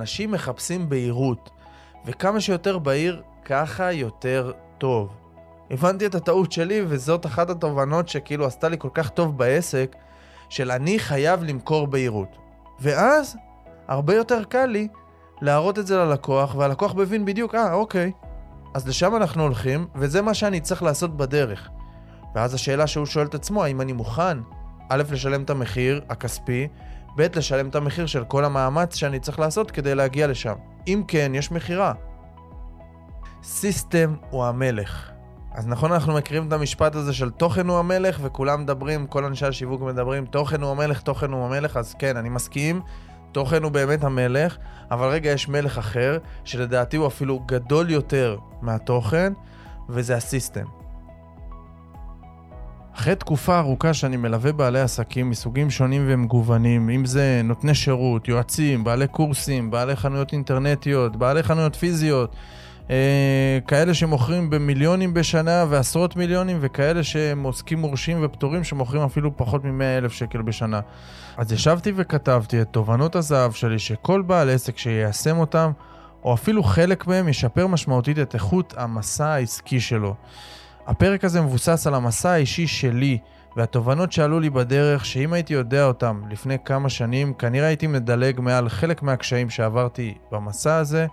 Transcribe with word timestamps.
אנשים 0.00 0.30
מחפשים 0.30 0.88
בהירות, 0.88 1.50
וכמה 2.06 2.40
שיותר 2.40 2.78
בהיר, 2.78 3.22
ככה 3.44 3.92
יותר 3.92 4.52
טוב. 4.78 5.16
הבנתי 5.70 6.06
את 6.06 6.14
הטעות 6.14 6.52
שלי, 6.52 6.82
וזאת 6.86 7.26
אחת 7.26 7.50
התובנות 7.50 8.08
שכאילו 8.08 8.46
עשתה 8.46 8.68
לי 8.68 8.76
כל 8.78 8.88
כך 8.94 9.08
טוב 9.08 9.38
בעסק, 9.38 9.96
של 10.48 10.70
אני 10.70 10.98
חייב 10.98 11.42
למכור 11.42 11.86
בהירות. 11.86 12.36
ואז, 12.80 13.36
הרבה 13.88 14.14
יותר 14.14 14.44
קל 14.44 14.66
לי 14.66 14.88
להראות 15.40 15.78
את 15.78 15.86
זה 15.86 15.96
ללקוח, 15.96 16.54
והלקוח 16.54 16.94
מבין 16.94 17.24
בדיוק, 17.24 17.54
אה, 17.54 17.72
אוקיי. 17.72 18.12
אז 18.74 18.88
לשם 18.88 19.16
אנחנו 19.16 19.42
הולכים, 19.42 19.86
וזה 19.94 20.22
מה 20.22 20.34
שאני 20.34 20.60
צריך 20.60 20.82
לעשות 20.82 21.16
בדרך. 21.16 21.68
ואז 22.34 22.54
השאלה 22.54 22.86
שהוא 22.86 23.06
שואל 23.06 23.26
את 23.26 23.34
עצמו, 23.34 23.64
האם 23.64 23.80
אני 23.80 23.92
מוכן, 23.92 24.38
א', 24.88 25.02
לשלם 25.12 25.42
את 25.42 25.50
המחיר 25.50 26.00
הכספי, 26.08 26.68
ב', 27.16 27.26
לשלם 27.36 27.68
את 27.68 27.74
המחיר 27.74 28.06
של 28.06 28.24
כל 28.24 28.44
המאמץ 28.44 28.96
שאני 28.96 29.20
צריך 29.20 29.38
לעשות 29.38 29.70
כדי 29.70 29.94
להגיע 29.94 30.26
לשם. 30.26 30.54
אם 30.86 31.02
כן, 31.08 31.32
יש 31.34 31.52
מכירה. 31.52 31.92
סיסטם 33.42 34.14
הוא 34.30 34.44
המלך. 34.44 35.10
אז 35.52 35.66
נכון 35.66 35.92
אנחנו 35.92 36.14
מכירים 36.14 36.48
את 36.48 36.52
המשפט 36.52 36.94
הזה 36.94 37.12
של 37.12 37.30
תוכן 37.30 37.68
הוא 37.68 37.78
המלך 37.78 38.18
וכולם 38.22 38.62
מדברים, 38.62 39.06
כל 39.06 39.24
אנשי 39.24 39.46
השיווק 39.46 39.80
מדברים 39.82 40.26
תוכן 40.26 40.62
הוא 40.62 40.70
המלך, 40.70 41.00
תוכן 41.00 41.32
הוא 41.32 41.44
המלך, 41.44 41.76
אז 41.76 41.94
כן, 41.98 42.16
אני 42.16 42.28
מסכים, 42.28 42.80
תוכן 43.32 43.62
הוא 43.62 43.72
באמת 43.72 44.04
המלך, 44.04 44.56
אבל 44.90 45.08
רגע 45.08 45.30
יש 45.30 45.48
מלך 45.48 45.78
אחר, 45.78 46.18
שלדעתי 46.44 46.96
הוא 46.96 47.06
אפילו 47.06 47.40
גדול 47.46 47.90
יותר 47.90 48.38
מהתוכן, 48.62 49.32
וזה 49.88 50.16
הסיסטם. 50.16 50.79
אחרי 53.00 53.14
תקופה 53.16 53.58
ארוכה 53.58 53.94
שאני 53.94 54.16
מלווה 54.16 54.52
בעלי 54.52 54.80
עסקים 54.80 55.30
מסוגים 55.30 55.70
שונים 55.70 56.04
ומגוונים, 56.08 56.90
אם 56.90 57.04
זה 57.04 57.40
נותני 57.44 57.74
שירות, 57.74 58.28
יועצים, 58.28 58.84
בעלי 58.84 59.06
קורסים, 59.06 59.70
בעלי 59.70 59.96
חנויות 59.96 60.32
אינטרנטיות, 60.32 61.16
בעלי 61.16 61.42
חנויות 61.42 61.76
פיזיות, 61.76 62.36
אה, 62.90 63.58
כאלה 63.66 63.94
שמוכרים 63.94 64.50
במיליונים 64.50 65.14
בשנה 65.14 65.64
ועשרות 65.68 66.16
מיליונים, 66.16 66.58
וכאלה 66.60 67.02
שהם 67.02 67.42
עוסקים 67.42 67.78
מורשים 67.78 68.18
ופטורים 68.22 68.64
שמוכרים 68.64 69.02
אפילו 69.02 69.36
פחות 69.36 69.64
מ-100 69.64 69.98
אלף 69.98 70.12
שקל 70.12 70.42
בשנה. 70.42 70.80
אז 71.36 71.52
ישבתי 71.52 71.92
וכתבתי 71.96 72.62
את 72.62 72.68
תובנות 72.70 73.16
הזהב 73.16 73.52
שלי, 73.52 73.78
שכל 73.78 74.22
בעל 74.22 74.50
עסק 74.50 74.78
שיישם 74.78 75.38
אותם, 75.38 75.70
או 76.24 76.34
אפילו 76.34 76.62
חלק 76.62 77.06
מהם, 77.06 77.28
ישפר 77.28 77.66
משמעותית 77.66 78.18
את 78.18 78.34
איכות 78.34 78.74
המסע 78.76 79.26
העסקי 79.26 79.80
שלו. 79.80 80.14
הפרק 80.90 81.24
הזה 81.24 81.40
מבוסס 81.40 81.86
על 81.86 81.94
המסע 81.94 82.30
האישי 82.30 82.66
שלי 82.66 83.18
והתובנות 83.56 84.12
שעלו 84.12 84.40
לי 84.40 84.50
בדרך, 84.50 85.04
שאם 85.04 85.32
הייתי 85.32 85.54
יודע 85.54 85.84
אותם 85.84 86.22
לפני 86.30 86.56
כמה 86.64 86.88
שנים, 86.88 87.34
כנראה 87.34 87.66
הייתי 87.66 87.86
מדלג 87.86 88.40
מעל 88.40 88.68
חלק 88.68 89.02
מהקשיים 89.02 89.50
שעברתי 89.50 90.14
במסע 90.32 90.76
הזה, 90.76 91.06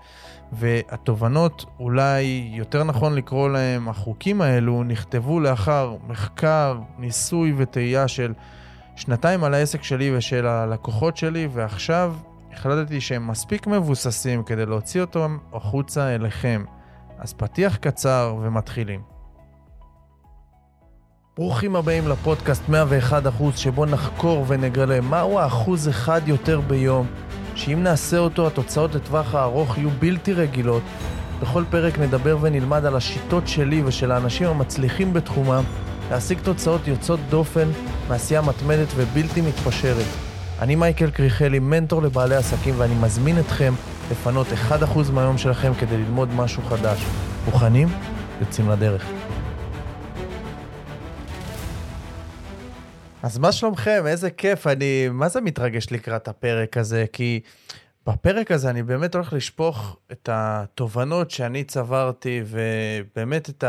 והתובנות, 0.52 1.66
אולי 1.80 2.50
יותר 2.53 2.83
נכון 2.83 3.16
לקרוא 3.16 3.50
להם, 3.50 3.89
החוקים 3.89 4.42
האלו, 4.42 4.83
נכתבו 4.83 5.39
לאחר 5.39 5.95
מחקר, 6.08 6.80
ניסוי 7.00 7.53
וטעייה 7.58 8.08
של 8.08 8.33
שנתיים 8.95 9.44
על 9.44 9.53
העסק 9.53 9.83
שלי 9.83 10.17
ושל 10.17 10.48
הלקוחות 10.48 11.17
שלי, 11.17 11.48
ועכשיו 11.53 12.16
החלטתי 12.53 13.02
שהם 13.02 13.28
מספיק 13.28 13.67
מבוססים 13.67 14.44
כדי 14.44 14.66
להוציא 14.66 15.02
אותם 15.02 15.38
החוצה 15.53 16.16
אליכם. 16.16 16.64
אז 17.20 17.33
פתיח 17.33 17.75
קצר 17.75 18.36
ומתחילים. 18.42 19.17
ברוכים 21.38 21.75
הבאים 21.75 22.07
לפודקאסט 22.07 22.63
101% 22.69 22.73
שבו 23.55 23.85
נחקור 23.85 24.45
ונגלה 24.47 25.02
מהו 25.02 25.39
האחוז 25.39 25.89
אחד 25.89 26.21
יותר 26.25 26.61
ביום, 26.61 27.07
שאם 27.55 27.83
נעשה 27.83 28.17
אותו 28.17 28.47
התוצאות 28.47 28.95
לטווח 28.95 29.35
הארוך 29.35 29.77
יהיו 29.77 29.89
בלתי 29.99 30.33
רגילות. 30.33 30.83
בכל 31.41 31.63
פרק 31.69 31.99
נדבר 31.99 32.38
ונלמד 32.41 32.85
על 32.85 32.95
השיטות 32.95 33.47
שלי 33.47 33.83
ושל 33.85 34.11
האנשים 34.11 34.47
המצליחים 34.47 35.13
בתחומם 35.13 35.63
להשיג 36.11 36.39
תוצאות 36.43 36.87
יוצאות 36.87 37.20
דופן 37.30 37.67
מעשייה 38.09 38.42
מתמדת 38.42 38.87
ובלתי 38.95 39.42
מתפשרת. 39.42 40.05
אני 40.59 40.76
מייקל 40.76 41.09
קריכלי, 41.09 41.59
מנטור 41.59 42.02
לבעלי 42.02 42.36
עסקים 42.36 42.73
ואני 42.77 42.95
מזמין 43.02 43.39
אתכם 43.39 43.73
לפנות 44.11 44.47
1% 44.70 45.11
מהיום 45.14 45.37
שלכם 45.37 45.71
כדי 45.80 45.97
ללמוד 45.97 46.30
משהו 46.36 46.64
חדש. 46.64 47.05
מוכנים? 47.45 47.87
יוצאים 48.42 48.70
לדרך. 48.70 49.17
אז 53.23 53.38
מה 53.38 53.52
שלומכם? 53.52 54.04
איזה 54.08 54.32
כיף, 54.32 54.67
אני 54.67 55.10
מה 55.11 55.30
זה 55.30 55.42
מתרגש 55.42 55.92
לקראת 55.92 56.28
הפרק 56.28 56.78
הזה, 56.78 57.05
כי 57.14 57.39
בפרק 58.08 58.52
הזה 58.52 58.70
אני 58.70 58.83
באמת 58.83 59.16
הולך 59.16 59.33
לשפוך 59.33 59.98
את 60.11 60.30
התובנות 60.32 61.32
שאני 61.32 61.64
צברתי, 61.64 62.42
ובאמת 62.45 63.50
את 63.50 63.64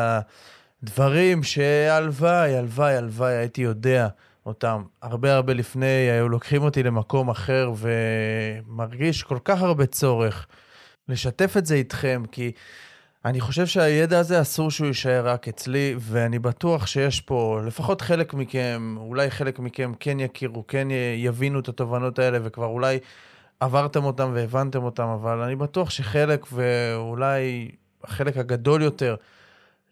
הדברים 0.83 1.43
שהלוואי, 1.43 2.57
הלוואי, 2.57 2.97
הלוואי 2.97 3.35
הייתי 3.35 3.63
יודע 3.63 4.09
אותם. 4.47 4.83
הרבה 5.03 5.35
הרבה 5.35 5.53
לפני, 5.53 5.87
היו 5.87 6.29
לוקחים 6.29 6.63
אותי 6.63 6.83
למקום 6.83 7.31
אחר, 7.31 7.73
ומרגיש 7.77 9.23
כל 9.23 9.39
כך 9.45 9.63
הרבה 9.63 9.87
צורך 9.87 10.47
לשתף 11.09 11.57
את 11.57 11.67
זה 11.67 11.75
איתכם, 11.75 12.23
כי... 12.33 12.53
אני 13.29 13.41
חושב 13.41 13.67
שהידע 13.67 14.19
הזה 14.19 14.41
אסור 14.41 14.71
שהוא 14.71 14.87
יישאר 14.87 15.29
רק 15.29 15.49
אצלי, 15.49 15.95
ואני 15.99 16.39
בטוח 16.39 16.87
שיש 16.87 17.21
פה, 17.21 17.61
לפחות 17.67 18.01
חלק 18.01 18.35
מכם, 18.35 18.95
אולי 18.99 19.31
חלק 19.31 19.59
מכם 19.59 19.93
כן 20.01 20.21
יכירו, 20.21 20.67
כן 20.67 20.89
יבינו 21.17 21.61
את 21.61 21.69
התובנות 21.69 22.19
האלה, 22.19 22.39
וכבר 22.43 22.67
אולי 22.67 22.99
עברתם 23.61 24.05
אותם 24.05 24.31
והבנתם 24.35 24.83
אותם, 24.83 25.03
אבל 25.03 25.39
אני 25.39 25.57
בטוח 25.57 25.91
שחלק, 25.91 26.47
ואולי 26.53 27.71
החלק 28.05 28.37
הגדול 28.37 28.83
יותר, 28.83 29.17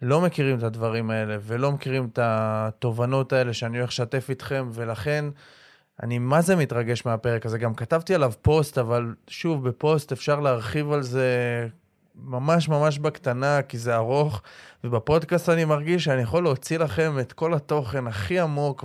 לא 0.03 0.21
מכירים 0.21 0.59
את 0.59 0.63
הדברים 0.63 1.11
האלה, 1.11 1.37
ולא 1.41 1.73
מכירים 1.73 2.09
את 2.13 2.19
התובנות 2.23 3.33
האלה 3.33 3.53
שאני 3.53 3.79
הולך 3.79 3.91
לשתף 3.91 4.27
איתכם, 4.31 4.69
ולכן 4.73 5.25
אני 6.03 6.19
מה 6.19 6.43
זה 6.43 6.57
מתרגש 6.57 7.07
מהפרק 7.07 7.47
הזה. 7.47 7.59
גם 7.59 7.75
כתבתי 7.75 8.15
עליו 8.15 8.33
פוסט, 8.43 8.79
אבל 8.79 9.15
שוב, 9.29 9.69
בפוסט 9.69 10.13
אפשר 10.13 10.41
להרחיב 10.41 10.93
על 10.93 11.03
זה 11.03 11.29
ממש 12.25 12.69
ממש 12.69 12.99
בקטנה, 12.99 13.63
כי 13.63 13.79
זה 13.79 13.97
ארוך, 13.97 14.43
ובפודקאסט 14.85 15.49
אני 15.49 15.65
מרגיש 15.65 16.05
שאני 16.05 16.23
יכול 16.23 16.43
להוציא 16.43 16.79
לכם 16.79 17.19
את 17.19 17.33
כל 17.33 17.55
התוכן 17.55 18.07
הכי 18.07 18.41
עמוק, 18.41 18.85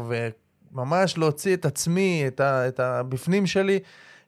וממש 0.74 1.18
להוציא 1.18 1.53
את 1.53 1.66
עצמי, 1.66 2.24
את, 2.28 2.40
ה, 2.40 2.68
את 2.68 2.80
הבפנים 2.80 3.46
שלי 3.46 3.80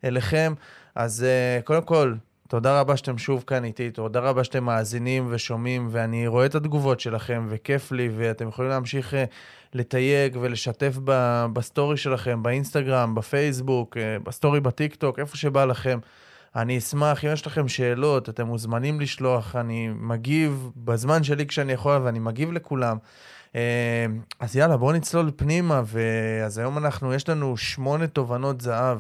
אליכם. 0.03 0.53
אז 0.96 1.25
אה, 1.25 1.64
קודם 1.64 1.81
כל, 1.81 2.14
תודה 2.47 2.80
רבה 2.80 2.97
שאתם 2.97 3.18
שוב 3.18 3.44
כאן 3.47 3.64
איתי, 3.64 3.91
תודה 3.91 4.19
רבה 4.19 4.44
שאתם 4.44 4.64
מאזינים 4.64 5.28
ושומעים, 5.30 5.88
ואני 5.91 6.28
רואה 6.28 6.46
את 6.46 6.56
התגובות 6.56 7.00
שלכם, 7.00 7.47
וכיף 7.50 7.91
לי, 7.91 8.09
ואתם 8.18 8.47
יכולים 8.47 8.72
להמשיך 8.72 9.14
אה, 9.14 9.18
לתייג 9.74 10.38
ולשתף 10.41 10.97
ב, 11.03 11.46
בסטורי 11.53 11.97
שלכם, 11.97 12.44
באינסטגרם, 12.44 13.16
בפייסבוק, 13.16 13.97
אה, 13.97 14.24
בסטורי 14.24 14.59
בטיקטוק, 14.59 15.20
איפה 15.20 15.38
שבא 15.38 15.66
לכם. 15.66 16.00
אני 16.56 16.78
אשמח, 16.78 17.25
אם 17.25 17.30
יש 17.34 17.47
לכם 17.47 17.68
שאלות, 17.68 18.30
אתם 18.30 18.47
מוזמנים 18.47 19.02
לשלוח, 19.02 19.56
אני 19.56 19.90
מגיב 19.96 20.69
בזמן 20.75 21.24
שלי 21.24 21.46
כשאני 21.46 21.74
יכול, 21.74 22.02
ואני 22.03 22.19
מגיב 22.19 22.52
לכולם. 22.52 22.97
אה, 23.56 24.06
אז 24.40 24.56
יאללה, 24.56 24.78
בואו 24.78 24.91
נצלול 24.91 25.31
פנימה, 25.36 25.81
ואז 25.86 26.58
היום 26.58 26.78
אנחנו, 26.78 27.14
יש 27.14 27.30
לנו 27.30 27.58
שמונה 27.58 28.08
תובנות 28.08 28.62
זהב, 28.62 29.00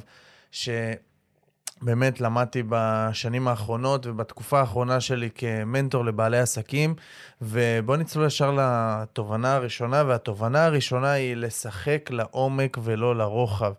שבאמת 0.51 2.21
למדתי 2.21 2.63
בשנים 2.69 3.47
האחרונות 3.47 4.05
ובתקופה 4.05 4.59
האחרונה 4.59 5.01
שלי 5.01 5.29
כמנטור 5.35 6.05
לבעלי 6.05 6.39
עסקים, 6.39 6.95
ובואו 7.41 7.97
נצלול 7.97 8.25
ישר 8.27 8.57
לתובנה 8.57 9.55
הראשונה, 9.55 10.03
והתובנה 10.07 10.65
הראשונה 10.65 11.11
היא 11.11 11.35
לשחק 11.35 12.09
לעומק 12.11 12.77
ולא 12.83 13.15
לרוחב. 13.15 13.73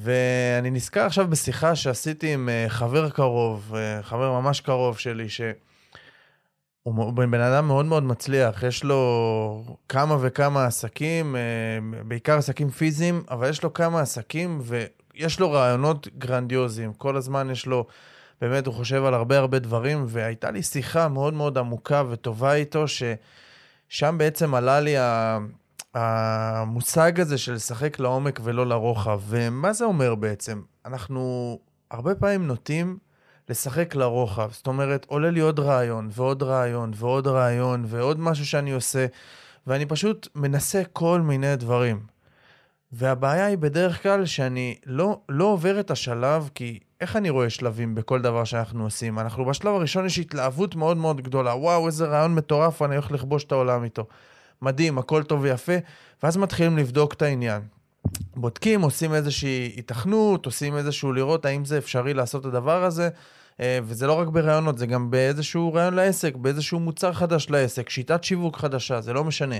ואני 0.00 0.70
נזכר 0.70 1.00
עכשיו 1.00 1.28
בשיחה 1.28 1.76
שעשיתי 1.76 2.34
עם 2.34 2.48
אה, 2.48 2.64
חבר 2.68 3.10
קרוב, 3.10 3.74
אה, 3.76 4.02
חבר 4.02 4.40
ממש 4.40 4.60
קרוב 4.60 4.98
שלי, 4.98 5.28
שהוא 5.28 7.12
בן 7.12 7.40
אדם 7.40 7.66
מאוד 7.66 7.86
מאוד 7.86 8.02
מצליח, 8.02 8.62
יש 8.62 8.84
לו 8.84 9.64
כמה 9.88 10.16
וכמה 10.20 10.64
עסקים, 10.64 11.36
אה, 11.36 11.40
בעיקר 12.04 12.38
עסקים 12.38 12.70
פיזיים, 12.70 13.22
אבל 13.30 13.48
יש 13.50 13.62
לו 13.62 13.72
כמה 13.72 14.00
עסקים 14.00 14.60
ויש 14.62 15.40
לו 15.40 15.50
רעיונות 15.50 16.08
גרנדיוזיים. 16.18 16.92
כל 16.92 17.16
הזמן 17.16 17.50
יש 17.50 17.66
לו, 17.66 17.86
באמת, 18.40 18.66
הוא 18.66 18.74
חושב 18.74 19.04
על 19.04 19.14
הרבה 19.14 19.38
הרבה 19.38 19.58
דברים, 19.58 20.04
והייתה 20.08 20.50
לי 20.50 20.62
שיחה 20.62 21.08
מאוד 21.08 21.34
מאוד 21.34 21.58
עמוקה 21.58 22.02
וטובה 22.10 22.54
איתו, 22.54 22.84
ששם 22.88 24.18
בעצם 24.18 24.54
עלה 24.54 24.80
לי 24.80 24.96
ה... 24.96 25.38
המושג 25.94 27.20
הזה 27.20 27.38
של 27.38 27.52
לשחק 27.52 27.98
לעומק 27.98 28.40
ולא 28.44 28.66
לרוחב, 28.66 29.20
ומה 29.26 29.72
זה 29.72 29.84
אומר 29.84 30.14
בעצם? 30.14 30.62
אנחנו 30.86 31.58
הרבה 31.90 32.14
פעמים 32.14 32.46
נוטים 32.46 32.98
לשחק 33.48 33.94
לרוחב. 33.94 34.50
זאת 34.52 34.66
אומרת, 34.66 35.06
עולה 35.08 35.30
לי 35.30 35.40
עוד 35.40 35.60
רעיון, 35.60 36.08
ועוד 36.12 36.42
רעיון, 36.42 36.92
ועוד 36.94 37.26
רעיון, 37.26 37.84
ועוד 37.86 38.20
משהו 38.20 38.46
שאני 38.46 38.72
עושה, 38.72 39.06
ואני 39.66 39.86
פשוט 39.86 40.28
מנסה 40.34 40.82
כל 40.92 41.20
מיני 41.20 41.56
דברים. 41.56 42.00
והבעיה 42.92 43.46
היא 43.46 43.58
בדרך 43.58 44.02
כלל 44.02 44.26
שאני 44.26 44.78
לא, 44.86 45.20
לא 45.28 45.44
עובר 45.44 45.80
את 45.80 45.90
השלב, 45.90 46.50
כי 46.54 46.78
איך 47.00 47.16
אני 47.16 47.30
רואה 47.30 47.50
שלבים 47.50 47.94
בכל 47.94 48.22
דבר 48.22 48.44
שאנחנו 48.44 48.84
עושים? 48.84 49.18
אנחנו 49.18 49.44
בשלב 49.44 49.74
הראשון 49.74 50.06
יש 50.06 50.18
התלהבות 50.18 50.74
מאוד 50.74 50.96
מאוד 50.96 51.20
גדולה. 51.20 51.54
וואו, 51.54 51.86
איזה 51.86 52.06
רעיון 52.06 52.34
מטורף, 52.34 52.82
אני 52.82 52.94
הולך 52.94 53.12
לכבוש 53.12 53.44
את 53.44 53.52
העולם 53.52 53.84
איתו. 53.84 54.06
מדהים, 54.62 54.98
הכל 54.98 55.22
טוב 55.22 55.40
ויפה, 55.42 55.72
ואז 56.22 56.36
מתחילים 56.36 56.78
לבדוק 56.78 57.12
את 57.12 57.22
העניין. 57.22 57.62
בודקים, 58.36 58.80
עושים 58.80 59.14
איזושהי 59.14 59.74
התכנות, 59.78 60.46
עושים 60.46 60.76
איזשהו 60.76 61.12
לראות 61.12 61.44
האם 61.44 61.64
זה 61.64 61.78
אפשרי 61.78 62.14
לעשות 62.14 62.40
את 62.40 62.46
הדבר 62.46 62.84
הזה, 62.84 63.08
אה, 63.60 63.78
וזה 63.82 64.06
לא 64.06 64.12
רק 64.12 64.28
ברעיונות, 64.28 64.78
זה 64.78 64.86
גם 64.86 65.10
באיזשהו 65.10 65.74
רעיון 65.74 65.94
לעסק, 65.94 66.36
באיזשהו 66.36 66.80
מוצר 66.80 67.12
חדש 67.12 67.50
לעסק, 67.50 67.90
שיטת 67.90 68.24
שיווק 68.24 68.56
חדשה, 68.56 69.00
זה 69.00 69.12
לא 69.12 69.24
משנה. 69.24 69.56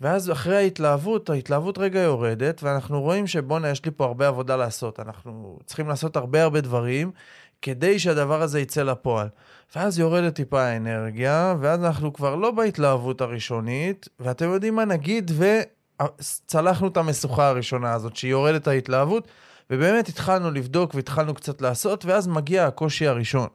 ואז 0.00 0.30
אחרי 0.30 0.56
ההתלהבות, 0.56 1.30
ההתלהבות 1.30 1.78
רגע 1.78 2.00
יורדת, 2.00 2.62
ואנחנו 2.62 3.00
רואים 3.00 3.26
שבואנה, 3.26 3.68
יש 3.68 3.84
לי 3.84 3.90
פה 3.96 4.04
הרבה 4.04 4.28
עבודה 4.28 4.56
לעשות. 4.56 5.00
אנחנו 5.00 5.58
צריכים 5.66 5.88
לעשות 5.88 6.16
הרבה 6.16 6.42
הרבה 6.42 6.60
דברים 6.60 7.10
כדי 7.62 7.98
שהדבר 7.98 8.42
הזה 8.42 8.60
יצא 8.60 8.82
לפועל. 8.82 9.28
ואז 9.76 9.98
יורדת 9.98 10.34
טיפה 10.34 10.62
האנרגיה, 10.62 11.54
ואז 11.60 11.84
אנחנו 11.84 12.12
כבר 12.12 12.34
לא 12.34 12.50
בהתלהבות 12.50 13.20
הראשונית, 13.20 14.08
ואתם 14.20 14.52
יודעים 14.52 14.74
מה, 14.76 14.84
נגיד 14.84 15.30
וצלחנו 15.38 16.88
את 16.88 16.96
המשוכה 16.96 17.48
הראשונה 17.48 17.92
הזאת, 17.92 18.16
שיורדת 18.16 18.68
ההתלהבות, 18.68 19.28
ובאמת 19.70 20.08
התחלנו 20.08 20.50
לבדוק 20.50 20.94
והתחלנו 20.94 21.34
קצת 21.34 21.60
לעשות, 21.62 22.04
ואז 22.04 22.28
מגיע 22.28 22.66
הקושי 22.66 23.06
הראשון. 23.06 23.48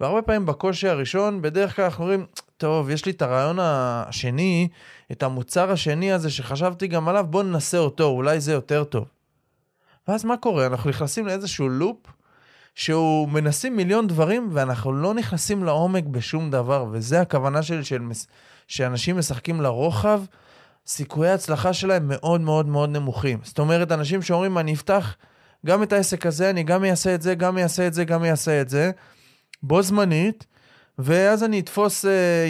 והרבה 0.00 0.22
פעמים 0.22 0.46
בקושי 0.46 0.88
הראשון, 0.88 1.42
בדרך 1.42 1.76
כלל 1.76 1.84
אנחנו 1.84 2.04
אומרים, 2.04 2.26
טוב, 2.56 2.90
יש 2.90 3.06
לי 3.06 3.12
את 3.12 3.22
הרעיון 3.22 3.58
השני, 3.60 4.68
את 5.12 5.22
המוצר 5.22 5.70
השני 5.70 6.12
הזה 6.12 6.30
שחשבתי 6.30 6.86
גם 6.86 7.08
עליו, 7.08 7.26
בוא 7.30 7.42
ננסה 7.42 7.78
אותו, 7.78 8.04
אולי 8.04 8.40
זה 8.40 8.52
יותר 8.52 8.84
טוב. 8.84 9.04
ואז 10.08 10.24
מה 10.24 10.36
קורה? 10.36 10.66
אנחנו 10.66 10.90
נכנסים 10.90 11.26
לאיזשהו 11.26 11.68
לופ 11.68 11.96
שהוא 12.78 13.28
מנסים 13.28 13.76
מיליון 13.76 14.06
דברים 14.06 14.48
ואנחנו 14.52 14.92
לא 14.92 15.14
נכנסים 15.14 15.64
לעומק 15.64 16.04
בשום 16.04 16.50
דבר, 16.50 16.86
וזה 16.90 17.20
הכוונה 17.20 17.62
שלי 17.62 17.84
של 17.84 18.02
שאנשים 18.68 19.18
משחקים 19.18 19.60
לרוחב, 19.60 20.22
סיכויי 20.86 21.30
ההצלחה 21.30 21.72
שלהם 21.72 22.08
מאוד 22.08 22.40
מאוד 22.40 22.66
מאוד 22.66 22.90
נמוכים. 22.90 23.38
זאת 23.42 23.58
אומרת, 23.58 23.92
אנשים 23.92 24.22
שאומרים, 24.22 24.58
אני 24.58 24.74
אפתח 24.74 25.16
גם 25.66 25.82
את 25.82 25.92
העסק 25.92 26.26
הזה, 26.26 26.50
אני 26.50 26.62
גם 26.62 26.84
אעשה 26.84 27.14
את 27.14 27.22
זה, 27.22 27.34
גם 27.34 27.58
אעשה 27.58 27.86
את 27.86 27.94
זה, 27.94 28.04
גם 28.04 28.24
אעשה 28.24 28.60
את 28.60 28.68
זה, 28.68 28.90
בו 29.62 29.82
זמנית, 29.82 30.46
ואז 30.98 31.44
אני 31.44 31.60
אתפוס, 31.60 32.04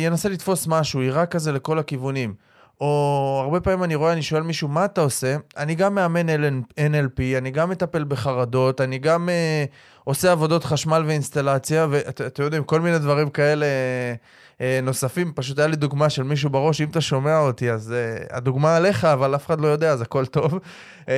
אנסה 0.08 0.28
אה, 0.28 0.34
לתפוס 0.34 0.66
משהו, 0.66 1.02
יירה 1.02 1.26
כזה 1.26 1.52
לכל 1.52 1.78
הכיוונים. 1.78 2.34
או 2.80 3.40
הרבה 3.44 3.60
פעמים 3.60 3.84
אני 3.84 3.94
רואה, 3.94 4.12
אני 4.12 4.22
שואל 4.22 4.42
מישהו, 4.42 4.68
מה 4.68 4.84
אתה 4.84 5.00
עושה? 5.00 5.36
אני 5.56 5.74
גם 5.74 5.94
מאמן 5.94 6.28
NLP, 6.70 7.20
אני 7.38 7.50
גם 7.50 7.70
מטפל 7.70 8.04
בחרדות, 8.04 8.80
אני 8.80 8.98
גם 8.98 9.28
uh, 9.28 10.02
עושה 10.04 10.32
עבודות 10.32 10.64
חשמל 10.64 11.04
ואינסטלציה, 11.06 11.86
ואתם 11.90 12.42
יודעים, 12.42 12.64
כל 12.64 12.80
מיני 12.80 12.98
דברים 12.98 13.30
כאלה 13.30 13.66
uh, 14.56 14.60
נוספים. 14.82 15.32
פשוט 15.34 15.58
היה 15.58 15.68
לי 15.68 15.76
דוגמה 15.76 16.10
של 16.10 16.22
מישהו 16.22 16.50
בראש, 16.50 16.80
אם 16.80 16.88
אתה 16.90 17.00
שומע 17.00 17.38
אותי, 17.38 17.70
אז 17.70 17.94
uh, 17.94 18.36
הדוגמה 18.36 18.76
עליך, 18.76 19.04
אבל 19.04 19.34
אף 19.34 19.46
אחד 19.46 19.60
לא 19.60 19.66
יודע, 19.66 19.92
אז 19.92 20.00
הכל 20.00 20.26
טוב. 20.26 20.54
Uh, 21.04 21.08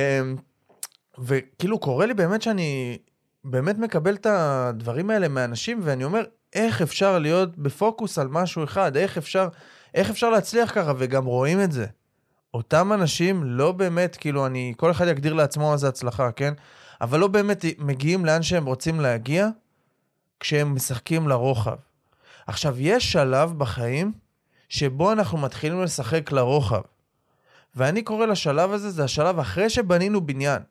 וכאילו, 1.19 1.79
קורה 1.79 2.05
לי 2.05 2.13
באמת 2.13 2.41
שאני 2.41 2.97
באמת 3.43 3.77
מקבל 3.77 4.15
את 4.15 4.25
הדברים 4.29 5.09
האלה 5.09 5.27
מאנשים, 5.27 5.79
ואני 5.83 6.03
אומר, 6.03 6.23
איך 6.53 6.81
אפשר 6.81 7.19
להיות 7.19 7.57
בפוקוס 7.57 8.19
על 8.19 8.27
משהו 8.27 8.63
אחד? 8.63 8.97
איך 8.97 9.17
אפשר... 9.17 9.47
איך 9.93 10.09
אפשר 10.09 10.29
להצליח 10.29 10.71
ככה? 10.75 10.93
וגם 10.97 11.25
רואים 11.25 11.61
את 11.61 11.71
זה. 11.71 11.85
אותם 12.53 12.93
אנשים 12.93 13.43
לא 13.43 13.71
באמת, 13.71 14.15
כאילו, 14.15 14.45
אני, 14.45 14.73
כל 14.77 14.91
אחד 14.91 15.07
יגדיר 15.07 15.33
לעצמו 15.33 15.69
מה 15.69 15.77
זה 15.77 15.87
הצלחה, 15.87 16.31
כן? 16.31 16.53
אבל 17.01 17.19
לא 17.19 17.27
באמת 17.27 17.65
מגיעים 17.77 18.25
לאן 18.25 18.43
שהם 18.43 18.65
רוצים 18.65 18.99
להגיע 18.99 19.47
כשהם 20.39 20.75
משחקים 20.75 21.27
לרוחב. 21.27 21.75
עכשיו, 22.47 22.75
יש 22.79 23.11
שלב 23.11 23.53
בחיים 23.57 24.11
שבו 24.69 25.11
אנחנו 25.11 25.37
מתחילים 25.37 25.81
לשחק 25.81 26.31
לרוחב. 26.31 26.81
ואני 27.75 28.01
קורא 28.03 28.25
לשלב 28.25 28.71
הזה, 28.71 28.89
זה 28.89 29.03
השלב 29.03 29.39
אחרי 29.39 29.69
שבנינו 29.69 30.21
בניין. 30.21 30.61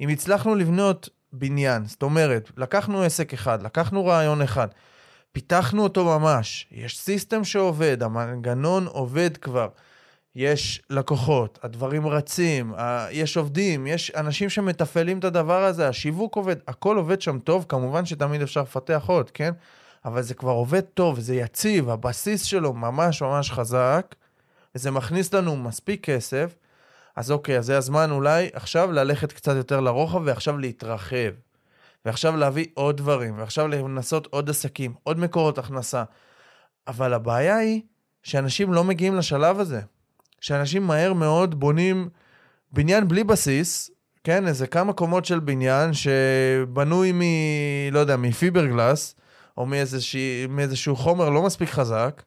אם 0.00 0.08
הצלחנו 0.08 0.54
לבנות 0.54 1.08
בניין, 1.32 1.84
זאת 1.84 2.02
אומרת, 2.02 2.50
לקחנו 2.56 3.02
עסק 3.02 3.32
אחד, 3.32 3.62
לקחנו 3.62 4.06
רעיון 4.06 4.42
אחד, 4.42 4.68
פיתחנו 5.32 5.82
אותו 5.82 6.04
ממש, 6.04 6.66
יש 6.72 6.98
סיסטם 6.98 7.44
שעובד, 7.44 8.02
המנגנון 8.02 8.86
עובד 8.86 9.36
כבר, 9.36 9.68
יש 10.36 10.82
לקוחות, 10.90 11.58
הדברים 11.62 12.06
רצים, 12.06 12.74
יש 13.10 13.36
עובדים, 13.36 13.86
יש 13.86 14.10
אנשים 14.16 14.50
שמתפעלים 14.50 15.18
את 15.18 15.24
הדבר 15.24 15.64
הזה, 15.64 15.88
השיווק 15.88 16.36
עובד, 16.36 16.56
הכל 16.68 16.96
עובד 16.96 17.20
שם 17.22 17.38
טוב, 17.38 17.66
כמובן 17.68 18.06
שתמיד 18.06 18.42
אפשר 18.42 18.62
לפתח 18.62 19.04
עוד, 19.06 19.30
כן? 19.30 19.52
אבל 20.04 20.22
זה 20.22 20.34
כבר 20.34 20.50
עובד 20.50 20.80
טוב, 20.80 21.20
זה 21.20 21.34
יציב, 21.34 21.88
הבסיס 21.90 22.42
שלו 22.42 22.72
ממש 22.72 23.22
ממש 23.22 23.50
חזק, 23.50 24.14
וזה 24.74 24.90
מכניס 24.90 25.34
לנו 25.34 25.56
מספיק 25.56 26.04
כסף, 26.04 26.54
אז 27.16 27.30
אוקיי, 27.30 27.58
אז 27.58 27.66
זה 27.66 27.76
הזמן 27.78 28.10
אולי 28.10 28.50
עכשיו 28.52 28.92
ללכת 28.92 29.32
קצת 29.32 29.56
יותר 29.56 29.80
לרוחב 29.80 30.22
ועכשיו 30.24 30.58
להתרחב. 30.58 31.30
ועכשיו 32.04 32.36
להביא 32.36 32.66
עוד 32.74 32.96
דברים, 32.96 33.38
ועכשיו 33.38 33.68
לנסות 33.68 34.26
עוד 34.30 34.50
עסקים, 34.50 34.94
עוד 35.02 35.18
מקורות 35.18 35.58
הכנסה. 35.58 36.04
אבל 36.88 37.14
הבעיה 37.14 37.56
היא 37.56 37.82
שאנשים 38.22 38.72
לא 38.72 38.84
מגיעים 38.84 39.16
לשלב 39.16 39.60
הזה. 39.60 39.80
שאנשים 40.40 40.86
מהר 40.86 41.12
מאוד 41.12 41.60
בונים 41.60 42.08
בניין 42.72 43.08
בלי 43.08 43.24
בסיס, 43.24 43.90
כן, 44.24 44.46
איזה 44.46 44.66
כמה 44.66 44.92
קומות 44.92 45.24
של 45.24 45.40
בניין 45.40 45.90
שבנוי 45.92 47.12
מ... 47.12 47.20
לא 47.92 47.98
יודע, 47.98 48.16
מפיברגלס, 48.16 49.14
או 49.56 49.66
מאיזשה, 49.66 50.46
מאיזשהו 50.48 50.96
חומר 50.96 51.30
לא 51.30 51.42
מספיק 51.42 51.70
חזק, 51.70 52.22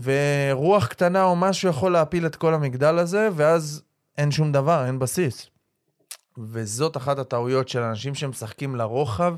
ורוח 0.00 0.86
קטנה 0.86 1.24
או 1.24 1.36
משהו 1.36 1.70
יכול 1.70 1.92
להפיל 1.92 2.26
את 2.26 2.36
כל 2.36 2.54
המגדל 2.54 2.98
הזה, 2.98 3.28
ואז 3.36 3.82
אין 4.18 4.30
שום 4.30 4.52
דבר, 4.52 4.86
אין 4.86 4.98
בסיס. 4.98 5.50
וזאת 6.38 6.96
אחת 6.96 7.18
הטעויות 7.18 7.68
של 7.68 7.82
אנשים 7.82 8.14
שמשחקים 8.14 8.76
לרוחב 8.76 9.34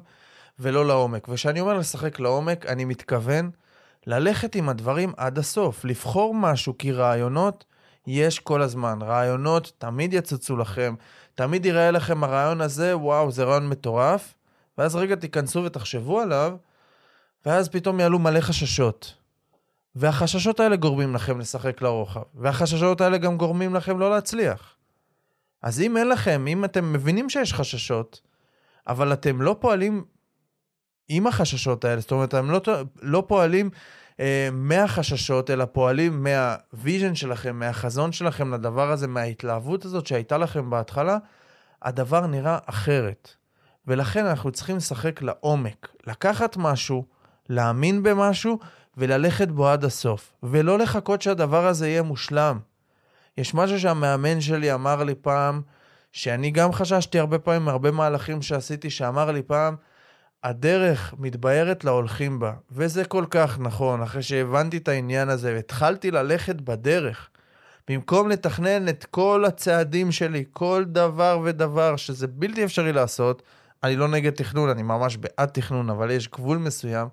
ולא 0.59 0.87
לעומק. 0.87 1.29
וכשאני 1.29 1.61
אומר 1.61 1.75
לשחק 1.75 2.21
לעומק, 2.21 2.67
אני 2.67 2.85
מתכוון 2.85 3.51
ללכת 4.07 4.55
עם 4.55 4.69
הדברים 4.69 5.13
עד 5.17 5.39
הסוף, 5.39 5.85
לבחור 5.85 6.35
משהו, 6.35 6.79
כי 6.79 6.93
רעיונות 6.93 7.65
יש 8.07 8.39
כל 8.39 8.63
הזמן. 8.63 8.99
רעיונות 9.03 9.73
תמיד 9.79 10.13
יצוצו 10.13 10.57
לכם, 10.57 10.95
תמיד 11.35 11.67
יראה 11.67 11.91
לכם 11.91 12.25
הרעיון 12.25 12.61
הזה, 12.61 12.97
וואו, 12.97 13.31
זה 13.31 13.45
רעיון 13.45 13.69
מטורף, 13.69 14.35
ואז 14.79 14.97
רגע 14.97 15.15
תיכנסו 15.15 15.65
ותחשבו 15.65 16.21
עליו, 16.21 16.57
ואז 17.47 17.69
פתאום 17.69 18.01
יעלו 18.01 18.19
מלא 18.19 18.41
חששות. 18.41 19.15
והחששות 19.95 20.61
האלה 20.61 20.77
גורמים 20.77 21.15
לכם 21.15 21.41
לשחק 21.41 21.83
לרוחב, 21.83 22.23
והחששות 22.35 23.01
האלה 23.01 23.19
גם 23.19 23.37
גורמים 23.37 23.75
לכם 23.75 23.99
לא 23.99 24.11
להצליח. 24.11 24.76
אז 25.67 25.81
אם 25.81 25.97
אין 25.97 26.09
לכם, 26.09 26.47
אם 26.49 26.65
אתם 26.65 26.93
מבינים 26.93 27.31
שיש 27.31 27.55
חששות, 27.55 28.21
אבל 28.87 29.13
אתם 29.13 29.43
לא 29.43 29.57
פועלים 29.61 30.05
עם 31.09 31.27
החששות 31.27 31.85
האלה, 31.85 32.01
זאת 32.01 32.13
אומרת, 32.13 32.29
אתם 32.29 32.51
לא, 32.51 32.61
לא 33.03 33.25
פועלים 33.27 33.71
אה, 34.21 34.49
מהחששות, 34.53 35.51
אלא 35.51 35.65
פועלים 35.65 36.23
מהוויז'ן 36.23 37.15
שלכם, 37.15 37.59
מהחזון 37.59 38.13
שלכם 38.13 38.55
לדבר 38.55 38.91
הזה, 38.91 39.07
מההתלהבות 39.07 39.85
הזאת 39.85 40.07
שהייתה 40.07 40.39
לכם 40.39 40.71
בהתחלה, 40.71 41.19
הדבר 41.83 42.27
נראה 42.27 42.59
אחרת. 42.67 43.31
ולכן 43.87 44.27
אנחנו 44.27 44.53
צריכים 44.53 44.77
לשחק 44.77 45.23
לעומק, 45.23 45.89
לקחת 46.07 46.57
משהו, 46.57 47.05
להאמין 47.49 48.03
במשהו 48.03 48.59
וללכת 48.97 49.49
בו 49.49 49.69
עד 49.69 49.85
הסוף, 49.85 50.33
ולא 50.43 50.79
לחכות 50.79 51.23
שהדבר 51.23 51.67
הזה 51.67 51.89
יהיה 51.89 52.03
מושלם. 52.03 52.59
יש 53.39 53.55
משהו 53.55 53.81
שהמאמן 53.81 54.41
שלי 54.41 54.75
אמר 54.75 55.05
לי 55.05 55.15
פעם, 55.15 55.63
שאני 56.13 56.51
גם 56.51 56.73
חששתי 56.73 57.19
הרבה 57.19 57.39
פעמים 57.39 57.65
מהרבה 57.65 57.91
מהלכים 57.91 58.43
שעשיתי, 58.43 58.91
שאמר 58.91 59.31
לי 59.31 59.43
פעם, 59.43 59.77
הדרך 60.45 61.15
מתבהרת 61.19 61.85
להולכים 61.85 62.39
בה. 62.39 62.53
וזה 62.71 63.05
כל 63.05 63.25
כך 63.31 63.59
נכון, 63.59 64.03
אחרי 64.03 64.23
שהבנתי 64.23 64.77
את 64.77 64.89
העניין 64.89 65.29
הזה 65.29 65.55
והתחלתי 65.55 66.11
ללכת 66.11 66.61
בדרך. 66.61 67.29
במקום 67.89 68.29
לתכנן 68.29 68.89
את 68.89 69.05
כל 69.05 69.45
הצעדים 69.45 70.13
שלי, 70.13 70.45
כל 70.53 70.85
דבר 70.87 71.41
ודבר 71.45 71.97
שזה 71.97 72.27
בלתי 72.27 72.65
אפשרי 72.65 72.93
לעשות, 72.93 73.43
אני 73.85 73.97
לא 73.97 74.09
נגד 74.09 74.33
תכנון, 74.33 74.69
אני 74.69 74.83
ממש 74.83 75.17
בעד 75.17 75.49
תכנון, 75.49 75.91
אבל 75.91 76.11
יש 76.11 76.29
גבול 76.29 76.59
מסוים. 76.59 77.09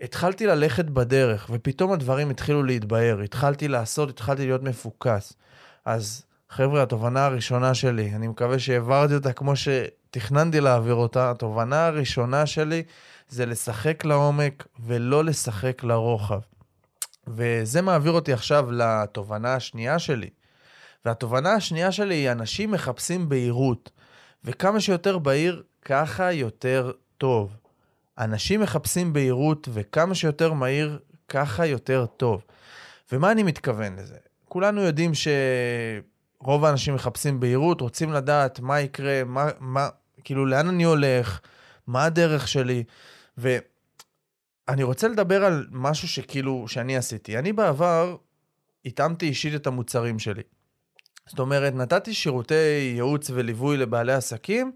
התחלתי 0.00 0.46
ללכת 0.46 0.84
בדרך, 0.84 1.46
ופתאום 1.50 1.92
הדברים 1.92 2.30
התחילו 2.30 2.62
להתבהר. 2.62 3.20
התחלתי 3.20 3.68
לעשות, 3.68 4.08
התחלתי 4.08 4.46
להיות 4.46 4.62
מפוקס. 4.62 5.32
אז 5.84 6.24
חבר'ה, 6.48 6.82
התובנה 6.82 7.26
הראשונה 7.26 7.74
שלי, 7.74 8.14
אני 8.14 8.28
מקווה 8.28 8.58
שהעברתי 8.58 9.14
אותה 9.14 9.32
כמו 9.32 9.52
שתכננתי 9.56 10.60
להעביר 10.60 10.94
אותה. 10.94 11.30
התובנה 11.30 11.86
הראשונה 11.86 12.46
שלי 12.46 12.82
זה 13.28 13.46
לשחק 13.46 14.04
לעומק 14.04 14.66
ולא 14.80 15.24
לשחק 15.24 15.84
לרוחב. 15.84 16.40
וזה 17.26 17.82
מעביר 17.82 18.12
אותי 18.12 18.32
עכשיו 18.32 18.70
לתובנה 18.70 19.54
השנייה 19.54 19.98
שלי. 19.98 20.30
והתובנה 21.04 21.52
השנייה 21.52 21.92
שלי 21.92 22.14
היא, 22.14 22.32
אנשים 22.32 22.70
מחפשים 22.70 23.28
בהירות, 23.28 23.90
וכמה 24.44 24.80
שיותר 24.80 25.18
בהיר, 25.18 25.62
ככה 25.84 26.32
יותר 26.32 26.92
טוב. 27.18 27.56
אנשים 28.20 28.60
מחפשים 28.60 29.12
בהירות, 29.12 29.68
וכמה 29.72 30.14
שיותר 30.14 30.52
מהיר, 30.52 30.98
ככה 31.28 31.66
יותר 31.66 32.06
טוב. 32.06 32.44
ומה 33.12 33.32
אני 33.32 33.42
מתכוון 33.42 33.96
לזה? 33.96 34.16
כולנו 34.48 34.80
יודעים 34.80 35.12
שרוב 35.14 36.64
האנשים 36.64 36.94
מחפשים 36.94 37.40
בהירות, 37.40 37.80
רוצים 37.80 38.12
לדעת 38.12 38.60
מה 38.60 38.80
יקרה, 38.80 39.24
מה, 39.24 39.48
מה, 39.60 39.88
כאילו, 40.24 40.46
לאן 40.46 40.68
אני 40.68 40.84
הולך, 40.84 41.40
מה 41.86 42.04
הדרך 42.04 42.48
שלי, 42.48 42.84
ואני 43.38 44.82
רוצה 44.82 45.08
לדבר 45.08 45.44
על 45.44 45.66
משהו 45.70 46.08
שכאילו, 46.08 46.64
שאני 46.68 46.96
עשיתי. 46.96 47.38
אני 47.38 47.52
בעבר 47.52 48.16
התאמתי 48.84 49.26
אישית 49.26 49.54
את 49.54 49.66
המוצרים 49.66 50.18
שלי. 50.18 50.42
זאת 51.26 51.38
אומרת, 51.38 51.74
נתתי 51.74 52.14
שירותי 52.14 52.54
ייעוץ 52.94 53.30
וליווי 53.30 53.76
לבעלי 53.76 54.12
עסקים 54.12 54.72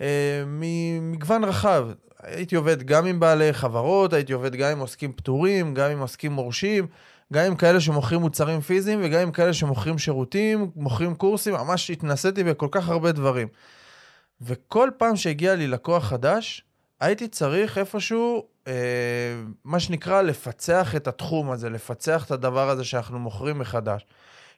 אה, 0.00 0.44
ממגוון 0.46 1.44
רחב. 1.44 1.88
הייתי 2.24 2.56
עובד 2.56 2.82
גם 2.82 3.06
עם 3.06 3.20
בעלי 3.20 3.52
חברות, 3.52 4.12
הייתי 4.12 4.32
עובד 4.32 4.54
גם 4.54 4.70
עם 4.70 4.78
עוסקים 4.78 5.12
פטורים, 5.12 5.74
גם 5.74 5.90
עם 5.90 6.00
עוסקים 6.00 6.32
מורשים, 6.32 6.86
גם 7.32 7.44
עם 7.44 7.56
כאלה 7.56 7.80
שמוכרים 7.80 8.20
מוצרים 8.20 8.60
פיזיים 8.60 9.00
וגם 9.02 9.20
עם 9.20 9.32
כאלה 9.32 9.54
שמוכרים 9.54 9.98
שירותים, 9.98 10.70
מוכרים 10.76 11.14
קורסים, 11.14 11.54
ממש 11.54 11.90
התנסיתי 11.90 12.44
בכל 12.44 12.68
כך 12.70 12.88
הרבה 12.88 13.12
דברים. 13.12 13.48
וכל 14.40 14.90
פעם 14.96 15.16
שהגיע 15.16 15.54
לי 15.54 15.66
לקוח 15.66 16.04
חדש, 16.04 16.64
הייתי 17.00 17.28
צריך 17.28 17.78
איפשהו, 17.78 18.46
אה, 18.66 18.72
מה 19.64 19.80
שנקרא, 19.80 20.22
לפצח 20.22 20.96
את 20.96 21.08
התחום 21.08 21.50
הזה, 21.50 21.70
לפצח 21.70 22.26
את 22.26 22.30
הדבר 22.30 22.70
הזה 22.70 22.84
שאנחנו 22.84 23.18
מוכרים 23.18 23.58
מחדש. 23.58 24.06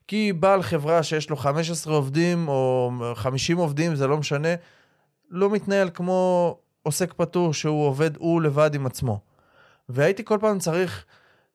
כי 0.08 0.32
בעל 0.32 0.62
חברה 0.62 1.02
שיש 1.02 1.30
לו 1.30 1.36
15 1.36 1.94
עובדים 1.94 2.48
או 2.48 2.92
50 3.14 3.56
עובדים, 3.56 3.94
זה 3.94 4.06
לא 4.06 4.16
משנה, 4.16 4.48
לא 5.30 5.50
מתנהל 5.50 5.90
כמו 5.94 6.58
עוסק 6.86 7.12
פטור 7.12 7.54
שהוא 7.54 7.86
עובד 7.86 8.16
הוא 8.16 8.42
לבד 8.42 8.74
עם 8.74 8.86
עצמו. 8.86 9.20
והייתי 9.88 10.24
כל 10.24 10.38
פעם 10.40 10.58
צריך 10.58 11.04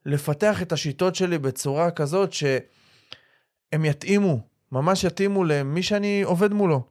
לפתח 0.05 0.61
את 0.61 0.71
השיטות 0.71 1.15
שלי 1.15 1.37
בצורה 1.37 1.91
כזאת 1.91 2.33
שהם 2.33 3.85
יתאימו, 3.85 4.39
ממש 4.71 5.03
יתאימו 5.03 5.43
למי 5.43 5.83
שאני 5.83 6.21
עובד 6.21 6.53
מולו. 6.53 6.83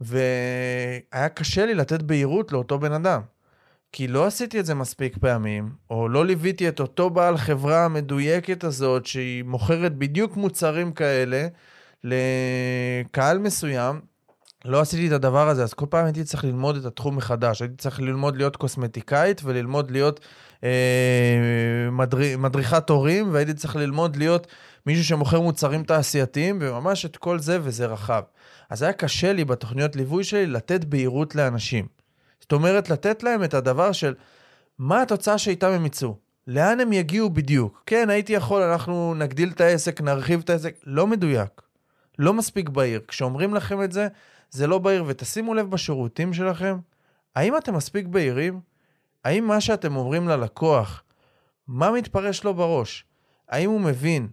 והיה 0.00 1.28
קשה 1.34 1.66
לי 1.66 1.74
לתת 1.74 2.02
בהירות 2.02 2.52
לאותו 2.52 2.78
בן 2.78 2.92
אדם. 2.92 3.20
כי 3.92 4.08
לא 4.08 4.26
עשיתי 4.26 4.60
את 4.60 4.66
זה 4.66 4.74
מספיק 4.74 5.18
פעמים, 5.18 5.70
או 5.90 6.08
לא 6.08 6.26
ליוויתי 6.26 6.68
את 6.68 6.80
אותו 6.80 7.10
בעל 7.10 7.36
חברה 7.36 7.84
המדויקת 7.84 8.64
הזאת, 8.64 9.06
שהיא 9.06 9.44
מוכרת 9.44 9.94
בדיוק 9.96 10.36
מוצרים 10.36 10.92
כאלה 10.92 11.46
לקהל 12.04 13.38
מסוים, 13.38 14.00
לא 14.64 14.80
עשיתי 14.80 15.06
את 15.06 15.12
הדבר 15.12 15.48
הזה, 15.48 15.62
אז 15.62 15.74
כל 15.74 15.86
פעם 15.88 16.04
הייתי 16.04 16.24
צריך 16.24 16.44
ללמוד 16.44 16.76
את 16.76 16.84
התחום 16.84 17.16
מחדש. 17.16 17.62
הייתי 17.62 17.76
צריך 17.76 18.00
ללמוד 18.00 18.36
להיות 18.36 18.56
קוסמטיקאית 18.56 19.40
וללמוד 19.44 19.90
להיות 19.90 20.20
אה, 20.64 21.88
מדריך, 21.92 22.38
מדריכת 22.38 22.90
הורים, 22.90 23.28
והייתי 23.32 23.54
צריך 23.54 23.76
ללמוד 23.76 24.16
להיות 24.16 24.46
מישהו 24.86 25.04
שמוכר 25.04 25.40
מוצרים 25.40 25.84
תעשייתיים, 25.84 26.58
וממש 26.60 27.04
את 27.04 27.16
כל 27.16 27.38
זה, 27.38 27.58
וזה 27.62 27.86
רחב. 27.86 28.22
אז 28.70 28.82
היה 28.82 28.92
קשה 28.92 29.32
לי 29.32 29.44
בתוכניות 29.44 29.96
ליווי 29.96 30.24
שלי 30.24 30.46
לתת 30.46 30.84
בהירות 30.84 31.34
לאנשים. 31.34 31.86
זאת 32.40 32.52
אומרת, 32.52 32.90
לתת 32.90 33.22
להם 33.22 33.44
את 33.44 33.54
הדבר 33.54 33.92
של 33.92 34.14
מה 34.78 35.02
התוצאה 35.02 35.38
שאיתם 35.38 35.70
הם 35.70 35.86
יצאו. 35.86 36.16
לאן 36.46 36.80
הם 36.80 36.92
יגיעו 36.92 37.30
בדיוק? 37.30 37.82
כן, 37.86 38.10
הייתי 38.10 38.32
יכול, 38.32 38.62
אנחנו 38.62 39.14
נגדיל 39.14 39.48
את 39.48 39.60
העסק, 39.60 40.00
נרחיב 40.00 40.40
את 40.44 40.50
העסק. 40.50 40.74
לא 40.86 41.06
מדויק. 41.06 41.62
לא 42.18 42.34
מספיק 42.34 42.68
בהיר. 42.68 43.00
כשאומרים 43.08 43.54
לכם 43.54 43.82
את 43.82 43.92
זה, 43.92 44.08
זה 44.54 44.66
לא 44.66 44.78
בהיר. 44.78 45.04
ותשימו 45.06 45.54
לב 45.54 45.70
בשירותים 45.70 46.32
שלכם, 46.32 46.76
האם 47.34 47.56
אתם 47.56 47.74
מספיק 47.74 48.06
בהירים? 48.06 48.60
האם 49.24 49.46
מה 49.46 49.60
שאתם 49.60 49.96
אומרים 49.96 50.28
ללקוח, 50.28 51.02
מה 51.68 51.90
מתפרש 51.90 52.44
לו 52.44 52.54
בראש? 52.54 53.04
האם 53.48 53.70
הוא 53.70 53.80
מבין 53.80 54.28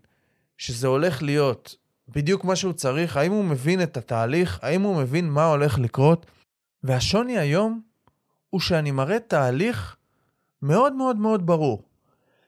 שזה 0.57 0.87
הולך 0.87 1.23
להיות 1.23 1.75
בדיוק 2.09 2.43
מה 2.43 2.55
שהוא 2.55 2.73
צריך? 2.73 3.17
האם 3.17 3.31
הוא 3.31 3.45
מבין 3.45 3.83
את 3.83 3.97
התהליך? 3.97 4.59
האם 4.61 4.81
הוא 4.81 4.95
מבין 4.95 5.29
מה 5.29 5.45
הולך 5.45 5.79
לקרות? 5.79 6.25
והשוני 6.83 7.37
היום 7.37 7.81
הוא 8.49 8.61
שאני 8.61 8.91
מראה 8.91 9.19
תהליך 9.19 9.95
מאוד 10.61 10.93
מאוד 10.93 11.17
מאוד 11.17 11.45
ברור. 11.45 11.83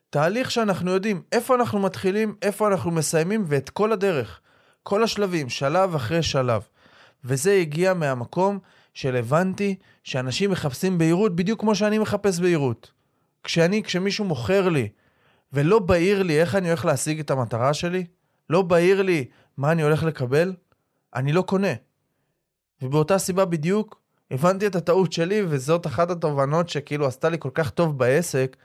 תהליך 0.09 0.51
שאנחנו 0.51 0.91
יודעים 0.91 1.21
איפה 1.31 1.55
אנחנו 1.55 1.79
מתחילים, 1.79 2.35
איפה 2.41 2.67
אנחנו 2.67 2.91
מסיימים 2.91 3.43
ואת 3.47 3.69
כל 3.69 3.91
הדרך. 3.91 4.39
כל 4.83 5.03
השלבים, 5.03 5.49
שלב 5.49 5.95
אחרי 5.95 6.23
שלב. 6.23 6.61
וזה 7.25 7.53
הגיע 7.53 7.93
מהמקום 7.93 8.59
של 8.93 9.15
הבנתי 9.15 9.75
שאנשים 10.03 10.51
מחפשים 10.51 10.97
בהירות 10.97 11.35
בדיוק 11.35 11.59
כמו 11.59 11.75
שאני 11.75 11.99
מחפש 11.99 12.39
בהירות. 12.39 12.91
כשאני, 13.43 13.83
כשמישהו 13.83 14.25
מוכר 14.25 14.69
לי 14.69 14.89
ולא 15.53 15.79
בהיר 15.79 16.23
לי 16.23 16.41
איך 16.41 16.55
אני 16.55 16.67
הולך 16.67 16.85
להשיג 16.85 17.19
את 17.19 17.31
המטרה 17.31 17.73
שלי, 17.73 18.05
לא 18.49 18.61
בהיר 18.61 19.01
לי 19.01 19.25
מה 19.57 19.71
אני 19.71 19.81
הולך 19.81 20.03
לקבל, 20.03 20.53
אני 21.15 21.33
לא 21.33 21.41
קונה. 21.41 21.73
ובאותה 22.81 23.17
סיבה 23.17 23.45
בדיוק 23.45 24.01
הבנתי 24.31 24.67
את 24.67 24.75
הטעות 24.75 25.13
שלי, 25.13 25.41
וזאת 25.47 25.87
אחת 25.87 26.11
התובנות 26.11 26.69
שכאילו 26.69 27.07
עשתה 27.07 27.29
לי 27.29 27.37
כל 27.39 27.49
כך 27.53 27.69
טוב 27.69 27.97
בעסק, 27.97 28.57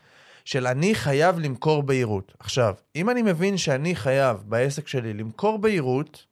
של 0.45 0.67
אני 0.67 0.95
חייב 0.95 1.39
למכור 1.39 1.83
בהירות. 1.83 2.33
עכשיו, 2.39 2.75
אם 2.97 3.11
אני 3.11 3.23
מבין 3.23 3.57
שאני 3.57 3.97
חייב 3.97 4.37
בעסק 4.47 4.89
שלי 4.89 5.15
למכור 5.15 5.59
בהירות, 5.59 6.25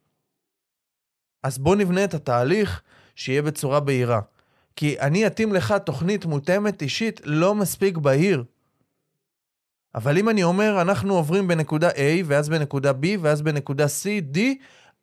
אז 1.46 1.58
בוא 1.58 1.76
נבנה 1.76 2.04
את 2.04 2.14
התהליך 2.14 2.82
שיהיה 3.16 3.42
בצורה 3.42 3.80
בהירה. 3.80 4.20
כי 4.76 5.00
אני 5.00 5.26
אתאים 5.26 5.52
לך 5.52 5.74
תוכנית 5.84 6.24
מותאמת 6.24 6.82
אישית 6.82 7.20
לא 7.24 7.54
מספיק 7.54 7.96
בהיר. 7.96 8.44
אבל 9.94 10.18
אם 10.18 10.28
אני 10.28 10.42
אומר, 10.42 10.80
אנחנו 10.80 11.14
עוברים 11.14 11.48
בנקודה 11.48 11.90
A, 11.90 12.00
ואז 12.24 12.48
בנקודה 12.48 12.90
B, 12.90 13.06
ואז 13.20 13.42
בנקודה 13.42 13.84
C, 13.84 14.34
D, 14.36 14.38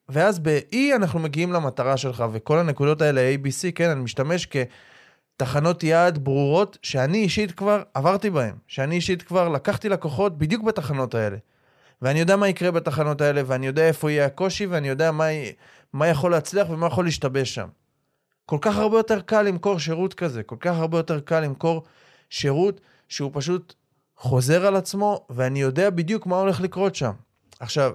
ואז 0.10 0.40
ב-E 0.40 0.78
אנחנו 0.96 1.20
מגיעים 1.20 1.54
למטרה 1.54 1.98
שלך, 1.98 2.24
וכל 2.32 2.60
הנקודות 2.60 3.02
האלה, 3.02 3.22
A, 3.22 3.46
B, 3.46 3.50
C, 3.50 3.72
כן, 3.76 3.90
אני 3.90 4.02
משתמש 4.02 4.48
כתחנות 5.38 5.84
יעד 5.84 6.18
ברורות, 6.18 6.78
שאני 6.82 7.18
אישית 7.18 7.52
כבר 7.52 7.84
עברתי 7.94 8.30
בהן, 8.30 8.56
שאני 8.68 8.96
אישית 8.96 9.22
כבר 9.22 9.50
לקחתי 9.50 9.90
לקוחות 9.90 10.38
בדיוק 10.38 10.64
בתחנות 10.64 11.16
האלה. 11.16 11.38
ואני 12.02 12.20
יודע 12.20 12.36
מה 12.36 12.48
יקרה 12.48 12.72
בתחנות 12.72 13.22
האלה, 13.22 13.42
ואני 13.46 13.68
יודע 13.68 13.88
איפה 13.88 14.12
יהיה 14.12 14.26
הקושי, 14.26 14.66
ואני 14.66 14.90
יודע 14.90 15.12
מה, 15.12 15.26
מה 15.94 16.08
יכול 16.08 16.32
להצליח 16.32 16.70
ומה 16.70 16.88
יכול 16.88 17.06
להשתבש 17.06 17.56
שם. 17.56 17.68
כל 18.46 18.58
כך 18.62 18.78
הרבה 18.78 18.98
יותר 18.98 19.22
קל 19.22 19.42
למכור 19.42 19.80
שירות 19.80 20.14
כזה, 20.14 20.44
כל 20.44 20.56
כך 20.60 20.76
הרבה 20.76 20.98
יותר 20.98 21.20
קל 21.20 21.40
למכור 21.40 21.84
שירות 22.30 22.82
שהוא 23.08 23.32
פשוט 23.34 23.74
חוזר 24.18 24.66
על 24.66 24.76
עצמו, 24.76 25.26
ואני 25.30 25.62
יודע 25.62 25.90
בדיוק 25.90 26.26
מה 26.26 26.36
הולך 26.36 26.62
לקרות 26.62 26.96
שם. 26.96 27.12
עכשיו, 27.60 27.92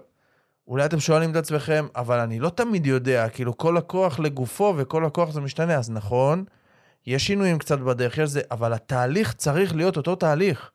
אולי 0.69 0.85
אתם 0.85 1.01
שואלים 1.01 1.31
את 1.31 1.37
עצמכם, 1.37 1.87
אבל 1.97 2.19
אני 2.19 2.41
לא 2.41 2.49
תמיד 2.49 2.87
יודע, 2.87 3.29
כאילו 3.29 3.57
כל 3.57 3.75
לקוח 3.79 4.19
לגופו 4.19 4.75
וכל 4.77 5.03
לקוח 5.07 5.31
זה 5.31 5.41
משתנה, 5.41 5.75
אז 5.75 5.91
נכון, 5.91 6.45
יש 7.07 7.27
שינויים 7.27 7.59
קצת 7.59 7.79
בדרך, 7.79 8.19
יש 8.19 8.31
זה, 8.31 8.41
אבל 8.51 8.73
התהליך 8.73 9.33
צריך 9.33 9.75
להיות 9.75 9.97
אותו 9.97 10.17
תהליך. 10.17 10.71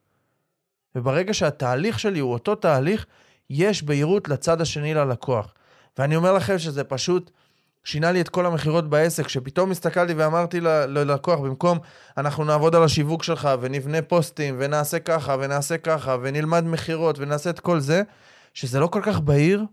וברגע 0.95 1.33
שהתהליך 1.33 1.99
שלי 1.99 2.19
הוא 2.19 2.33
אותו 2.33 2.55
תהליך, 2.55 3.05
יש 3.49 3.83
בהירות 3.83 4.29
לצד 4.29 4.61
השני 4.61 4.93
ללקוח. 4.93 5.53
ואני 5.97 6.15
אומר 6.15 6.33
לכם 6.33 6.57
שזה 6.57 6.83
פשוט 6.83 7.31
שינה 7.83 8.11
לי 8.11 8.21
את 8.21 8.29
כל 8.29 8.45
המכירות 8.45 8.89
בעסק, 8.89 9.27
שפתאום 9.27 9.71
הסתכלתי 9.71 10.13
ואמרתי 10.13 10.59
ללקוח, 10.61 11.39
במקום 11.39 11.79
אנחנו 12.17 12.43
נעבוד 12.43 12.75
על 12.75 12.83
השיווק 12.83 13.23
שלך 13.23 13.49
ונבנה 13.61 14.01
פוסטים 14.01 14.55
ונעשה 14.59 14.99
ככה 14.99 15.35
ונעשה 15.39 15.77
ככה 15.77 16.17
ונלמד 16.21 16.63
מכירות 16.63 17.19
ונעשה 17.19 17.49
את 17.49 17.59
כל 17.59 17.79
זה, 17.79 18.03
שזה 18.53 18.79
לא 18.79 18.87
כל 18.87 19.01
כך 19.03 19.19
בהיר, 19.19 19.65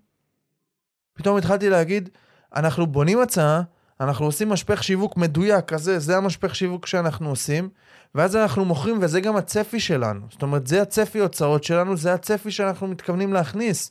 פתאום 1.15 1.37
התחלתי 1.37 1.71
להגיד, 1.71 2.09
אנחנו 2.57 2.87
בונים 2.87 3.21
הצעה, 3.21 3.63
אנחנו 4.01 4.25
עושים 4.25 4.49
משפך 4.49 4.83
שיווק 4.83 5.17
מדויק 5.17 5.65
כזה, 5.65 5.99
זה 5.99 6.17
המשפך 6.17 6.55
שיווק 6.55 6.87
שאנחנו 6.87 7.29
עושים, 7.29 7.69
ואז 8.15 8.37
אנחנו 8.37 8.65
מוכרים, 8.65 8.99
וזה 9.01 9.21
גם 9.21 9.37
הצפי 9.37 9.81
שלנו. 9.81 10.27
זאת 10.31 10.43
אומרת, 10.43 10.67
זה 10.67 10.83
הצפי 10.83 11.19
הוצאות 11.19 11.65
שלנו, 11.65 11.97
זה 11.97 12.15
הצפי 12.15 12.51
שאנחנו 12.51 12.87
מתכוונים 12.87 13.33
להכניס 13.33 13.91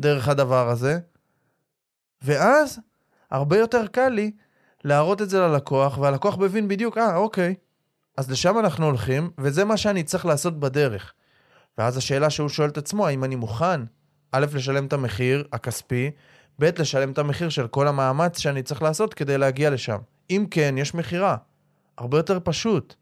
דרך 0.00 0.28
הדבר 0.28 0.68
הזה. 0.68 0.98
ואז, 2.22 2.78
הרבה 3.30 3.58
יותר 3.58 3.86
קל 3.86 4.08
לי 4.08 4.30
להראות 4.84 5.22
את 5.22 5.30
זה 5.30 5.40
ללקוח, 5.40 5.98
והלקוח 5.98 6.38
מבין 6.38 6.68
בדיוק, 6.68 6.98
אה, 6.98 7.16
אוקיי, 7.16 7.54
אז 8.16 8.30
לשם 8.30 8.58
אנחנו 8.58 8.86
הולכים, 8.86 9.30
וזה 9.38 9.64
מה 9.64 9.76
שאני 9.76 10.02
צריך 10.02 10.26
לעשות 10.26 10.60
בדרך. 10.60 11.12
ואז 11.78 11.96
השאלה 11.96 12.30
שהוא 12.30 12.48
שואל 12.48 12.68
את 12.68 12.78
עצמו, 12.78 13.06
האם 13.06 13.24
אני 13.24 13.36
מוכן, 13.36 13.80
א', 14.32 14.46
לשלם 14.54 14.86
את 14.86 14.92
המחיר 14.92 15.44
הכספי, 15.52 16.10
ב', 16.60 16.64
לשלם 16.78 17.12
את 17.12 17.18
המחיר 17.18 17.48
של 17.48 17.66
כל 17.66 17.88
המאמץ 17.88 18.38
שאני 18.38 18.62
צריך 18.62 18.82
לעשות 18.82 19.14
כדי 19.14 19.38
להגיע 19.38 19.70
לשם. 19.70 19.98
אם 20.30 20.46
כן, 20.50 20.74
יש 20.78 20.94
מכירה. 20.94 21.36
הרבה 21.98 22.18
יותר 22.18 22.38
פשוט. 22.44 22.94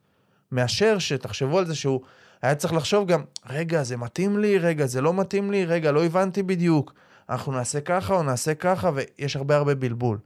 מאשר 0.52 0.98
שתחשבו 0.98 1.58
על 1.58 1.66
זה 1.66 1.74
שהוא 1.74 2.00
היה 2.42 2.54
צריך 2.54 2.72
לחשוב 2.72 3.08
גם, 3.08 3.24
רגע, 3.50 3.82
זה 3.82 3.96
מתאים 3.96 4.38
לי, 4.38 4.58
רגע, 4.58 4.86
זה 4.86 5.00
לא 5.00 5.14
מתאים 5.14 5.50
לי, 5.50 5.64
רגע, 5.64 5.92
לא 5.92 6.04
הבנתי 6.04 6.42
בדיוק. 6.42 6.92
אנחנו 7.30 7.52
נעשה 7.52 7.80
ככה 7.80 8.14
או 8.14 8.22
נעשה 8.22 8.54
ככה, 8.54 8.90
ויש 8.94 9.36
הרבה 9.36 9.56
הרבה 9.56 9.74
בלבול. 9.74 10.18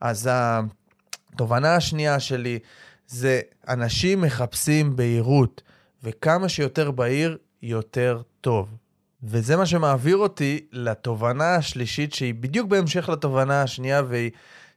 אז 0.00 0.30
התובנה 0.32 1.76
השנייה 1.76 2.20
שלי 2.20 2.58
זה 3.06 3.40
אנשים 3.68 4.20
מחפשים 4.20 4.96
בהירות, 4.96 5.62
וכמה 6.02 6.48
שיותר 6.48 6.90
בהיר, 6.90 7.38
יותר 7.62 8.22
טוב. 8.40 8.74
וזה 9.22 9.56
מה 9.56 9.66
שמעביר 9.66 10.16
אותי 10.16 10.66
לתובנה 10.72 11.54
השלישית, 11.54 12.14
שהיא 12.14 12.34
בדיוק 12.34 12.68
בהמשך 12.68 13.08
לתובנה 13.08 13.62
השנייה, 13.62 14.02
והיא 14.08 14.30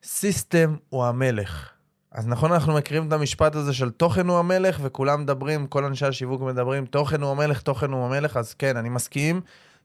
סיסטם 0.03 0.75
הוא 0.89 1.05
המלך. 1.05 1.69
אז 2.11 2.27
נכון, 2.27 2.51
אנחנו 2.51 2.73
מכירים 2.73 3.07
את 3.07 3.13
המשפט 3.13 3.55
הזה 3.55 3.73
של 3.73 3.89
תוכן 3.89 4.27
הוא 4.27 4.37
המלך, 4.39 4.79
וכולם 4.81 5.21
מדברים, 5.21 5.67
כל 5.67 5.85
אנשי 5.85 6.05
השיווק 6.05 6.41
מדברים, 6.41 6.85
תוכן 6.85 7.21
הוא 7.21 7.31
המלך, 7.31 7.61
תוכן 7.61 7.91
הוא 7.91 8.05
המלך, 8.05 8.37
אז 8.37 8.53
כן, 8.53 8.77
אני 8.77 8.89
מסכים, 8.89 9.41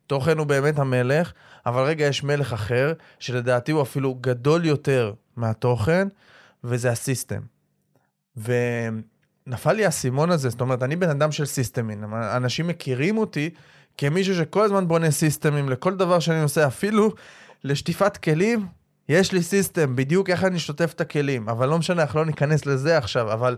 תוכן 0.07 0.39
הוא 0.39 0.47
באמת 0.47 0.79
המלך, 0.79 1.33
אבל 1.67 1.83
רגע, 1.83 2.07
יש 2.07 2.25
מלך 2.25 2.53
אחר, 2.53 2.93
שלדעתי 3.19 3.73
הוא 3.73 3.83
אפילו 3.83 4.15
גדול 4.15 4.65
יותר 4.65 5.13
מהתוכן, 5.37 6.09
וזה 6.65 6.91
הסיסטם. 6.91 7.41
ונפל 8.37 9.73
לי 9.73 9.85
האסימון 9.85 10.31
הזה, 10.31 10.49
זאת 10.49 10.61
אומרת, 10.61 10.83
אני 10.83 10.97
בן 10.97 11.11
אדם 11.11 11.33
של 11.33 11.47
סיסטמים, 11.47 12.15
אנשים 12.15 12.67
מכירים 12.67 13.19
אותי 13.19 13.51
כמישהו 13.99 14.35
שכל 14.35 14.65
הזמן 14.65 14.89
בונה 14.89 15.11
סיסטמים 15.11 15.69
לכל 15.69 15.97
דבר 15.97 16.19
שאני 16.19 16.43
עושה, 16.43 16.67
אפילו 16.67 17.13
לשטיפת 17.65 18.17
כלים, 18.17 18.67
יש 19.09 19.33
לי 19.33 19.43
system, 19.43 19.97
בדיוק 19.97 20.31
איך 20.31 20.45
אני 20.45 20.59
שוטף 20.59 20.93
את 20.93 21.01
הכלים, 21.01 21.49
אבל 21.49 21.69
לא 21.69 21.79
משנה, 21.79 22.03
אנחנו 22.03 22.21
לא 22.21 22.27
ניכנס 22.27 22.67
לזה 22.67 22.99
עכשיו, 22.99 23.33
אבל 23.33 23.57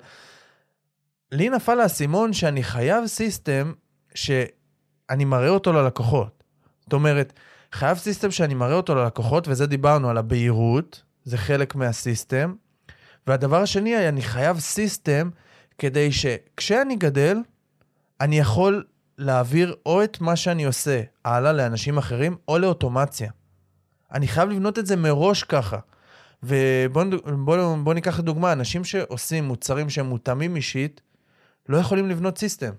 לי 1.33 1.49
נפל 1.49 1.81
האסימון 1.81 2.33
שאני 2.33 2.63
חייב 2.63 3.07
system 3.07 3.73
שאני 4.15 5.25
מראה 5.25 5.49
אותו 5.49 5.73
ללקוחות. 5.73 6.38
זאת 6.89 6.93
אומרת, 6.93 7.33
חייב 7.73 7.99
system 7.99 8.31
שאני 8.31 8.55
מראה 8.55 8.75
אותו 8.75 8.95
ללקוחות, 8.95 9.49
וזה 9.49 9.67
דיברנו 9.67 10.11
על 10.11 10.19
הבהירות, 10.19 11.03
זה 11.25 11.39
חלק 11.39 11.75
מה 11.75 11.92
system. 11.92 12.55
והדבר 13.27 13.63
השני, 13.63 14.09
אני 14.09 14.23
חייב 14.23 14.59
system 14.59 15.31
כדי 15.79 16.13
שכשאני 16.13 16.97
גדל, 16.97 17.39
אני 18.21 18.39
יכול 18.39 18.85
להעביר 19.19 19.75
או 19.87 20.05
את 20.05 20.21
מה 20.21 20.37
שאני 20.37 20.65
עושה 20.65 21.03
הלאה 21.25 21.53
לאנשים 21.53 21.99
אחרים, 21.99 22.37
או 22.49 22.59
לאוטומציה. 22.59 23.31
אני 24.13 24.29
חייב 24.29 24.49
לבנות 24.49 24.79
את 24.79 24.87
זה 24.87 24.97
מראש 24.97 25.45
ככה. 25.45 25.79
ובואו 26.43 27.07
בוא, 27.45 27.77
בוא 27.77 27.95
ניקח 27.95 28.19
לדוגמה, 28.19 28.53
אנשים 28.53 28.85
שעושים 28.85 29.45
מוצרים 29.45 29.91
שהם 29.91 30.07
מותאמים 30.07 30.57
אישית, 30.57 31.01
לא 31.69 31.77
יכולים 31.77 32.09
לבנות 32.09 32.39
system. 32.39 32.73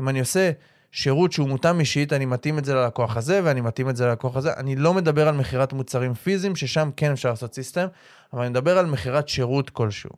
אם 0.00 0.08
אני 0.08 0.20
עושה 0.20 0.50
שירות 0.96 1.32
שהוא 1.32 1.48
מותאם 1.48 1.80
אישית, 1.80 2.12
אני 2.12 2.26
מתאים 2.26 2.58
את 2.58 2.64
זה 2.64 2.74
ללקוח 2.74 3.16
הזה 3.16 3.40
ואני 3.44 3.60
מתאים 3.60 3.88
את 3.88 3.96
זה 3.96 4.06
ללקוח 4.06 4.36
הזה. 4.36 4.52
אני 4.52 4.76
לא 4.76 4.94
מדבר 4.94 5.28
על 5.28 5.34
מכירת 5.34 5.72
מוצרים 5.72 6.14
פיזיים, 6.14 6.56
ששם 6.56 6.90
כן 6.96 7.12
אפשר 7.12 7.30
לעשות 7.30 7.54
system, 7.54 7.86
אבל 8.32 8.40
אני 8.42 8.50
מדבר 8.50 8.78
על 8.78 8.86
מכירת 8.86 9.28
שירות 9.28 9.70
כלשהו. 9.70 10.10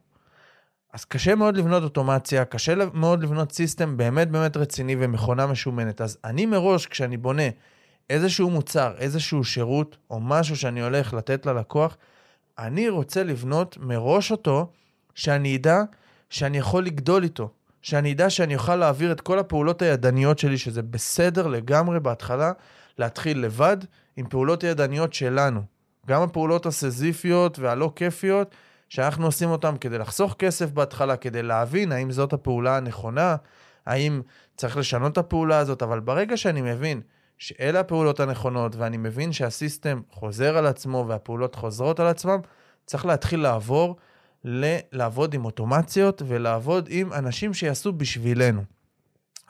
אז 0.92 1.04
קשה 1.04 1.35
מאוד 1.35 1.56
לבנות 1.56 1.82
אוטומציה, 1.82 2.44
קשה 2.44 2.75
מאוד 2.94 3.23
לבנות 3.23 3.52
סיסטם 3.52 3.97
באמת 3.97 4.30
באמת 4.30 4.56
רציני 4.56 4.97
ומכונה 4.99 5.47
משומנת. 5.47 6.00
אז 6.00 6.18
אני 6.25 6.47
מראש, 6.47 6.87
כשאני 6.87 7.16
בונה 7.16 7.49
איזשהו 8.11 8.50
מוצר, 8.50 8.94
איזשהו 8.99 9.44
שירות, 9.44 9.97
או 10.11 10.20
משהו 10.20 10.56
שאני 10.56 10.82
הולך 10.82 11.14
לתת 11.14 11.47
ללקוח, 11.47 11.97
אני 12.58 12.88
רוצה 12.88 13.23
לבנות 13.23 13.78
מראש 13.80 14.30
אותו, 14.30 14.73
שאני 15.14 15.56
אדע 15.56 15.82
שאני 16.30 16.58
יכול 16.58 16.85
לגדול 16.85 17.23
איתו. 17.23 17.50
שאני 17.82 18.12
אדע 18.12 18.30
שאני 18.30 18.54
אוכל 18.54 18.76
להעביר 18.76 19.12
את 19.12 19.20
כל 19.20 19.38
הפעולות 19.38 19.82
הידניות 19.82 20.38
שלי, 20.38 20.58
שזה 20.58 20.82
בסדר 20.82 21.47
לגמרי 21.47 22.00
בהתחלה, 22.00 22.52
להתחיל 22.99 23.38
לבד 23.38 23.76
עם 24.16 24.26
פעולות 24.28 24.62
ידניות 24.64 25.12
שלנו. 25.12 25.61
גם 26.06 26.23
הפעולות 26.23 26.66
הסזיפיות 26.66 27.58
והלא 27.58 27.92
כיפיות, 27.97 28.54
שאנחנו 28.88 29.26
עושים 29.26 29.50
אותן 29.50 29.76
כדי 29.80 29.99
לחסוך 29.99 30.35
כסף 30.38 30.70
בהתחלה, 30.70 31.16
כדי 31.16 31.42
להבין 31.42 31.92
האם 31.92 32.11
זאת 32.11 32.32
הפעולה 32.32 32.76
הנכונה, 32.76 33.37
האם 33.87 34.23
צריך 34.56 34.76
לשנות 34.76 35.12
את 35.12 35.18
הפעולה 35.18 35.58
הזאת, 35.58 35.82
אבל 35.82 36.00
ברגע 36.00 36.37
שאני 36.37 36.62
מבין 36.62 37.00
שאלה 37.38 37.80
הפעולות 37.80 38.21
הנכונות, 38.21 38.76
ואני 38.76 38.97
מבין 38.97 39.32
שהסיסטם 39.32 40.00
חוזר 40.10 40.58
על 40.58 40.67
עצמו 40.67 41.04
והפעולות 41.08 41.54
חוזרות 41.54 42.00
על 42.00 42.06
עצמם, 42.06 42.41
צריך 42.86 43.06
להתחיל 43.06 43.41
לעבור 43.41 43.97
לעבוד 44.92 45.34
עם 45.34 45.44
אוטומציות 45.44 46.22
ולעבוד 46.26 46.88
עם 46.90 47.12
אנשים 47.12 47.54
שיעשו 47.54 47.92
בשבילנו. 47.92 48.62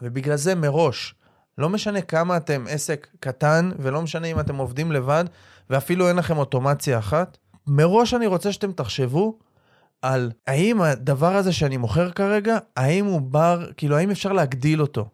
ובגלל 0.03 0.37
זה 0.37 0.55
מראש, 0.55 1.15
לא 1.59 1.69
משנה 1.69 2.01
כמה 2.01 2.37
אתם 2.37 2.65
עסק 2.69 3.07
קטן, 3.21 3.71
ולא 3.79 4.03
משנה 4.03 4.27
אם 4.27 4.41
אתם 4.41 4.57
עובדים 4.57 4.93
לבד, 4.93 5.25
ואפילו 5.71 6.09
אין 6.09 6.17
לכם 6.17 6.39
אוטומציה 6.39 6.99
אחת, 6.99 7.39
מראש 7.67 8.15
אני 8.15 8.27
רוצה 8.27 8.53
שאתם 8.53 8.73
תחשבו 8.73 9.39
על 10.03 10.33
האם 10.47 10.81
הדבר 10.81 11.37
הזה 11.37 11.53
שאני 11.53 11.77
מוכר 11.77 12.11
כרגע, 12.11 12.59
האם 12.77 13.07
הוא 13.07 13.21
בר, 13.21 13.67
כאילו, 13.77 13.97
האם 13.97 14.11
אפשר 14.11 14.33
להגדיל 14.33 14.81
אותו? 14.81 15.09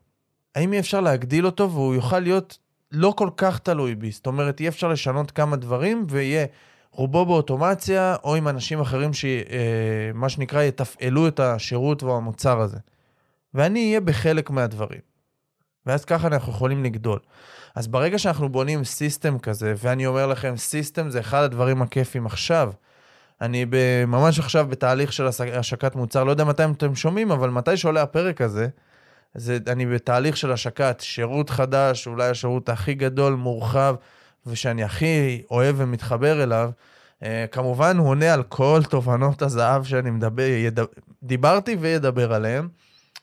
האם 0.55 0.73
יהיה 0.73 0.81
אפשר 0.81 1.01
להגדיל 1.01 1.47
אותו 1.47 1.71
והוא 1.71 1.95
יוכל 1.95 2.19
להיות 2.19 2.59
לא 2.93 3.15
כל 3.17 3.31
כך 3.37 3.59
תלוי 3.59 3.95
בי? 3.95 4.11
זאת 4.11 4.27
אומרת, 4.27 4.61
יהיה 4.61 4.69
אפשר 4.69 4.89
לשנות 4.89 5.31
כמה 5.31 5.57
דברים 5.57 6.07
ויהיה 6.09 6.47
רובו 6.95 7.27
באוטומציה, 7.27 8.17
או 8.25 8.35
עם 8.35 8.49
אנשים 8.49 8.81
אחרים 8.81 9.11
שמה 9.13 10.29
שנקרא 10.29 10.63
יתפעלו 10.63 11.29
את 11.29 11.41
השירות 11.41 12.03
והמוצר 12.03 12.61
הזה. 12.61 12.79
ואני 13.55 13.89
אהיה 13.89 14.01
בחלק 14.01 14.51
מהדברים. 14.51 15.01
ואז 15.87 16.05
ככה 16.05 16.27
אנחנו 16.27 16.53
יכולים 16.53 16.85
לגדול. 16.85 17.19
אז 17.75 17.87
ברגע 17.87 18.19
שאנחנו 18.19 18.49
בונים 18.49 18.85
system 18.85 19.39
כזה, 19.39 19.75
ואני 19.77 20.07
אומר 20.07 20.27
לכם, 20.27 20.57
system 20.57 21.11
זה 21.11 21.21
אחד 21.21 21.43
הדברים 21.43 21.83
הכיפים 21.83 22.27
עכשיו. 22.27 22.73
אני 23.41 23.67
ממש 24.07 24.39
עכשיו 24.39 24.67
בתהליך 24.69 25.13
של 25.13 25.27
השקת 25.53 25.95
מוצר, 25.95 26.25
לא 26.25 26.31
יודע 26.31 26.45
מתי 26.45 26.65
אתם 26.65 26.95
שומעים, 26.95 27.31
אבל 27.31 27.51
מתי 27.51 27.77
שעולה 27.77 28.03
הפרק 28.03 28.41
הזה, 28.41 28.69
זה, 29.35 29.59
אני 29.67 29.87
בתהליך 29.87 30.37
של 30.37 30.53
השקת 30.53 30.97
שירות 31.01 31.51
חדש, 31.51 32.07
אולי 32.07 32.29
השירות 32.29 32.69
הכי 32.69 32.95
גדול, 32.95 33.35
מורחב, 33.35 33.95
ושאני 34.47 34.85
הכי 34.85 35.43
אוהב 35.51 35.75
ומתחבר 35.79 36.43
אליו. 36.43 36.71
אה, 37.21 37.27
כמובן, 37.53 37.97
הוא 37.99 38.09
עונה 38.09 38.35
על 38.35 38.43
כל 38.43 38.81
תובנות 38.89 39.43
הזהב 39.43 39.85
שאני 39.85 40.11
מדבר, 40.11 40.43
יד... 40.43 40.81
דיברתי 41.23 41.77
וידבר 41.81 42.33
עליהן. 42.33 42.69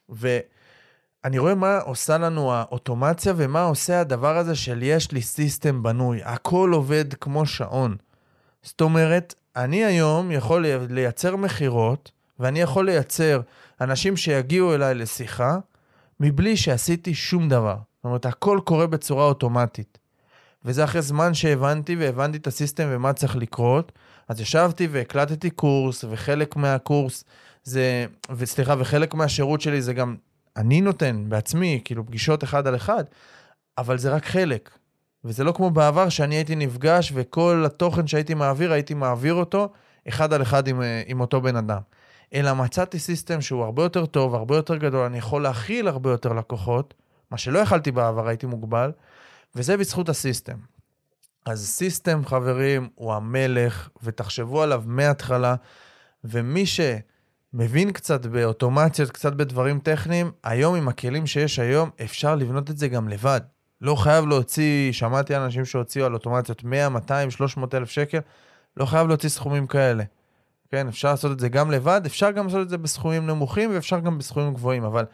ואני 0.10 1.38
רואה 1.40 1.56
מה 1.56 1.78
עושה 1.78 2.18
לנו 2.18 2.54
האוטומציה 2.54 3.34
ומה 3.38 3.64
עושה 3.64 4.02
הדבר 4.02 4.38
הזה 4.38 4.56
של 4.56 4.84
יש 4.84 5.12
לי 5.12 5.22
סיסטם 5.22 5.84
בנוי. 5.84 6.22
הכל 6.24 6.72
עובד 6.74 7.14
כמו 7.14 7.46
שעון. 7.46 7.96
זאת 8.64 8.82
אומרת, 8.82 9.36
אני 9.56 9.86
היום 9.86 10.32
יכול 10.32 10.66
לייצר 10.90 11.36
מכירות, 11.36 12.12
ואני 12.40 12.62
יכול 12.62 12.86
לייצר 12.86 13.42
אנשים 13.82 14.18
שיגיעו 14.18 14.76
אליי 14.76 14.96
לשיחה, 14.96 15.58
מבלי 16.20 16.58
שעשיתי 16.58 17.14
שום 17.14 17.50
דבר. 17.50 17.76
זאת 17.76 18.06
אומרת, 18.06 18.26
הכל 18.26 18.60
קורה 18.64 18.88
בצורה 18.88 19.26
אוטומטית. 19.26 19.98
וזה 20.66 20.84
אחרי 20.84 21.02
זמן 21.02 21.34
שהבנתי 21.34 21.96
והבנתי 21.96 22.38
את 22.38 22.48
הסיסטם 22.48 22.88
ומה 22.90 23.14
צריך 23.14 23.36
לקרות. 23.36 23.92
אז 24.28 24.42
ישבתי 24.42 24.88
והקלטתי 24.92 25.50
קורס, 25.50 26.06
וחלק 26.10 26.56
מהקורס 26.56 27.24
זה, 27.64 28.06
וסליחה, 28.36 28.76
וחלק 28.80 29.14
מהשירות 29.14 29.62
שלי 29.62 29.82
זה 29.82 29.94
גם 29.94 30.16
אני 30.58 30.82
נותן 30.82 31.26
בעצמי, 31.28 31.82
כאילו 31.86 32.06
פגישות 32.06 32.44
אחד 32.44 32.68
על 32.68 32.76
אחד, 32.76 33.04
אבל 33.78 33.98
זה 33.98 34.10
רק 34.10 34.26
חלק. 34.26 34.70
וזה 35.26 35.44
לא 35.44 35.52
כמו 35.52 35.70
בעבר 35.70 36.10
שאני 36.10 36.36
הייתי 36.36 36.56
נפגש 36.56 37.12
וכל 37.16 37.64
התוכן 37.66 38.08
שהייתי 38.08 38.34
מעביר, 38.34 38.74
הייתי 38.74 38.94
מעביר 38.94 39.34
אותו 39.34 39.70
אחד 40.08 40.34
על 40.34 40.42
אחד 40.42 40.68
עם, 40.68 40.82
עם 41.06 41.22
אותו 41.22 41.42
בן 41.42 41.56
אדם. 41.56 41.80
אלא 42.34 42.54
מצאתי 42.54 43.00
סיסטם 43.00 43.42
שהוא 43.42 43.64
הרבה 43.64 43.84
יותר 43.84 44.06
טוב, 44.06 44.36
הרבה 44.36 44.56
יותר 44.56 44.76
גדול, 44.76 45.06
אני 45.06 45.18
יכול 45.18 45.44
להכיל 45.44 45.88
הרבה 45.88 46.12
יותר 46.12 46.34
לקוחות, 46.34 46.94
מה 47.32 47.38
שלא 47.38 47.60
יכלתי 47.60 47.92
בעבר, 47.92 48.28
הייתי 48.28 48.46
מוגבל, 48.46 48.92
וזה 49.56 49.78
בזכות 49.78 50.10
הסיסטם. 50.10 50.58
אז 51.46 51.68
סיסטם, 51.68 52.26
חברים, 52.26 52.90
הוא 52.96 53.14
המלך, 53.14 53.90
ותחשבו 54.04 54.62
עליו 54.62 54.84
מההתחלה, 54.86 55.56
ומי 56.24 56.64
שמבין 56.66 57.92
קצת 57.92 58.26
באוטומציות, 58.26 59.12
קצת 59.12 59.34
בדברים 59.34 59.80
טכניים, 59.80 60.32
היום 60.44 60.76
עם 60.76 60.88
הכלים 60.88 61.28
שיש 61.28 61.60
היום, 61.60 61.90
אפשר 62.04 62.36
לבנות 62.36 62.70
את 62.70 62.78
זה 62.78 62.88
גם 62.88 63.10
לבד. 63.10 63.42
לא 63.82 63.96
חייב 63.96 64.26
להוציא, 64.26 64.92
שמעתי 64.92 65.36
אנשים 65.36 65.66
שהוציאו 65.66 66.06
על 66.06 66.14
אוטומציות 66.14 66.64
100, 66.64 66.90
200, 66.90 67.32
300 67.32 67.76
אלף 67.76 67.90
שקל, 67.90 68.20
לא 68.78 68.86
חייב 68.86 69.08
להוציא 69.08 69.30
סכומים 69.30 69.68
כאלה. 69.68 70.04
כן, 70.72 70.88
אפשר 70.88 71.12
לעשות 71.12 71.32
את 71.32 71.40
זה 71.40 71.50
גם 71.50 71.72
לבד, 71.72 72.02
אפשר 72.06 72.32
גם 72.32 72.46
לעשות 72.46 72.62
את 72.62 72.70
זה 72.70 72.78
בסכומים 72.78 73.28
נמוכים 73.28 73.74
ואפשר 73.74 74.00
גם 74.00 74.18
בסכומים 74.18 74.54
גבוהים, 74.54 74.84
אבל 74.84 75.06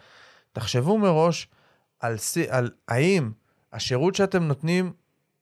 תחשבו 0.53 0.97
מראש 0.97 1.47
על, 1.99 2.15
על 2.49 2.71
האם 2.87 3.31
השירות 3.73 4.15
שאתם 4.15 4.43
נותנים, 4.43 4.91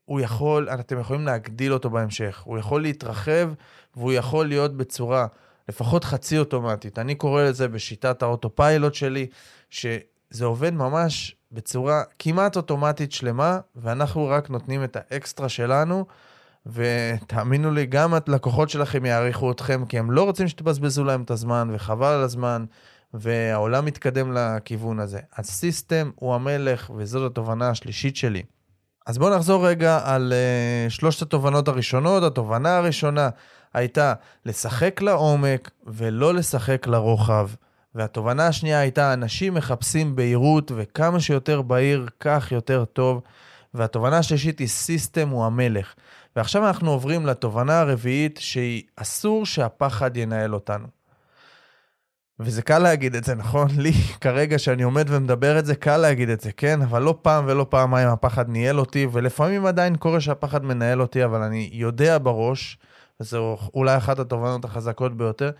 הוא 0.05 0.19
יכול, 0.19 0.69
אתם 0.69 0.99
יכולים 0.99 1.25
להגדיל 1.25 1.73
אותו 1.73 1.89
בהמשך. 1.89 2.41
הוא 2.45 2.57
יכול 2.57 2.81
להתרחב 2.81 3.49
והוא 3.95 4.13
יכול 4.13 4.47
להיות 4.47 4.77
בצורה 4.77 5.27
לפחות 5.69 6.03
חצי 6.03 6.39
אוטומטית. 6.39 6.99
אני 6.99 7.15
קורא 7.15 7.43
לזה 7.43 7.67
בשיטת 7.67 8.23
ה 8.23 8.30
autopilot 8.30 8.93
שלי, 8.93 9.27
שזה 9.69 9.97
זה 10.29 10.45
עובד 10.45 10.73
ממש 10.73 11.35
בצורה 11.51 12.03
כמעט 12.19 12.55
אוטומטית 12.55 13.11
שלמה, 13.11 13.59
ואנחנו 13.75 14.27
רק 14.27 14.49
נותנים 14.49 14.83
את 14.83 14.97
האקסטרה 14.99 15.49
שלנו, 15.49 16.05
ותאמינו 16.65 17.71
לי, 17.71 17.85
גם 17.85 18.13
הלקוחות 18.13 18.69
שלכם 18.69 19.05
יעריכו 19.05 19.51
אתכם, 19.51 19.85
כי 19.85 19.99
הם 19.99 20.11
לא 20.11 20.23
רוצים 20.23 20.47
שתבזבזו 20.47 21.03
להם 21.03 21.21
את 21.21 21.31
הזמן, 21.31 21.69
וחבל 21.73 22.07
על 22.07 22.23
הזמן, 22.23 22.65
והעולם 23.19 23.85
מתקדם 23.85 24.33
לכיוון 24.33 24.99
הזה. 24.99 25.19
הסיסטם 25.35 26.11
הוא 26.15 26.35
המלך, 26.35 26.91
וזאת 26.95 27.31
התובנה 27.31 27.69
השלישית 27.69 28.15
שלי. 28.15 28.43
אז 29.07 29.17
בואו 29.17 29.35
נחזור 29.35 29.67
רגע 29.67 29.99
על 30.03 30.33
uh, 30.33 30.89
שלושת 30.89 31.21
התובנות 31.21 31.67
הראשונות. 31.67 32.23
התובנה 32.23 32.77
הראשונה 32.77 33.29
הייתה 33.73 34.13
לשחק 34.45 35.01
לעומק 35.01 35.71
ולא 35.87 36.33
לשחק 36.33 36.87
לרוחב. 36.87 37.49
והתובנה 37.95 38.47
השנייה 38.47 38.79
הייתה, 38.79 39.13
אנשים 39.13 39.53
מחפשים 39.53 40.15
בהירות, 40.15 40.71
וכמה 40.75 41.19
שיותר 41.19 41.61
בהיר, 41.61 42.07
כך 42.19 42.51
יותר 42.51 42.85
טוב. 42.85 43.21
והתובנה 43.73 44.17
השלישית 44.17 44.59
היא, 44.59 44.67
סיסטם 44.67 45.29
הוא 45.29 45.45
המלך. 45.45 45.93
ועכשיו 46.35 46.67
אנחנו 46.67 46.91
עוברים 46.91 47.25
לתובנה 47.25 47.79
הרביעית, 47.79 48.37
שהיא 48.41 48.83
אסור 48.95 49.45
שהפחד 49.45 50.17
ינהל 50.17 50.53
אותנו. 50.53 50.87
וזה 52.39 52.61
קל 52.61 52.79
להגיד 52.79 53.15
את 53.15 53.23
זה, 53.23 53.35
נכון? 53.35 53.67
לי, 53.77 53.91
כרגע, 54.21 54.59
שאני 54.59 54.83
עומד 54.83 55.05
ומדבר 55.09 55.59
את 55.59 55.65
זה, 55.65 55.75
קל 55.75 55.97
להגיד 55.97 56.29
את 56.29 56.41
זה, 56.41 56.51
כן? 56.51 56.81
אבל 56.81 57.01
לא 57.01 57.17
פעם 57.21 57.45
ולא 57.47 57.65
פעמיים 57.69 58.09
הפחד 58.09 58.49
ניהל 58.49 58.79
אותי, 58.79 59.07
ולפעמים 59.11 59.65
עדיין 59.65 59.95
קורה 59.95 60.21
שהפחד 60.21 60.65
מנהל 60.65 61.01
אותי, 61.01 61.25
אבל 61.25 61.41
אני 61.41 61.69
יודע 61.73 62.17
בראש, 62.17 62.77
וזו 63.19 63.57
אולי 63.73 63.97
אחת 63.97 64.19
התובנות 64.19 64.65
החזקות 64.65 65.17
ביותר, 65.17 65.51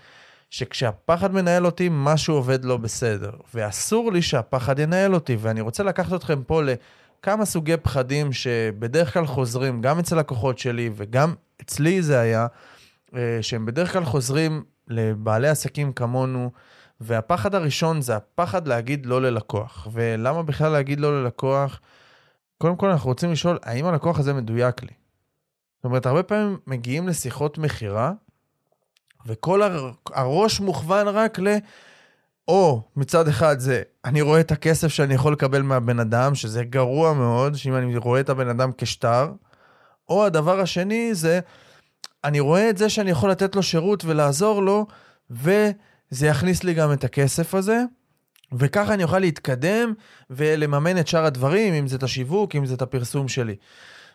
שכשהפחד 0.49 1.33
מנהל 1.33 1.65
אותי, 1.65 1.89
משהו 1.91 2.35
עובד 2.35 2.65
לא 2.65 2.77
בסדר. 2.77 3.31
ואסור 3.53 4.11
לי 4.11 4.21
שהפחד 4.21 4.79
ינהל 4.79 5.13
אותי, 5.13 5.37
ואני 5.39 5.61
רוצה 5.61 5.83
לקחת 5.83 6.13
אתכם 6.13 6.43
פה 6.43 6.61
לכמה 6.63 7.45
סוגי 7.45 7.77
פחדים 7.77 8.33
שבדרך 8.33 9.13
כלל 9.13 9.25
חוזרים, 9.25 9.81
גם 9.81 9.99
אצל 9.99 10.19
לקוחות 10.19 10.59
שלי 10.59 10.89
וגם 10.95 11.33
אצלי 11.61 12.01
זה 12.01 12.19
היה, 12.19 12.47
אה, 13.15 13.37
שהם 13.41 13.65
בדרך 13.65 13.93
כלל 13.93 14.05
חוזרים 14.05 14.63
לבעלי 14.87 15.47
עסקים 15.47 15.93
כמונו, 15.93 16.51
והפחד 17.01 17.55
הראשון 17.55 18.01
זה 18.01 18.15
הפחד 18.15 18.67
להגיד 18.67 19.05
לא 19.05 19.21
ללקוח. 19.21 19.87
ולמה 19.91 20.43
בכלל 20.43 20.71
להגיד 20.71 20.99
לא 20.99 21.23
ללקוח? 21.23 21.81
קודם 22.57 22.75
כל 22.75 22.89
אנחנו 22.89 23.09
רוצים 23.09 23.31
לשאול, 23.31 23.59
האם 23.63 23.85
הלקוח 23.85 24.19
הזה 24.19 24.33
מדויק 24.33 24.83
לי? 24.83 24.93
זאת 25.77 25.85
אומרת, 25.85 26.05
הרבה 26.05 26.23
פעמים 26.23 26.57
מגיעים 26.67 27.07
לשיחות 27.07 27.57
מכירה, 27.57 28.11
וכל 29.25 29.61
הראש 30.13 30.59
מוכוון 30.59 31.07
רק 31.07 31.39
ל... 31.39 31.47
או 32.47 32.81
מצד 32.95 33.27
אחד 33.27 33.59
זה, 33.59 33.81
אני 34.05 34.21
רואה 34.21 34.39
את 34.39 34.51
הכסף 34.51 34.87
שאני 34.87 35.13
יכול 35.13 35.33
לקבל 35.33 35.61
מהבן 35.61 35.99
אדם, 35.99 36.35
שזה 36.35 36.63
גרוע 36.63 37.13
מאוד, 37.13 37.55
שאם 37.55 37.75
אני 37.75 37.97
רואה 37.97 38.19
את 38.19 38.29
הבן 38.29 38.49
אדם 38.49 38.71
כשטר, 38.77 39.31
או 40.09 40.25
הדבר 40.25 40.59
השני 40.59 41.15
זה, 41.15 41.39
אני 42.25 42.39
רואה 42.39 42.69
את 42.69 42.77
זה 42.77 42.89
שאני 42.89 43.11
יכול 43.11 43.31
לתת 43.31 43.55
לו 43.55 43.63
שירות 43.63 44.05
ולעזור 44.05 44.61
לו, 44.61 44.85
וזה 45.29 46.27
יכניס 46.27 46.63
לי 46.63 46.73
גם 46.73 46.93
את 46.93 47.03
הכסף 47.03 47.53
הזה, 47.53 47.83
וככה 48.53 48.93
אני 48.93 49.03
אוכל 49.03 49.19
להתקדם 49.19 49.93
ולממן 50.29 50.99
את 50.99 51.07
שאר 51.07 51.25
הדברים, 51.25 51.73
אם 51.73 51.87
זה 51.87 51.95
את 51.95 52.03
השיווק, 52.03 52.55
אם 52.55 52.65
זה 52.65 52.73
את 52.73 52.81
הפרסום 52.81 53.27
שלי. 53.27 53.55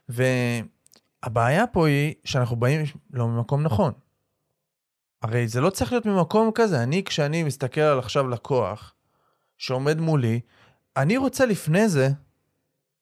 והבעיה 0.08 1.66
פה 1.66 1.86
היא 1.86 2.14
שאנחנו 2.24 2.56
באים 2.56 2.80
לא 3.12 3.28
ממקום 3.28 3.62
נכון. 3.62 3.92
הרי 5.22 5.48
זה 5.48 5.60
לא 5.60 5.70
צריך 5.70 5.92
להיות 5.92 6.06
ממקום 6.06 6.50
כזה. 6.54 6.82
אני, 6.82 7.04
כשאני 7.04 7.42
מסתכל 7.42 7.80
על 7.80 7.98
עכשיו 7.98 8.28
לקוח 8.28 8.94
שעומד 9.58 10.00
מולי, 10.00 10.40
אני 10.96 11.16
רוצה 11.16 11.46
לפני 11.46 11.88
זה, 11.88 12.08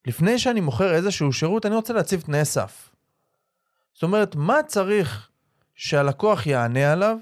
לפני 0.07 0.39
שאני 0.39 0.61
מוכר 0.61 0.95
איזשהו 0.95 1.33
שירות, 1.33 1.67
אני 1.67 1.75
רוצה 1.75 1.93
להציב 1.93 2.21
תנאי 2.21 2.45
סף. 2.45 2.88
זאת 3.99 4.03
אומרת, 4.03 4.37
מה 4.37 4.59
צריך 4.67 5.29
שהלקוח 5.75 6.47
יענה 6.47 6.93
עליו, 6.93 7.17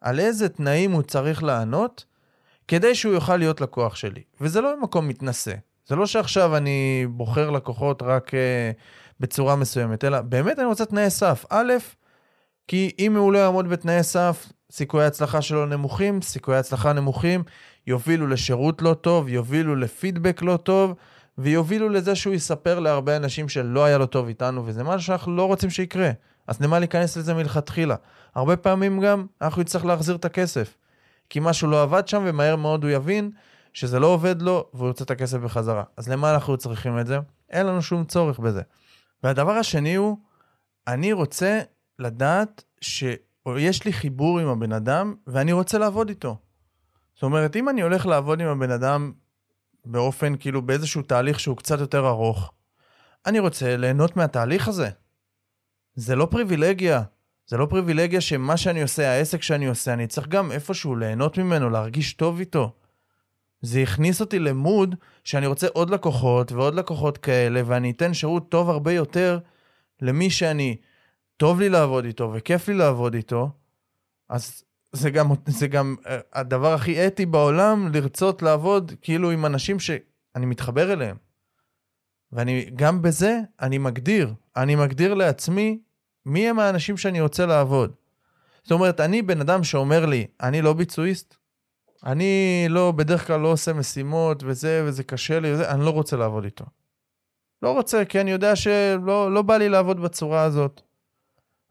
על 0.00 0.20
איזה 0.20 0.48
תנאים 0.48 0.92
הוא 0.92 1.02
צריך 1.02 1.42
לענות, 1.42 2.04
כדי 2.68 2.94
שהוא 2.94 3.14
יוכל 3.14 3.36
להיות 3.36 3.60
לקוח 3.60 3.96
שלי. 3.96 4.22
וזה 4.40 4.60
לא 4.60 4.74
במקום 4.76 5.08
מתנשא. 5.08 5.54
זה 5.86 5.96
לא 5.96 6.06
שעכשיו 6.06 6.56
אני 6.56 7.06
בוחר 7.10 7.50
לקוחות 7.50 8.02
רק 8.02 8.28
uh, 8.28 8.32
בצורה 9.20 9.56
מסוימת, 9.56 10.04
אלא 10.04 10.20
באמת 10.20 10.58
אני 10.58 10.66
רוצה 10.66 10.84
תנאי 10.84 11.10
סף. 11.10 11.44
א', 11.50 11.72
כי 12.68 12.90
אם 12.98 13.16
הוא 13.16 13.32
לא 13.32 13.38
יעמוד 13.38 13.68
בתנאי 13.68 14.02
סף, 14.02 14.52
סיכויי 14.72 15.04
ההצלחה 15.04 15.42
שלו 15.42 15.66
נמוכים, 15.66 16.22
סיכויי 16.22 16.56
ההצלחה 16.56 16.92
נמוכים 16.92 17.42
יובילו 17.86 18.26
לשירות 18.26 18.82
לא 18.82 18.94
טוב, 18.94 19.28
יובילו 19.28 19.76
לפידבק 19.76 20.42
לא 20.42 20.56
טוב, 20.56 20.94
ויובילו 21.38 21.88
לזה 21.88 22.14
שהוא 22.14 22.34
יספר 22.34 22.78
להרבה 22.78 23.16
אנשים 23.16 23.48
שלא 23.48 23.84
היה 23.84 23.98
לו 23.98 24.06
טוב 24.06 24.28
איתנו, 24.28 24.66
וזה 24.66 24.84
משהו 24.84 25.06
שאנחנו 25.06 25.36
לא 25.36 25.44
רוצים 25.46 25.70
שיקרה. 25.70 26.10
אז 26.46 26.60
למה 26.60 26.78
להיכנס 26.78 27.16
לזה 27.16 27.34
מלכתחילה? 27.34 27.96
הרבה 28.34 28.56
פעמים 28.56 29.00
גם 29.00 29.26
אנחנו 29.42 29.62
נצטרך 29.62 29.84
להחזיר 29.84 30.16
את 30.16 30.24
הכסף. 30.24 30.76
כי 31.30 31.40
משהו 31.42 31.68
לא 31.68 31.82
עבד 31.82 32.08
שם, 32.08 32.22
ומהר 32.26 32.56
מאוד 32.56 32.84
הוא 32.84 32.90
יבין 32.90 33.30
שזה 33.72 33.98
לא 33.98 34.06
עובד 34.06 34.42
לו, 34.42 34.68
והוא 34.74 34.88
יוצא 34.88 35.04
את 35.04 35.10
הכסף 35.10 35.38
בחזרה. 35.38 35.82
אז 35.96 36.08
למה 36.08 36.34
אנחנו 36.34 36.56
צריכים 36.56 36.98
את 36.98 37.06
זה? 37.06 37.18
אין 37.50 37.66
לנו 37.66 37.82
שום 37.82 38.04
צורך 38.04 38.38
בזה. 38.38 38.62
והדבר 39.22 39.52
השני 39.52 39.94
הוא, 39.94 40.16
אני 40.86 41.12
רוצה 41.12 41.60
לדעת 41.98 42.64
שיש 42.80 43.84
לי 43.84 43.92
חיבור 43.92 44.38
עם 44.38 44.48
הבן 44.48 44.72
אדם, 44.72 45.14
ואני 45.26 45.52
רוצה 45.52 45.78
לעבוד 45.78 46.08
איתו. 46.08 46.36
זאת 47.14 47.22
אומרת, 47.22 47.56
אם 47.56 47.68
אני 47.68 47.82
הולך 47.82 48.06
לעבוד 48.06 48.40
עם 48.40 48.48
הבן 48.48 48.70
אדם 48.70 49.12
באופן, 49.84 50.36
כאילו, 50.36 50.62
באיזשהו 50.62 51.02
תהליך 51.02 51.40
שהוא 51.40 51.56
קצת 51.56 51.80
יותר 51.80 52.08
ארוך. 52.08 52.52
אני 53.26 53.38
רוצה 53.38 53.76
ליהנות 53.76 54.16
מהתהליך 54.16 54.68
הזה. 54.68 54.88
זה 55.94 56.16
לא 56.16 56.26
פריבילגיה. 56.30 57.02
זה 57.46 57.56
לא 57.56 57.66
פריבילגיה 57.66 58.20
שמה 58.20 58.56
שאני 58.56 58.82
עושה, 58.82 59.10
העסק 59.10 59.42
שאני 59.42 59.66
עושה, 59.66 59.92
אני 59.92 60.06
צריך 60.06 60.28
גם 60.28 60.52
איפשהו 60.52 60.96
ליהנות 60.96 61.38
ממנו, 61.38 61.70
להרגיש 61.70 62.14
טוב 62.14 62.38
איתו. 62.38 62.72
זה 63.60 63.80
הכניס 63.80 64.20
אותי 64.20 64.38
למוד 64.38 64.94
שאני 65.24 65.46
רוצה 65.46 65.66
עוד 65.72 65.90
לקוחות 65.90 66.52
ועוד 66.52 66.74
לקוחות 66.74 67.18
כאלה, 67.18 67.62
ואני 67.66 67.90
אתן 67.90 68.14
שירות 68.14 68.50
טוב 68.50 68.70
הרבה 68.70 68.92
יותר 68.92 69.38
למי 70.02 70.30
שאני, 70.30 70.76
טוב 71.36 71.60
לי 71.60 71.68
לעבוד 71.68 72.04
איתו 72.04 72.32
וכיף 72.34 72.68
לי 72.68 72.74
לעבוד 72.74 73.14
איתו, 73.14 73.50
אז 74.28 74.64
זה 74.92 75.10
גם, 75.10 75.28
זה 75.46 75.66
גם 75.66 75.96
אה, 76.06 76.18
הדבר 76.32 76.74
הכי 76.74 77.06
אתי 77.06 77.26
בעולם, 77.26 77.88
לרצות 77.94 78.42
לעבוד 78.42 78.92
כאילו 79.02 79.30
עם 79.30 79.46
אנשים 79.46 79.80
שאני 79.80 80.46
מתחבר 80.46 80.92
אליהם. 80.92 81.16
ואני, 82.32 82.70
גם 82.74 83.02
בזה 83.02 83.40
אני 83.60 83.78
מגדיר, 83.78 84.34
אני 84.56 84.74
מגדיר 84.74 85.14
לעצמי 85.14 85.78
מי 86.26 86.48
הם 86.48 86.58
האנשים 86.58 86.96
שאני 86.96 87.20
רוצה 87.20 87.46
לעבוד. 87.46 87.92
זאת 88.62 88.72
אומרת, 88.72 89.00
אני 89.00 89.22
בן 89.22 89.40
אדם 89.40 89.64
שאומר 89.64 90.06
לי, 90.06 90.26
אני 90.40 90.62
לא 90.62 90.72
ביצועיסט, 90.72 91.36
אני 92.04 92.66
לא, 92.68 92.92
בדרך 92.92 93.26
כלל 93.26 93.40
לא 93.40 93.48
עושה 93.48 93.72
משימות 93.72 94.42
וזה, 94.46 94.84
וזה 94.86 95.04
קשה 95.04 95.40
לי, 95.40 95.52
וזה, 95.52 95.70
אני 95.70 95.84
לא 95.84 95.90
רוצה 95.90 96.16
לעבוד 96.16 96.44
איתו. 96.44 96.64
לא 97.62 97.72
רוצה, 97.72 98.04
כי 98.04 98.20
אני 98.20 98.30
יודע 98.30 98.56
שלא 98.56 99.32
לא 99.34 99.42
בא 99.42 99.56
לי 99.56 99.68
לעבוד 99.68 100.00
בצורה 100.00 100.42
הזאת. 100.42 100.80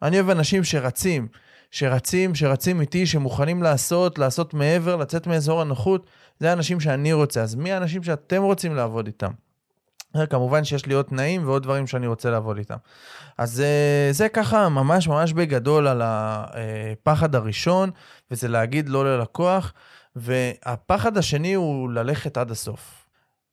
אני 0.02 0.16
אוהב 0.16 0.30
אנשים 0.30 0.64
שרצים, 0.64 1.28
שרצים, 1.72 2.36
שרצים 2.36 2.82
איתי, 2.82 3.06
שמוכנים 3.06 3.64
לעשות, 3.64 4.20
לעשות 4.20 4.54
מעבר, 4.54 4.96
לצאת 4.96 5.28
מאזור 5.28 5.62
הנוחות, 5.62 6.10
זה 6.40 6.50
האנשים 6.50 6.80
שאני 6.80 7.14
רוצה. 7.14 7.42
אז 7.42 7.56
מי 7.56 7.72
האנשים 7.72 8.04
שאתם 8.04 8.44
רוצים 8.44 8.76
לעבוד 8.76 9.08
איתם? 9.08 9.32
כמובן 10.30 10.64
שיש 10.64 10.86
לי 10.86 10.94
עוד 10.94 11.06
תנאים 11.06 11.48
ועוד 11.48 11.64
דברים 11.64 11.88
שאני 11.88 12.08
רוצה 12.08 12.30
לעבוד 12.30 12.58
איתם. 12.58 12.76
אז 13.38 13.52
זה, 13.52 13.66
אה, 13.66 14.14
זה 14.14 14.30
ככה 14.30 14.70
ממש 14.70 15.08
ממש 15.08 15.34
בגדול 15.34 15.88
על 15.88 16.02
הפחד 16.04 17.36
הראשון, 17.36 17.90
וזה 18.32 18.48
להגיד 18.48 18.90
לא 18.90 19.18
ללקוח, 19.18 19.74
והפחד 20.16 21.18
השני 21.18 21.54
הוא 21.54 21.92
ללכת 21.92 22.38
עד 22.38 22.52
הסוף. 22.52 23.06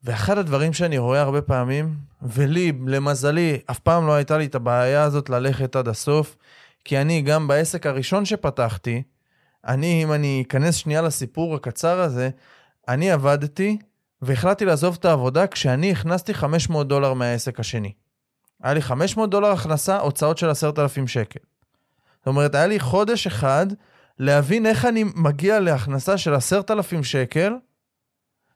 ואחד 0.04 0.38
הדברים 0.38 0.72
שאני 0.72 0.98
רואה 0.98 1.20
הרבה 1.20 1.42
פעמים, 1.42 1.94
ולי, 2.22 2.72
למזלי, 2.86 3.58
אף 3.70 3.78
פעם 3.78 4.06
לא 4.06 4.12
הייתה 4.12 4.38
לי 4.38 4.46
את 4.46 4.54
הבעיה 4.54 5.02
הזאת 5.02 5.30
ללכת 5.30 5.76
עד 5.76 5.88
הסוף, 5.88 6.36
כי 6.86 6.98
אני, 6.98 7.22
גם 7.22 7.48
בעסק 7.48 7.86
הראשון 7.86 8.24
שפתחתי, 8.24 9.02
אני, 9.66 10.02
אם 10.02 10.12
אני 10.12 10.44
אכנס 10.46 10.74
שנייה 10.74 11.02
לסיפור 11.02 11.54
הקצר 11.54 12.00
הזה, 12.00 12.30
אני 12.88 13.10
עבדתי 13.10 13.78
והחלטתי 14.22 14.64
לעזוב 14.64 14.96
את 15.00 15.04
העבודה 15.04 15.46
כשאני 15.46 15.92
הכנסתי 15.92 16.34
500 16.34 16.88
דולר 16.88 17.14
מהעסק 17.14 17.60
השני. 17.60 17.92
היה 18.62 18.74
לי 18.74 18.82
500 18.82 19.30
דולר 19.30 19.48
הכנסה, 19.48 19.98
הוצאות 19.98 20.38
של 20.38 20.50
10,000 20.50 21.06
שקל. 21.06 21.40
זאת 22.18 22.26
אומרת, 22.26 22.54
היה 22.54 22.66
לי 22.66 22.80
חודש 22.80 23.26
אחד 23.26 23.66
להבין 24.18 24.66
איך 24.66 24.84
אני 24.84 25.04
מגיע 25.14 25.60
להכנסה 25.60 26.18
של 26.18 26.34
10,000 26.34 27.04
שקל 27.04 27.52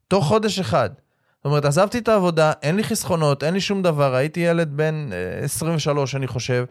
תוך 0.09 0.25
חודש 0.25 0.59
אחד. 0.59 0.91
זאת 1.37 1.45
אומרת, 1.45 1.65
עזבתי 1.65 1.99
את 1.99 2.09
העבודה, 2.09 2.53
אין 2.63 2.77
לי 2.77 2.85
חסכונות, 2.85 3.45
אין 3.45 3.55
לי 3.55 3.61
שום 3.61 3.83
דבר, 3.83 4.15
הייתי 4.15 4.41
ילד 4.41 4.77
בן 4.77 5.11
23, 5.43 6.15
אה, 6.15 6.19
אני 6.19 6.27
חושב, 6.27 6.65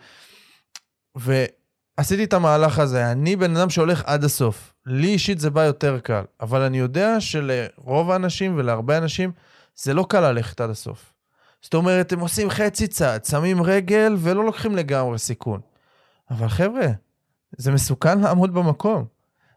עשיתי 1.98 2.24
את 2.24 2.34
המהלך 2.34 2.80
הזה, 2.80 3.12
אני 3.12 3.36
בן 3.36 3.58
אדם 3.58 3.70
שהולך 3.70 4.04
עד 4.06 4.24
הסוף. 4.24 4.74
לי 4.86 5.08
אישית 5.08 5.40
זה 5.40 5.50
בא 5.50 5.64
יותר 5.64 6.00
קל, 6.00 6.24
אבל 6.42 6.62
אני 6.62 6.80
יודע 6.80 7.20
שלרוב 7.20 8.12
האנשים 8.12 8.54
ולהרבה 8.58 8.98
אנשים 8.98 9.32
זה 9.76 9.94
לא 9.94 10.06
קל 10.10 10.32
ללכת 10.32 10.62
עד 10.62 10.70
הסוף. 10.70 11.14
זאת 11.62 11.74
אומרת, 11.74 12.12
הם 12.12 12.20
עושים 12.20 12.50
חצי 12.50 12.88
צעד, 12.88 13.26
שמים 13.26 13.64
רגל 13.64 14.16
ולא 14.20 14.46
לוקחים 14.46 14.76
לגמרי 14.76 15.18
סיכון. 15.18 15.62
אבל 16.32 16.48
חבר'ה, 16.48 16.88
זה 17.58 17.72
מסוכן 17.72 18.20
לעמוד 18.20 18.54
במקום. 18.54 19.06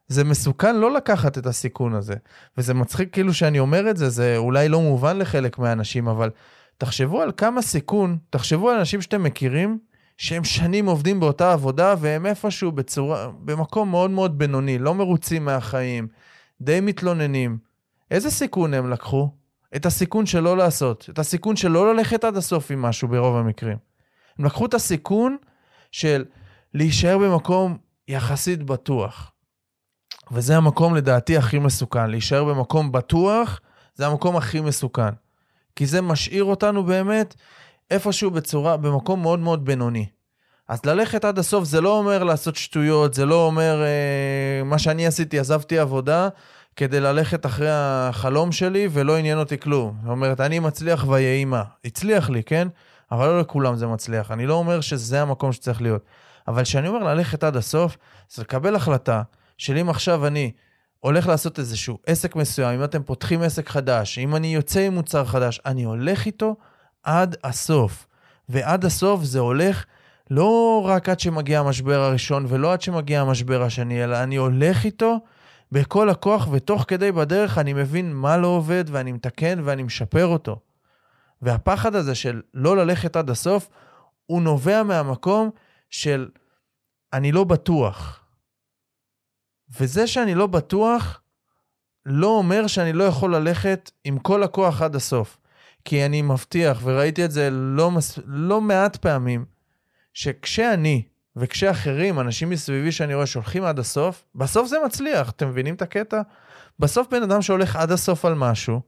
זה 0.09 0.25
מסוכן 0.25 0.77
לא 0.77 0.95
לקחת 0.95 1.39
את 1.39 1.47
הסיכון 1.47 1.95
הזה. 1.95 2.15
וזה 2.59 2.75
מצחיק 2.75 3.13
כאילו 3.13 3.35
שאני 3.35 3.59
אומר 3.59 3.91
את 3.91 3.97
זה, 3.97 4.11
זה 4.11 4.37
אולי 4.37 4.69
לא 4.69 4.81
מובן 4.81 5.19
לחלק 5.19 5.59
מהאנשים, 5.59 6.09
אבל 6.09 6.31
תחשבו 6.79 7.23
על 7.23 7.33
כמה 7.37 7.63
סיכון, 7.63 8.19
תחשבו 8.31 8.71
על 8.71 8.79
אנשים 8.79 9.01
שאתם 9.01 9.23
מכירים, 9.23 9.79
שהם 10.17 10.45
שנים 10.45 10.87
עובדים 10.87 11.21
באותה 11.21 11.53
עבודה, 11.53 11.95
והם 11.99 12.27
איפשהו 12.27 12.73
בצורה, 12.73 13.29
במקום 13.39 13.91
מאוד 13.91 14.11
מאוד 14.11 14.39
בינוני, 14.39 14.79
לא 14.79 14.95
מרוצים 14.95 15.45
מהחיים, 15.45 16.09
די 16.61 16.81
מתלוננים. 16.81 17.59
איזה 18.11 18.31
סיכון 18.31 18.75
הם 18.75 18.91
לקחו? 18.91 19.31
את 19.77 19.87
הסיכון 19.87 20.27
של 20.27 20.41
לא 20.41 20.57
לעשות, 20.57 21.07
את 21.11 21.19
הסיכון 21.19 21.57
של 21.57 21.69
לא 21.69 21.95
ללכת 21.95 22.25
עד 22.25 22.37
הסוף 22.37 22.71
עם 22.71 22.83
משהו 22.83 23.09
ברוב 23.09 23.37
המקרים. 23.37 23.77
הם 24.39 24.45
לקחו 24.45 24.67
את 24.67 24.75
הסיכון 24.75 25.37
של 25.93 26.25
להישאר 26.75 27.19
במקום 27.19 27.79
יחסית 28.09 28.63
בטוח. 28.63 29.33
וזה 30.33 30.57
המקום 30.57 30.95
לדעתי 30.95 31.37
הכי 31.37 31.59
מסוכן, 31.59 32.11
להישאר 32.11 32.45
במקום 32.45 32.93
בטוח, 32.93 33.61
זה 33.95 34.07
המקום 34.07 34.37
הכי 34.37 34.61
מסוכן. 34.61 35.11
כי 35.77 35.87
זה 35.87 36.01
משאיר 36.01 36.45
אותנו 36.45 36.85
באמת 36.85 37.35
איפשהו 37.93 38.31
בצורה, 38.31 38.77
במקום 38.77 39.23
מאוד 39.23 39.39
מאוד 39.39 39.65
בינוני. 39.65 40.07
אז 40.69 40.87
ללכת 40.87 41.25
עד 41.25 41.39
הסוף 41.39 41.65
זה 41.65 41.81
לא 41.81 41.99
אומר 41.99 42.25
לעשות 42.25 42.57
שטויות, 42.57 43.15
זה 43.15 43.27
לא 43.27 43.47
אומר 43.47 43.83
אה, 43.83 44.65
מה 44.65 44.79
שאני 44.79 45.07
עשיתי, 45.07 45.39
עזבתי 45.39 45.79
עבודה 45.79 46.29
כדי 46.77 47.01
ללכת 47.01 47.47
אחרי 47.47 47.69
החלום 47.71 48.53
שלי 48.53 48.89
ולא 48.93 49.17
עניין 49.17 49.39
אותי 49.39 49.59
כלום. 49.59 49.97
זאת 50.03 50.11
אומרת, 50.11 50.41
אני 50.41 50.59
מצליח 50.59 51.07
ויהי 51.09 51.45
מה. 51.45 51.63
הצליח 51.85 52.31
לי, 52.31 52.43
כן? 52.43 52.69
אבל 53.13 53.27
לא 53.27 53.41
לכולם 53.41 53.77
זה 53.77 53.87
מצליח. 53.87 54.31
אני 54.31 54.47
לא 54.47 54.55
אומר 54.55 54.81
שזה 54.81 55.23
המקום 55.23 55.53
שצריך 55.53 55.83
להיות. 55.83 56.05
אבל 56.49 56.63
כשאני 56.63 56.89
אומר 56.89 57.15
ללכת 57.15 57.45
עד 57.45 57.57
הסוף, 57.57 57.97
זה 58.31 58.43
לקבל 58.43 58.77
החלטה 58.77 59.23
של 59.59 59.77
אם 59.77 59.89
עכשיו 59.89 60.27
אני 60.27 60.53
הולך 61.01 61.27
לעשות 61.27 61.59
איזשהו 61.59 61.99
עסק 62.07 62.37
מסוים, 62.37 62.79
אם 62.79 62.85
אתם 62.85 63.03
פותחים 63.03 63.43
עסק 63.43 63.69
חדש, 63.69 64.19
אם 64.19 64.37
אני 64.37 64.55
יוצא 64.55 64.81
עם 64.81 64.95
מוצר 64.95 65.25
חדש, 65.25 65.61
אני 65.67 65.83
הולך 65.83 66.27
איתו 66.27 66.57
עד 67.03 67.37
הסוף. 67.45 68.07
ועד 68.49 68.85
הסוף 68.85 69.23
זה 69.23 69.39
הולך 69.39 69.85
לא 70.31 70.83
רק 70.87 71.09
עד 71.09 71.21
שמגיע 71.21 71.61
המשבר 71.61 72.01
הראשון 72.01 72.47
ולא 72.49 72.73
עד 72.73 72.83
שמגיע 72.83 73.21
המשבר 73.21 73.63
השני, 73.63 74.05
אלא 74.05 74.23
אני 74.23 74.37
הולך 74.37 74.85
איתו 74.85 75.21
בכל 75.73 76.11
הכוח, 76.11 76.49
ותוך 76.53 76.85
כדי 76.89 77.13
בדרך 77.13 77.59
אני 77.59 77.73
מבין 77.73 78.13
מה 78.13 78.37
לא 78.37 78.47
עובד, 78.47 78.85
ואני 78.87 79.13
מתקן 79.13 79.61
ואני 79.65 79.83
משפר 79.83 80.27
אותו. 80.27 80.61
והפחד 81.43 81.95
הזה 81.95 82.15
של 82.15 82.43
לא 82.55 82.77
ללכת 82.77 83.17
עד 83.17 83.31
הסוף, 83.31 83.69
הוא 84.27 84.43
נובע 84.43 84.83
מהמקום 84.83 85.51
של 85.91 86.29
אני 87.13 87.33
לא 87.33 87.45
בטוח. 87.45 88.25
וזה 89.81 90.07
שאני 90.07 90.35
לא 90.35 90.47
בטוח, 90.47 91.21
לא 92.07 92.27
אומר 92.27 92.67
שאני 92.67 92.93
לא 92.93 93.05
יכול 93.05 93.37
ללכת 93.37 93.91
עם 94.05 94.19
כל 94.19 94.43
הכוח 94.43 94.83
עד 94.83 94.97
הסוף. 94.97 95.39
כי 95.85 96.07
אני 96.07 96.23
מבטיח, 96.23 96.81
וראיתי 96.85 97.25
את 97.25 97.31
זה 97.31 97.49
לא, 97.51 97.91
מס... 97.91 98.19
לא 98.27 98.61
מעט 98.61 98.97
פעמים, 98.97 99.45
שכשאני 100.15 101.03
וכשאחרים, 101.37 102.21
אנשים 102.21 102.51
מסביבי 102.51 102.93
שאני 102.93 103.15
רואה 103.15 103.27
שהולכים 103.27 103.65
עד 103.65 103.79
הסוף, 103.79 104.25
בסוף 104.35 104.69
זה 104.69 104.77
מצליח, 104.87 105.31
אתם 105.31 105.49
מבינים 105.49 105.75
את 105.75 105.83
הקטע? 105.83 106.23
בסוף 106.79 107.09
בן 107.11 107.23
אדם 107.23 107.43
שהולך 107.43 107.77
עד 107.77 107.91
הסוף 107.91 108.25
על 108.25 108.35
משהו, 108.35 108.81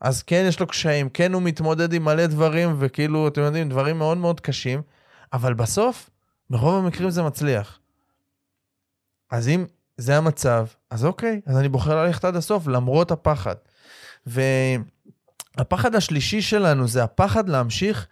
אז 0.00 0.22
כן 0.22 0.44
יש 0.48 0.60
לו 0.60 0.66
קשיים, 0.66 1.08
כן 1.08 1.32
הוא 1.32 1.42
מתמודד 1.42 1.92
עם 1.92 2.04
מלא 2.04 2.26
דברים, 2.26 2.76
וכאילו, 2.78 3.28
אתם 3.28 3.40
יודעים, 3.40 3.68
דברים 3.68 3.98
מאוד 3.98 4.18
מאוד 4.18 4.40
קשים, 4.40 4.82
אבל 5.32 5.54
בסוף, 5.54 6.10
ברוב 6.50 6.84
המקרים 6.84 7.10
זה 7.10 7.22
מצליח. 7.22 7.78
אז 9.30 9.48
אם 9.48 9.64
זה 9.96 10.16
המצב, 10.16 10.66
אז 10.90 11.04
אוקיי, 11.04 11.40
אז 11.46 11.56
אני 11.56 11.68
בוחר 11.68 12.04
ללכת 12.04 12.24
עד 12.24 12.36
הסוף, 12.36 12.66
למרות 12.66 13.10
הפחד. 13.10 13.54
והפחד 15.58 15.94
השלישי 15.94 16.42
שלנו 16.42 16.88
זה 16.88 17.04
הפחד 17.04 17.48
להמשיך 17.48 18.06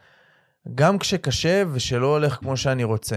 גם 0.75 0.99
כשקשה 0.99 1.63
ושלא 1.73 2.07
הולך 2.07 2.35
כמו 2.35 2.57
שאני 2.57 2.85
רוצה. 2.85 3.17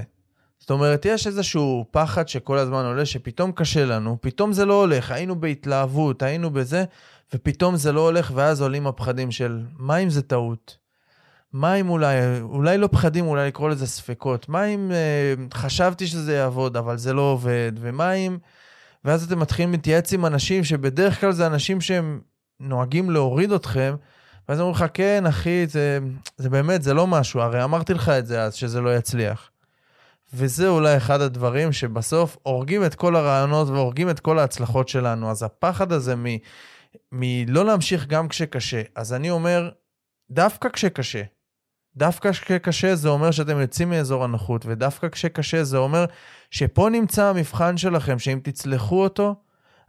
זאת 0.59 0.71
אומרת, 0.71 1.05
יש 1.05 1.27
איזשהו 1.27 1.85
פחד 1.91 2.27
שכל 2.27 2.57
הזמן 2.57 2.85
עולה, 2.85 3.05
שפתאום 3.05 3.51
קשה 3.51 3.85
לנו, 3.85 4.17
פתאום 4.21 4.53
זה 4.53 4.65
לא 4.65 4.73
הולך, 4.81 5.11
היינו 5.11 5.39
בהתלהבות, 5.39 6.21
היינו 6.23 6.51
בזה, 6.51 6.83
ופתאום 7.33 7.75
זה 7.75 7.91
לא 7.91 8.01
הולך, 8.01 8.31
ואז 8.35 8.61
עולים 8.61 8.87
הפחדים 8.87 9.31
של, 9.31 9.63
מה 9.77 9.97
אם 9.97 10.09
זה 10.09 10.21
טעות? 10.21 10.77
מה 11.53 11.75
אם 11.75 11.89
אולי, 11.89 12.15
אולי 12.41 12.77
לא 12.77 12.87
פחדים, 12.91 13.27
אולי 13.27 13.47
לקרוא 13.47 13.69
לזה 13.69 13.87
ספקות, 13.87 14.49
מה 14.49 14.65
אם 14.65 14.91
אה, 14.91 15.33
חשבתי 15.53 16.07
שזה 16.07 16.35
יעבוד, 16.35 16.77
אבל 16.77 16.97
זה 16.97 17.13
לא 17.13 17.21
עובד, 17.21 17.71
ומה 17.79 18.13
אם... 18.13 18.37
ואז 19.05 19.23
אתם 19.23 19.39
מתחילים 19.39 19.71
להתייעץ 19.71 20.13
עם 20.13 20.25
אנשים 20.25 20.63
שבדרך 20.63 21.21
כלל 21.21 21.31
זה 21.31 21.47
אנשים 21.47 21.81
שהם 21.81 22.21
נוהגים 22.59 23.09
להוריד 23.09 23.51
אתכם, 23.51 23.95
ואז 24.49 24.59
אומרים 24.59 24.75
לך, 24.75 24.85
כן, 24.93 25.25
אחי, 25.25 25.67
זה, 25.67 25.99
זה 26.37 26.49
באמת, 26.49 26.83
זה 26.83 26.93
לא 26.93 27.07
משהו, 27.07 27.41
הרי 27.41 27.63
אמרתי 27.63 27.93
לך 27.93 28.09
את 28.09 28.25
זה 28.25 28.41
אז, 28.41 28.53
שזה 28.53 28.81
לא 28.81 28.95
יצליח. 28.95 29.51
וזה 30.33 30.67
אולי 30.67 30.97
אחד 30.97 31.21
הדברים 31.21 31.71
שבסוף 31.71 32.37
הורגים 32.43 32.85
את 32.85 32.95
כל 32.95 33.15
הרעיונות 33.15 33.67
והורגים 33.67 34.09
את 34.09 34.19
כל 34.19 34.39
ההצלחות 34.39 34.87
שלנו. 34.89 35.31
אז 35.31 35.43
הפחד 35.43 35.91
הזה 35.91 36.15
מ, 36.15 36.25
מלא 37.11 37.65
להמשיך 37.65 38.07
גם 38.07 38.27
כשקשה. 38.27 38.81
אז 38.95 39.13
אני 39.13 39.29
אומר, 39.29 39.69
דווקא 40.31 40.69
כשקשה, 40.69 41.23
דווקא 41.95 42.31
כשקשה 42.31 42.95
זה 42.95 43.09
אומר 43.09 43.31
שאתם 43.31 43.59
יוצאים 43.59 43.89
מאזור 43.89 44.23
הנוחות, 44.23 44.65
ודווקא 44.65 45.09
כשקשה 45.09 45.63
זה 45.63 45.77
אומר 45.77 46.05
שפה 46.51 46.89
נמצא 46.91 47.25
המבחן 47.25 47.77
שלכם, 47.77 48.19
שאם 48.19 48.39
תצלחו 48.43 49.03
אותו, 49.03 49.35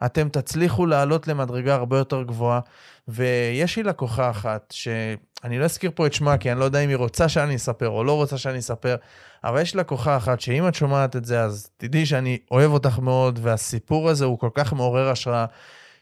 אתם 0.05 0.29
תצליחו 0.29 0.87
לעלות 0.87 1.29
למדרגה 1.29 1.75
הרבה 1.75 1.99
יותר 1.99 2.23
גבוהה. 2.23 2.61
ויש 3.09 3.77
לי 3.77 3.83
לקוחה 3.83 4.31
אחת, 4.31 4.75
שאני 4.77 5.59
לא 5.59 5.65
אזכיר 5.65 5.91
פה 5.95 6.07
את 6.07 6.13
שמה, 6.13 6.39
כי 6.39 6.53
אני 6.53 6.61
לא 6.61 6.65
יודע 6.65 6.81
אם 6.81 6.89
היא 6.89 6.97
רוצה 6.97 7.29
שאני 7.29 7.57
אספר 7.57 7.89
או 7.89 8.05
לא 8.05 8.13
רוצה 8.13 8.39
שאני 8.39 8.59
אספר, 8.59 8.97
אבל 9.45 9.61
יש 9.61 9.77
לקוחה 9.77 10.17
אחת 10.17 10.41
שאם 10.41 10.69
את 10.69 10.75
שומעת 10.75 11.17
את 11.17 11.25
זה, 11.25 11.43
אז 11.43 11.71
תדעי 11.77 12.07
שאני 12.07 12.39
אוהב 12.51 12.73
אותך 12.73 12.99
מאוד, 12.99 13.39
והסיפור 13.43 14.09
הזה 14.09 14.25
הוא 14.25 14.39
כל 14.39 14.51
כך 14.55 14.73
מעורר 14.73 15.09
השראה, 15.09 15.47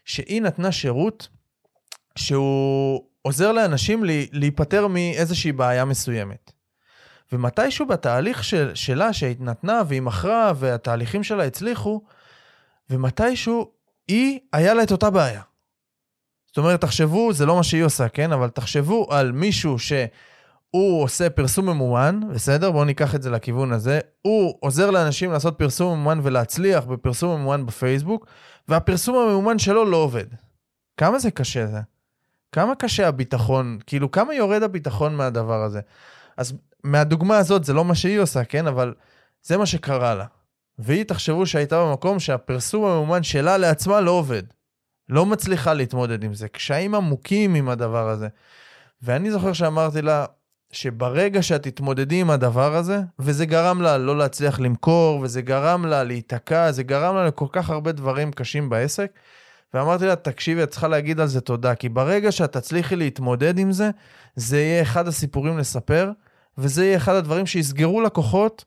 שהיא 0.05 0.41
נתנה 0.41 0.71
שירות 0.71 1.27
שהוא 2.15 3.03
עוזר 3.21 3.51
לאנשים 3.51 4.03
להיפטר 4.31 4.87
מאיזושהי 4.87 5.51
בעיה 5.51 5.85
מסוימת. 5.85 6.51
ומתישהו 7.31 7.85
בתהליך 7.85 8.43
של, 8.43 8.71
שלה, 8.73 9.13
שהיא 9.13 9.35
נתנה 9.39 9.81
והיא 9.87 10.01
מכרה 10.01 10.51
והתהליכים 10.55 11.23
שלה 11.23 11.43
הצליחו, 11.43 12.01
ומתישהו 12.89 13.71
היא, 14.07 14.39
היה 14.53 14.73
לה 14.73 14.83
את 14.83 14.91
אותה 14.91 15.09
בעיה. 15.09 15.41
זאת 16.47 16.57
אומרת, 16.57 16.81
תחשבו, 16.81 17.33
זה 17.33 17.45
לא 17.45 17.55
מה 17.55 17.63
שהיא 17.63 17.83
עושה, 17.83 18.09
כן? 18.09 18.31
אבל 18.31 18.49
תחשבו 18.49 19.07
על 19.09 19.31
מישהו 19.31 19.79
שהוא 19.79 21.03
עושה 21.03 21.29
פרסום 21.29 21.65
ממומן, 21.65 22.19
בסדר? 22.33 22.71
בואו 22.71 22.83
ניקח 22.83 23.15
את 23.15 23.21
זה 23.21 23.29
לכיוון 23.29 23.71
הזה. 23.71 23.99
הוא 24.21 24.57
עוזר 24.59 24.91
לאנשים 24.91 25.31
לעשות 25.31 25.57
פרסום 25.57 25.93
ממומן 25.93 26.19
ולהצליח 26.23 26.85
בפרסום 26.85 27.39
ממומן 27.39 27.65
בפייסבוק, 27.65 28.25
והפרסום 28.67 29.15
הממומן 29.15 29.59
שלו 29.59 29.85
לא 29.85 29.97
עובד. 29.97 30.25
כמה 30.97 31.19
זה 31.19 31.31
קשה 31.31 31.67
זה? 31.67 31.79
כמה 32.51 32.75
קשה 32.75 33.07
הביטחון, 33.07 33.79
כאילו 33.87 34.11
כמה 34.11 34.33
יורד 34.33 34.63
הביטחון 34.63 35.15
מהדבר 35.15 35.63
הזה? 35.63 35.81
אז 36.37 36.53
מהדוגמה 36.83 37.37
הזאת 37.37 37.63
זה 37.63 37.73
לא 37.73 37.85
מה 37.85 37.95
שהיא 37.95 38.19
עושה, 38.19 38.43
כן? 38.43 38.67
אבל 38.67 38.93
זה 39.43 39.57
מה 39.57 39.65
שקרה 39.65 40.15
לה. 40.15 40.25
והיא 40.79 41.03
תחשבו 41.03 41.45
שהייתה 41.45 41.85
במקום 41.85 42.19
שהפרסום 42.19 42.85
הממומן 42.85 43.23
שלה 43.23 43.57
לעצמה 43.57 44.01
לא 44.01 44.11
עובד. 44.11 44.43
לא 45.09 45.25
מצליחה 45.25 45.73
להתמודד 45.73 46.23
עם 46.23 46.33
זה. 46.33 46.47
קשיים 46.47 46.95
עמוקים 46.95 47.55
עם 47.55 47.69
הדבר 47.69 48.09
הזה. 48.09 48.27
ואני 49.01 49.31
זוכר 49.31 49.53
שאמרתי 49.53 50.01
לה, 50.01 50.25
שברגע 50.71 51.41
שאת 51.41 51.63
תתמודדי 51.63 52.21
עם 52.21 52.29
הדבר 52.29 52.75
הזה, 52.75 52.99
וזה 53.19 53.45
גרם 53.45 53.81
לה 53.81 53.97
לא 53.97 54.17
להצליח 54.17 54.59
למכור, 54.59 55.19
וזה 55.19 55.41
גרם 55.41 55.85
לה 55.85 56.03
להיתקע, 56.03 56.71
זה 56.71 56.83
גרם 56.83 57.15
לה 57.15 57.25
לכל 57.25 57.45
כך 57.51 57.69
הרבה 57.69 57.91
דברים 57.91 58.31
קשים 58.31 58.69
בעסק, 58.69 59.11
ואמרתי 59.73 60.05
לה, 60.05 60.15
תקשיבי, 60.15 60.63
את 60.63 60.69
צריכה 60.69 60.87
להגיד 60.87 61.19
על 61.19 61.27
זה 61.27 61.41
תודה, 61.41 61.75
כי 61.75 61.89
ברגע 61.89 62.31
שאת 62.31 62.51
תצליחי 62.51 62.95
להתמודד 62.95 63.59
עם 63.59 63.71
זה, 63.71 63.89
זה 64.35 64.57
יהיה 64.59 64.81
אחד 64.81 65.07
הסיפורים 65.07 65.57
לספר, 65.57 66.11
וזה 66.57 66.85
יהיה 66.85 66.97
אחד 66.97 67.15
הדברים 67.15 67.45
שיסגרו 67.45 68.01
לקוחות 68.01 68.65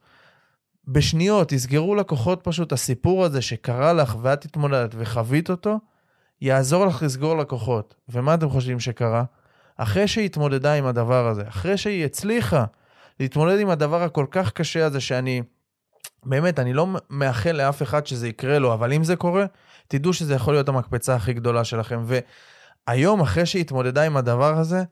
בשניות, 0.88 1.52
יסגרו 1.52 1.94
לקוחות 1.94 2.40
פשוט 2.42 2.72
הסיפור 2.72 3.24
הזה 3.24 3.42
שקרה 3.42 3.92
לך 3.92 4.16
ואת 4.22 4.44
התמודדת 4.44 4.94
וחווית 4.98 5.50
אותו, 5.50 5.78
יעזור 6.40 6.86
לך 6.86 7.02
לסגור 7.02 7.36
לקוחות. 7.36 7.94
ומה 8.08 8.34
אתם 8.34 8.48
חושבים 8.48 8.80
שקרה? 8.80 9.24
אחרי 9.76 10.08
שהיא 10.08 10.24
התמודדה 10.24 10.72
עם 10.72 10.86
הדבר 10.86 11.28
הזה, 11.28 11.42
אחרי 11.48 11.76
שהיא 11.76 12.04
הצליחה 12.04 12.64
להתמודד 13.20 13.60
עם 13.60 13.70
הדבר 13.70 14.02
הכל 14.02 14.26
כך 14.30 14.52
קשה 14.52 14.86
הזה 14.86 15.00
שאני 15.00 15.42
באמת, 16.24 16.58
אני 16.58 16.72
לא 16.72 16.86
מאחל 17.10 17.52
לאף 17.52 17.82
אחד 17.82 18.06
שזה 18.06 18.28
יקרה 18.28 18.58
לו, 18.58 18.74
אבל 18.74 18.92
אם 18.92 19.04
זה 19.04 19.16
קורה, 19.16 19.44
תדעו 19.88 20.12
שזה 20.12 20.34
יכול 20.34 20.54
להיות 20.54 20.68
המקפצה 20.68 21.14
הכי 21.14 21.32
גדולה 21.32 21.64
שלכם. 21.64 22.04
והיום, 22.86 23.20
אחרי 23.20 23.46
שהיא 23.46 23.60
התמודדה 23.60 24.02
עם 24.02 24.16
הדבר 24.16 24.58
הזה, 24.58 24.82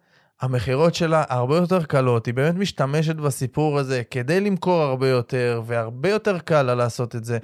המכירות 0.40 0.94
שלה 0.94 1.24
הרבה 1.28 1.56
יותר 1.56 1.84
קלות, 1.84 2.26
היא 2.26 2.34
באמת 2.34 2.54
משתמשת 2.54 3.16
בסיפור 3.16 3.78
הזה 3.78 4.02
כדי 4.10 4.40
למכור 4.40 4.82
הרבה 4.82 5.08
יותר, 5.08 5.62
והרבה 5.66 6.08
יותר 6.08 6.38
קל 6.38 6.62
לה 6.62 6.74
לעשות 6.74 7.16
את 7.16 7.24
זה. 7.24 7.38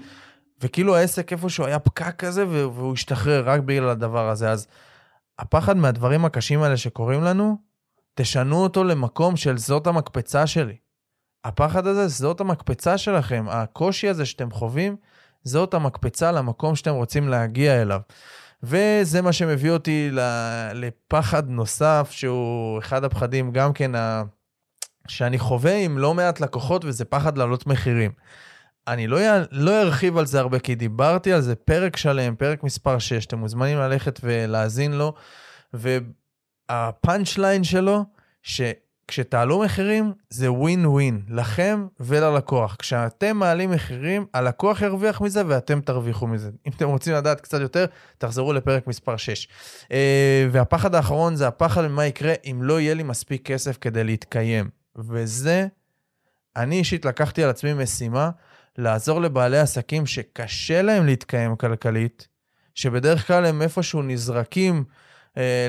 וכאילו 0.60 0.96
העסק 0.96 1.32
איפשהו 1.32 1.66
היה 1.66 1.78
פקק 1.78 2.16
כזה, 2.18 2.48
והוא 2.48 2.92
השתחרר 2.92 3.48
רק 3.50 3.60
בגלל 3.60 3.88
הדבר 3.88 4.28
הזה. 4.28 4.50
אז 4.50 4.66
הפחד 5.38 5.76
מהדברים 5.76 6.24
הקשים 6.24 6.62
האלה 6.62 6.76
שקורים 6.76 7.22
לנו, 7.22 7.56
תשנו 8.14 8.56
אותו 8.62 8.84
למקום 8.84 9.36
של 9.36 9.58
זאת 9.58 9.86
המקפצה 9.86 10.46
שלי. 10.46 10.76
הפחד 11.44 11.86
הזה, 11.86 12.08
זאת 12.08 12.40
המקפצה 12.40 12.98
שלכם. 12.98 13.44
הקושי 13.48 14.08
הזה 14.08 14.26
שאתם 14.26 14.50
חווים, 14.50 14.96
זאת 15.44 15.74
המקפצה 15.74 16.32
למקום 16.32 16.76
שאתם 16.76 16.94
רוצים 16.94 17.28
להגיע 17.28 17.82
אליו. 17.82 18.00
וזה 18.62 19.22
מה 19.22 19.32
שמביא 19.32 19.70
אותי 19.70 20.10
לפחד 20.74 21.48
נוסף, 21.48 22.08
שהוא 22.10 22.78
אחד 22.78 23.04
הפחדים 23.04 23.52
גם 23.52 23.72
כן, 23.72 23.94
ה... 23.94 24.22
שאני 25.08 25.38
חווה 25.38 25.76
עם 25.76 25.98
לא 25.98 26.14
מעט 26.14 26.40
לקוחות, 26.40 26.84
וזה 26.84 27.04
פחד 27.04 27.38
לעלות 27.38 27.66
מחירים. 27.66 28.10
אני 28.88 29.06
לא, 29.06 29.18
לא 29.50 29.82
ארחיב 29.82 30.18
על 30.18 30.26
זה 30.26 30.40
הרבה, 30.40 30.58
כי 30.58 30.74
דיברתי 30.74 31.32
על 31.32 31.40
זה 31.40 31.54
פרק 31.54 31.96
שלם, 31.96 32.36
פרק 32.36 32.62
מספר 32.62 32.98
6, 32.98 33.26
אתם 33.26 33.38
מוזמנים 33.38 33.78
ללכת 33.78 34.20
ולהאזין 34.22 34.92
לו, 34.92 35.14
והפאנצ' 35.72 37.38
ליין 37.38 37.64
שלו, 37.64 38.04
שכשתעלו 39.10 39.60
מחירים, 39.60 40.12
זה 40.30 40.52
ווין 40.52 40.86
ווין, 40.86 41.22
לכם 41.28 41.86
וללקוח. 42.00 42.76
כשאתם 42.78 43.36
מעלים 43.36 43.70
מחירים, 43.70 44.26
הלקוח 44.34 44.82
ירוויח 44.82 45.20
מזה 45.20 45.42
ואתם 45.46 45.80
תרוויחו 45.80 46.26
מזה. 46.26 46.50
אם 46.66 46.72
אתם 46.76 46.88
רוצים 46.88 47.14
לדעת 47.14 47.40
קצת 47.40 47.60
יותר, 47.60 47.86
תחזרו 48.18 48.52
לפרק 48.52 48.86
מספר 48.86 49.16
6. 49.16 49.48
אה, 49.92 50.46
והפחד 50.52 50.94
האחרון 50.94 51.36
זה 51.36 51.48
הפחד 51.48 51.86
ממה 51.86 52.06
יקרה 52.06 52.34
אם 52.44 52.62
לא 52.62 52.80
יהיה 52.80 52.94
לי 52.94 53.02
מספיק 53.02 53.46
כסף 53.46 53.78
כדי 53.80 54.04
להתקיים. 54.04 54.68
וזה, 54.96 55.66
אני 56.56 56.78
אישית 56.78 57.04
לקחתי 57.04 57.44
על 57.44 57.50
עצמי 57.50 57.74
משימה, 57.74 58.30
לעזור 58.78 59.20
לבעלי 59.20 59.58
עסקים 59.58 60.06
שקשה 60.06 60.82
להם 60.82 61.06
להתקיים 61.06 61.56
כלכלית, 61.56 62.28
שבדרך 62.74 63.26
כלל 63.26 63.46
הם 63.46 63.62
איפשהו 63.62 64.02
נזרקים 64.02 64.84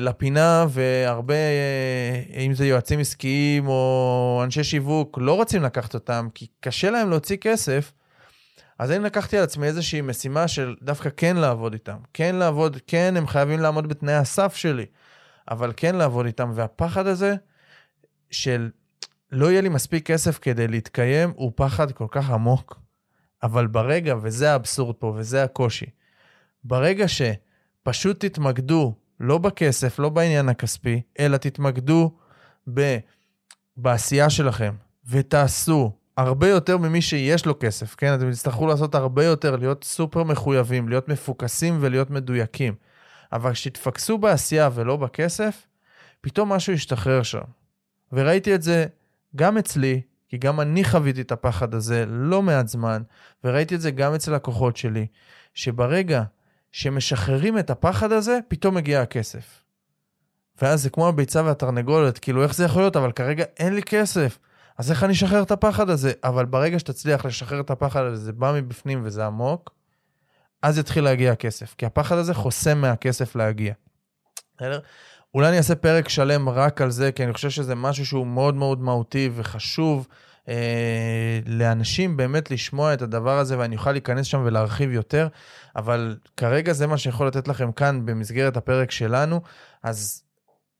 לפינה, 0.00 0.66
והרבה, 0.68 1.34
אה, 1.34 2.40
אם 2.46 2.54
זה 2.54 2.66
יועצים 2.66 3.00
עסקיים 3.00 3.68
או 3.68 4.40
אנשי 4.44 4.64
שיווק, 4.64 5.18
לא 5.22 5.36
רוצים 5.36 5.62
לקחת 5.62 5.94
אותם, 5.94 6.28
כי 6.34 6.46
קשה 6.60 6.90
להם 6.90 7.10
להוציא 7.10 7.36
כסף. 7.36 7.92
אז 8.78 8.90
אני 8.90 9.04
לקחתי 9.04 9.36
על 9.36 9.44
עצמי 9.44 9.66
איזושהי 9.66 10.00
משימה 10.00 10.48
של 10.48 10.74
דווקא 10.82 11.10
כן 11.16 11.36
לעבוד 11.36 11.72
איתם. 11.72 11.96
כן 12.12 12.36
לעבוד, 12.36 12.78
כן, 12.86 13.14
הם 13.16 13.26
חייבים 13.26 13.60
לעמוד 13.60 13.88
בתנאי 13.88 14.14
הסף 14.14 14.56
שלי, 14.56 14.86
אבל 15.50 15.72
כן 15.76 15.94
לעבוד 15.94 16.26
איתם. 16.26 16.52
והפחד 16.54 17.06
הזה 17.06 17.34
של 18.30 18.70
לא 19.32 19.50
יהיה 19.50 19.60
לי 19.60 19.68
מספיק 19.68 20.06
כסף 20.06 20.38
כדי 20.38 20.68
להתקיים, 20.68 21.32
הוא 21.36 21.52
פחד 21.54 21.92
כל 21.92 22.06
כך 22.10 22.30
עמוק. 22.30 22.80
אבל 23.42 23.66
ברגע, 23.66 24.14
וזה 24.22 24.52
האבסורד 24.52 24.96
פה, 24.96 25.14
וזה 25.16 25.44
הקושי, 25.44 25.86
ברגע 26.64 27.04
שפשוט 27.08 28.24
תתמקדו 28.24 28.94
לא 29.20 29.38
בכסף, 29.38 29.98
לא 29.98 30.08
בעניין 30.08 30.48
הכספי, 30.48 31.02
אלא 31.18 31.36
תתמקדו 31.36 32.10
ב... 32.74 32.98
בעשייה 33.76 34.30
שלכם, 34.30 34.74
ותעשו 35.06 35.92
הרבה 36.16 36.48
יותר 36.48 36.78
ממי 36.78 37.02
שיש 37.02 37.46
לו 37.46 37.58
כסף, 37.60 37.94
כן? 37.94 38.14
אתם 38.14 38.30
תצטרכו 38.30 38.66
לעשות 38.66 38.94
הרבה 38.94 39.24
יותר, 39.24 39.56
להיות 39.56 39.84
סופר 39.84 40.22
מחויבים, 40.22 40.88
להיות 40.88 41.08
מפוקסים 41.08 41.78
ולהיות 41.80 42.10
מדויקים. 42.10 42.74
אבל 43.32 43.52
כשתתפקסו 43.52 44.18
בעשייה 44.18 44.70
ולא 44.74 44.96
בכסף, 44.96 45.66
פתאום 46.20 46.52
משהו 46.52 46.72
ישתחרר 46.72 47.22
שם. 47.22 47.42
וראיתי 48.12 48.54
את 48.54 48.62
זה 48.62 48.86
גם 49.36 49.58
אצלי, 49.58 50.00
כי 50.28 50.38
גם 50.38 50.60
אני 50.60 50.84
חוויתי 50.84 51.20
את 51.20 51.32
הפחד 51.32 51.74
הזה 51.74 52.04
לא 52.08 52.42
מעט 52.42 52.68
זמן, 52.68 53.02
וראיתי 53.44 53.74
את 53.74 53.80
זה 53.80 53.90
גם 53.90 54.14
אצל 54.14 54.34
לקוחות 54.34 54.76
שלי, 54.76 55.06
שברגע 55.54 56.22
שמשחררים 56.74 57.58
את 57.58 57.70
הפחד 57.70 58.12
הזה, 58.12 58.38
פתאום 58.48 58.74
מגיע 58.74 59.00
הכסף. 59.00 59.62
ואז 60.62 60.82
זה 60.82 60.90
כמו 60.90 61.08
הביצה 61.08 61.42
והתרנגולת, 61.44 62.18
כאילו 62.18 62.42
איך 62.42 62.54
זה 62.54 62.64
יכול 62.64 62.82
להיות, 62.82 62.96
אבל 62.96 63.12
כרגע 63.12 63.44
אין 63.56 63.74
לי 63.74 63.82
כסף. 63.82 64.38
אז 64.78 64.90
איך 64.90 65.04
אני 65.04 65.12
אשחרר 65.12 65.42
את 65.42 65.50
הפחד 65.50 65.90
הזה? 65.90 66.12
אבל 66.24 66.44
ברגע 66.44 66.78
שתצליח 66.78 67.24
לשחרר 67.24 67.60
את 67.60 67.70
הפחד 67.70 68.02
הזה, 68.02 68.24
זה 68.24 68.32
בא 68.32 68.52
מבפנים 68.56 69.00
וזה 69.04 69.26
עמוק, 69.26 69.70
אז 70.62 70.78
יתחיל 70.78 71.04
להגיע 71.04 71.32
הכסף. 71.32 71.74
כי 71.78 71.86
הפחד 71.86 72.16
הזה 72.16 72.34
חוסם 72.34 72.78
מהכסף 72.78 73.36
להגיע. 73.36 73.74
בסדר? 74.56 74.78
אולי 75.34 75.48
אני 75.48 75.58
אעשה 75.58 75.74
פרק 75.74 76.08
שלם 76.08 76.48
רק 76.48 76.80
על 76.80 76.90
זה, 76.90 77.12
כי 77.12 77.24
אני 77.24 77.32
חושב 77.32 77.50
שזה 77.50 77.74
משהו 77.74 78.06
שהוא 78.06 78.26
מאוד 78.26 78.54
מאוד 78.54 78.80
מהותי 78.80 79.30
וחשוב 79.34 80.08
אה, 80.48 81.40
לאנשים 81.46 82.16
באמת 82.16 82.50
לשמוע 82.50 82.94
את 82.94 83.02
הדבר 83.02 83.38
הזה, 83.38 83.58
ואני 83.58 83.76
אוכל 83.76 83.92
להיכנס 83.92 84.26
שם 84.26 84.42
ולהרחיב 84.44 84.92
יותר, 84.92 85.28
אבל 85.76 86.16
כרגע 86.36 86.72
זה 86.72 86.86
מה 86.86 86.98
שיכול 86.98 87.26
לתת 87.26 87.48
לכם 87.48 87.72
כאן 87.72 88.06
במסגרת 88.06 88.56
הפרק 88.56 88.90
שלנו. 88.90 89.40
אז 89.82 90.22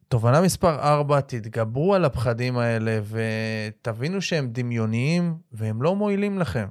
תובנה 0.08 0.40
מספר 0.40 0.80
4, 0.80 1.20
תתגברו 1.20 1.94
על 1.94 2.04
הפחדים 2.04 2.58
האלה 2.58 3.00
ותבינו 3.04 4.22
שהם 4.22 4.48
דמיוניים 4.52 5.36
והם 5.52 5.82
לא 5.82 5.96
מועילים 5.96 6.38
לכם. 6.38 6.66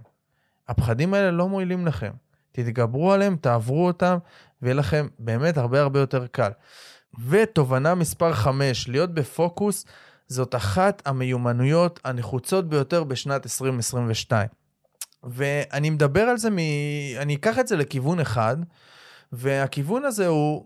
הפחדים 0.67 1.13
האלה 1.13 1.31
לא 1.31 1.49
מועילים 1.49 1.87
לכם. 1.87 2.11
תתגברו 2.51 3.13
עליהם, 3.13 3.35
תעברו 3.35 3.87
אותם, 3.87 4.17
ויהיה 4.61 4.75
לכם 4.75 5.07
באמת 5.19 5.57
הרבה 5.57 5.81
הרבה 5.81 5.99
יותר 5.99 6.27
קל. 6.27 6.51
ותובנה 7.29 7.95
מספר 7.95 8.33
5, 8.33 8.87
להיות 8.87 9.13
בפוקוס 9.13 9.85
זאת 10.27 10.55
אחת 10.55 11.01
המיומנויות 11.05 11.99
הנחוצות 12.03 12.69
ביותר 12.69 13.03
בשנת 13.03 13.45
2022. 13.45 14.47
ואני 15.23 15.89
מדבר 15.89 16.21
על 16.21 16.37
זה, 16.37 16.49
מ... 16.49 16.57
אני 17.17 17.35
אקח 17.35 17.59
את 17.59 17.67
זה 17.67 17.75
לכיוון 17.75 18.19
אחד, 18.19 18.57
והכיוון 19.31 20.05
הזה 20.05 20.27
הוא 20.27 20.65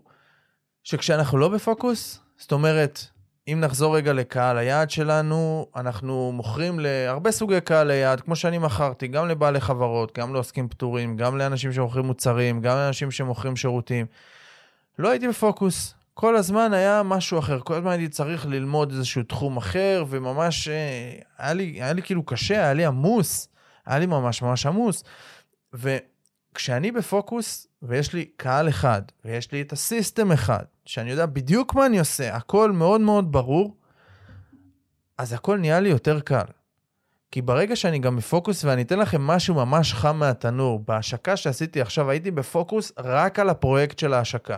שכשאנחנו 0.84 1.38
לא 1.38 1.48
בפוקוס, 1.48 2.20
זאת 2.36 2.52
אומרת, 2.52 3.06
אם 3.52 3.60
נחזור 3.60 3.96
רגע 3.96 4.12
לקהל 4.12 4.58
היעד 4.58 4.90
שלנו, 4.90 5.66
אנחנו 5.76 6.32
מוכרים 6.32 6.80
להרבה 6.80 7.30
סוגי 7.30 7.60
קהל 7.60 7.90
היעד, 7.90 8.20
כמו 8.20 8.36
שאני 8.36 8.58
מכרתי, 8.58 9.08
גם 9.08 9.28
לבעלי 9.28 9.60
חברות, 9.60 10.18
גם 10.18 10.34
לעוסקים 10.34 10.68
פטורים, 10.68 11.16
גם 11.16 11.38
לאנשים 11.38 11.72
שמוכרים 11.72 12.04
מוצרים, 12.04 12.60
גם 12.60 12.76
לאנשים 12.76 13.10
שמוכרים 13.10 13.56
שירותים. 13.56 14.06
לא 14.98 15.10
הייתי 15.10 15.28
בפוקוס. 15.28 15.94
כל 16.20 16.36
הזמן 16.36 16.72
היה 16.72 17.02
משהו 17.02 17.38
אחר, 17.38 17.60
כל 17.60 17.74
הזמן 17.74 17.90
הייתי 17.90 18.08
צריך 18.08 18.46
ללמוד 18.46 18.92
איזשהו 18.92 19.22
תחום 19.22 19.56
אחר, 19.56 20.04
וממש 20.08 20.68
אה, 20.68 21.18
היה 21.38 21.52
לי, 21.52 21.64
היה 21.64 21.92
לי 21.92 22.02
כאילו 22.02 22.22
קשה, 22.22 22.54
היה 22.54 22.74
לי 22.74 22.84
עמוס, 22.84 23.48
היה 23.86 23.98
לי 23.98 24.06
ממש 24.06 24.42
ממש 24.42 24.66
עמוס. 24.66 25.04
וכשאני 25.72 26.92
בפוקוס, 26.92 27.66
ויש 27.82 28.12
לי 28.12 28.24
קהל 28.36 28.68
אחד, 28.68 29.02
ויש 29.24 29.52
לי 29.52 29.62
את 29.62 29.72
הסיסטם 29.72 30.32
אחד, 30.32 30.64
שאני 30.84 31.10
יודע 31.10 31.26
בדיוק 31.26 31.74
מה 31.74 31.86
אני 31.86 31.98
עושה, 31.98 32.36
הכל 32.36 32.72
מאוד 32.72 33.00
מאוד 33.00 33.32
ברור, 33.32 33.76
אז 35.18 35.32
הכל 35.32 35.58
נהיה 35.58 35.80
לי 35.80 35.88
יותר 35.88 36.20
קל. 36.20 36.46
כי 37.30 37.42
ברגע 37.42 37.76
שאני 37.76 37.98
גם 37.98 38.16
בפוקוס, 38.16 38.64
ואני 38.64 38.82
אתן 38.82 38.98
לכם 38.98 39.22
משהו 39.22 39.54
ממש 39.54 39.94
חם 39.94 40.16
מהתנור, 40.16 40.80
בהשקה 40.86 41.36
שעשיתי 41.36 41.80
עכשיו, 41.80 42.10
הייתי 42.10 42.30
בפוקוס 42.30 42.92
רק 42.98 43.38
על 43.38 43.48
הפרויקט 43.48 43.98
של 43.98 44.14
ההשקה. 44.14 44.56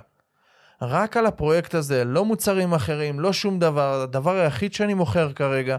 רק 0.82 1.16
על 1.16 1.26
הפרויקט 1.26 1.74
הזה, 1.74 2.04
לא 2.04 2.24
מוצרים 2.24 2.74
אחרים, 2.74 3.20
לא 3.20 3.32
שום 3.32 3.58
דבר, 3.58 4.00
הדבר 4.00 4.36
היחיד 4.36 4.74
שאני 4.74 4.94
מוכר 4.94 5.32
כרגע. 5.32 5.76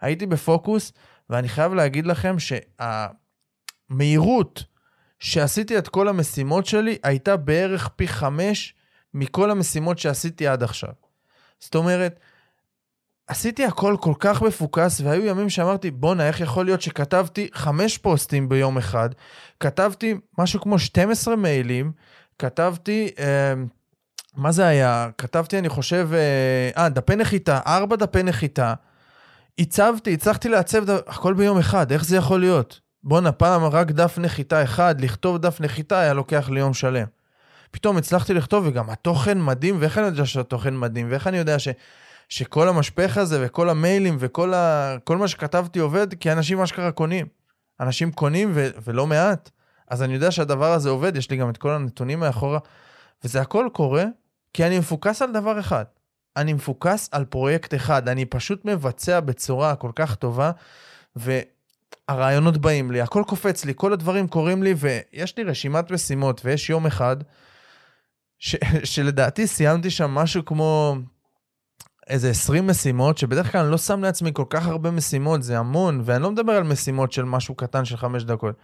הייתי 0.00 0.26
בפוקוס, 0.26 0.92
ואני 1.30 1.48
חייב 1.48 1.74
להגיד 1.74 2.06
לכם 2.06 2.36
שהמהירות 3.90 4.64
שעשיתי 5.18 5.78
את 5.78 5.88
כל 5.88 6.08
המשימות 6.08 6.66
שלי 6.66 6.98
הייתה 7.02 7.36
בערך 7.36 7.88
פי 7.88 8.08
חמש 8.08 8.74
מכל 9.14 9.50
המשימות 9.50 9.98
שעשיתי 9.98 10.46
עד 10.46 10.62
עכשיו. 10.62 10.92
זאת 11.60 11.74
אומרת, 11.74 12.20
עשיתי 13.26 13.64
הכל 13.64 13.96
כל 14.00 14.14
כך 14.18 14.42
מפוקס, 14.42 15.00
והיו 15.00 15.26
ימים 15.26 15.50
שאמרתי, 15.50 15.90
בואנה, 15.90 16.28
איך 16.28 16.40
יכול 16.40 16.64
להיות 16.64 16.82
שכתבתי 16.82 17.48
חמש 17.52 17.98
פוסטים 17.98 18.48
ביום 18.48 18.78
אחד, 18.78 19.08
כתבתי 19.60 20.14
משהו 20.38 20.60
כמו 20.60 20.78
12 20.78 21.36
מיילים, 21.36 21.92
כתבתי... 22.38 23.10
אה, 23.18 23.54
מה 24.36 24.52
זה 24.52 24.66
היה? 24.66 25.08
כתבתי, 25.18 25.58
אני 25.58 25.68
חושב, 25.68 26.08
אה, 26.12 26.82
אה, 26.82 26.88
דפי 26.88 27.16
נחיתה, 27.16 27.60
ארבע 27.66 27.96
דפי 27.96 28.22
נחיתה. 28.22 28.74
הצבתי, 29.58 30.14
הצלחתי 30.14 30.48
לעצב 30.48 30.90
הכל 30.90 31.34
ביום 31.34 31.58
אחד, 31.58 31.92
איך 31.92 32.04
זה 32.04 32.16
יכול 32.16 32.40
להיות? 32.40 32.80
בואנה, 33.04 33.32
פעם 33.32 33.64
רק 33.64 33.90
דף 33.90 34.18
נחיתה 34.18 34.62
אחד, 34.62 35.00
לכתוב 35.00 35.38
דף 35.38 35.60
נחיתה 35.60 36.00
היה 36.00 36.14
לוקח 36.14 36.48
לי 36.50 36.60
יום 36.60 36.74
שלם. 36.74 37.06
פתאום 37.70 37.96
הצלחתי 37.96 38.34
לכתוב, 38.34 38.64
וגם 38.66 38.90
התוכן 38.90 39.40
מדהים, 39.40 39.76
ואיך 39.80 39.98
אני 39.98 40.06
יודע 40.06 40.26
שהתוכן 40.26 40.76
מדהים, 40.76 41.06
ואיך 41.10 41.26
אני 41.26 41.36
יודע 41.36 41.58
ש, 41.58 41.68
שכל 42.28 42.68
המשפך 42.68 43.16
הזה, 43.16 43.46
וכל 43.46 43.70
המיילים, 43.70 44.16
וכל 44.20 44.54
ה, 44.54 44.96
מה 45.10 45.28
שכתבתי 45.28 45.78
עובד, 45.78 46.14
כי 46.14 46.32
אנשים 46.32 46.60
אשכרה 46.60 46.92
קונים. 46.92 47.26
אנשים 47.80 48.12
קונים 48.12 48.50
ו- 48.54 48.68
ולא 48.84 49.06
מעט. 49.06 49.50
אז 49.90 50.02
אני 50.02 50.14
יודע 50.14 50.30
שהדבר 50.30 50.72
הזה 50.72 50.90
עובד, 50.90 51.16
יש 51.16 51.30
לי 51.30 51.36
גם 51.36 51.50
את 51.50 51.56
כל 51.56 51.70
הנתונים 51.70 52.20
מאחורה, 52.20 52.58
וזה 53.24 53.40
הכל 53.40 53.68
קורה 53.72 54.04
כי 54.54 54.66
אני 54.66 54.78
מפוקס 54.78 55.22
על 55.22 55.32
דבר 55.32 55.60
אחד. 55.60 55.84
אני 56.36 56.52
מפוקס 56.52 57.08
על 57.12 57.24
פרויקט 57.24 57.74
אחד, 57.74 58.08
אני 58.08 58.24
פשוט 58.24 58.64
מבצע 58.64 59.20
בצורה 59.20 59.76
כל 59.76 59.90
כך 59.94 60.14
טובה, 60.14 60.50
והרעיונות 61.16 62.58
באים 62.58 62.90
לי, 62.90 63.00
הכל 63.00 63.22
קופץ 63.26 63.64
לי, 63.64 63.72
כל 63.76 63.92
הדברים 63.92 64.28
קורים 64.28 64.62
לי, 64.62 64.74
ויש 64.76 65.36
לי 65.36 65.44
רשימת 65.44 65.90
משימות, 65.90 66.40
ויש 66.44 66.70
יום 66.70 66.86
אחד, 66.86 67.16
ש- 68.38 68.56
שלדעתי 68.94 69.46
סיימתי 69.46 69.90
שם 69.90 70.10
משהו 70.10 70.44
כמו 70.44 70.96
איזה 72.08 72.30
20 72.30 72.66
משימות, 72.66 73.18
שבדרך 73.18 73.52
כלל 73.52 73.60
אני 73.60 73.70
לא 73.70 73.78
שם 73.78 74.02
לעצמי 74.02 74.30
כל 74.32 74.44
כך 74.50 74.66
הרבה 74.66 74.90
משימות, 74.90 75.42
זה 75.42 75.58
המון, 75.58 76.00
ואני 76.04 76.22
לא 76.22 76.30
מדבר 76.30 76.52
על 76.52 76.62
משימות 76.62 77.12
של 77.12 77.24
משהו 77.24 77.54
קטן 77.54 77.84
של 77.84 77.96
5 77.96 78.24
דקות. 78.24 78.56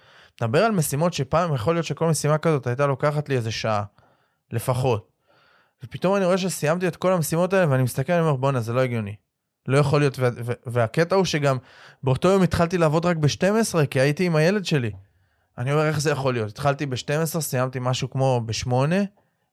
מדבר 0.43 0.65
על 0.65 0.73
משימות 0.73 1.13
שפעם 1.13 1.55
יכול 1.55 1.75
להיות 1.75 1.87
שכל 1.87 2.07
משימה 2.07 2.39
כזאת 2.39 2.67
הייתה 2.67 2.87
לוקחת 2.87 3.29
לי 3.29 3.37
איזה 3.37 3.51
שעה, 3.51 3.85
לפחות. 4.51 5.10
ופתאום 5.85 6.17
אני 6.17 6.25
רואה 6.25 6.39
שסיימתי 6.39 6.89
את 6.89 6.97
כל 6.97 7.13
המשימות 7.13 7.53
האלה, 7.53 7.71
ואני 7.71 7.83
מסתכל, 7.83 8.13
אני 8.13 8.23
אומר, 8.23 8.37
בואנה, 8.37 8.61
זה 8.61 8.73
לא 8.73 8.81
הגיוני. 8.81 9.15
לא 9.67 9.79
יכול 9.79 10.01
להיות, 10.01 10.19
והקטע 10.67 11.17
הוא 11.17 11.25
שגם 11.25 11.57
באותו 12.03 12.29
יום 12.29 12.43
התחלתי 12.43 12.79
לעבוד 12.79 13.07
רק 13.07 13.17
ב-12, 13.17 13.87
כי 13.91 14.01
הייתי 14.01 14.27
עם 14.27 14.37
הילד 14.37 14.65
שלי. 14.65 14.91
אני 15.59 15.73
אומר, 15.73 15.87
איך 15.87 16.01
זה 16.01 16.11
יכול 16.11 16.35
להיות? 16.35 16.49
התחלתי 16.49 16.87
ב-12, 16.87 17.41
סיימתי 17.41 17.79
משהו 17.83 18.11
כמו 18.11 18.41
ב-8, 18.47 18.73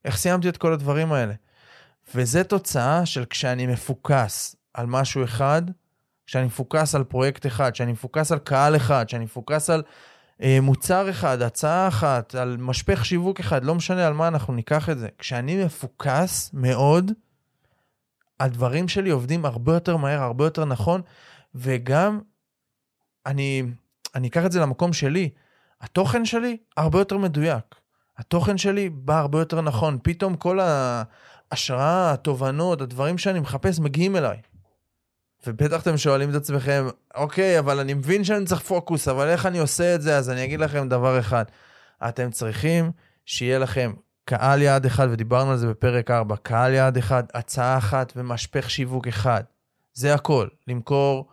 איך 0.05 0.17
סיימתי 0.17 0.49
את 0.49 0.57
כל 0.57 0.73
הדברים 0.73 1.13
האלה? 1.13 1.33
וזה 2.15 2.43
תוצאה 2.43 3.05
של 3.05 3.25
כשאני 3.25 3.67
מפוקס 3.67 4.55
על 4.73 4.85
משהו 4.85 5.23
אחד, 5.23 5.61
כשאני 6.25 6.45
מפוקס 6.45 6.95
על 6.95 7.03
פרויקט 7.03 7.45
אחד, 7.45 7.71
כשאני 7.71 7.91
מפוקס 7.91 8.31
על 8.31 8.39
קהל 8.39 8.75
אחד, 8.75 9.05
כשאני 9.07 9.23
מפוקס 9.23 9.69
על 9.69 9.83
מוצר 10.61 11.09
אחד, 11.09 11.41
הצעה 11.41 11.87
אחת, 11.87 12.35
על 12.35 12.57
משפך 12.57 13.05
שיווק 13.05 13.39
אחד, 13.39 13.63
לא 13.63 13.75
משנה 13.75 14.07
על 14.07 14.13
מה 14.13 14.27
אנחנו 14.27 14.53
ניקח 14.53 14.89
את 14.89 14.99
זה. 14.99 15.07
כשאני 15.17 15.65
מפוקס 15.65 16.49
מאוד, 16.53 17.11
הדברים 18.39 18.87
שלי 18.87 19.09
עובדים 19.09 19.45
הרבה 19.45 19.73
יותר 19.73 19.97
מהר, 19.97 20.21
הרבה 20.21 20.45
יותר 20.45 20.65
נכון, 20.65 21.01
וגם 21.55 22.19
אני, 23.25 23.63
אני 24.15 24.27
אקח 24.27 24.45
את 24.45 24.51
זה 24.51 24.59
למקום 24.59 24.93
שלי, 24.93 25.29
התוכן 25.81 26.25
שלי 26.25 26.57
הרבה 26.77 26.99
יותר 26.99 27.17
מדויק. 27.17 27.75
התוכן 28.17 28.57
שלי 28.57 28.89
בא 28.89 29.19
הרבה 29.19 29.39
יותר 29.39 29.61
נכון. 29.61 29.97
פתאום 30.03 30.35
כל 30.35 30.59
ההשראה, 30.59 32.13
התובנות, 32.13 32.81
הדברים 32.81 33.17
שאני 33.17 33.39
מחפש 33.39 33.79
מגיעים 33.79 34.15
אליי. 34.15 34.37
ובטח 35.47 35.81
אתם 35.81 35.97
שואלים 35.97 36.29
את 36.29 36.35
עצמכם, 36.35 36.87
אוקיי, 37.15 37.59
אבל 37.59 37.79
אני 37.79 37.93
מבין 37.93 38.23
שאני 38.23 38.45
צריך 38.45 38.61
פוקוס, 38.61 39.07
אבל 39.07 39.27
איך 39.27 39.45
אני 39.45 39.59
עושה 39.59 39.95
את 39.95 40.01
זה? 40.01 40.17
אז 40.17 40.29
אני 40.29 40.43
אגיד 40.43 40.59
לכם 40.59 40.89
דבר 40.89 41.19
אחד. 41.19 41.45
אתם 42.07 42.31
צריכים 42.31 42.91
שיהיה 43.25 43.59
לכם 43.59 43.93
קהל 44.25 44.61
יעד 44.61 44.85
אחד, 44.85 45.07
ודיברנו 45.11 45.51
על 45.51 45.57
זה 45.57 45.67
בפרק 45.67 46.11
4, 46.11 46.35
קהל 46.35 46.73
יעד 46.73 46.97
אחד, 46.97 47.23
הצעה 47.33 47.77
אחת 47.77 48.13
ומשפך 48.15 48.69
שיווק 48.69 49.07
אחד. 49.07 49.43
זה 49.93 50.13
הכל. 50.13 50.47
למכור 50.67 51.29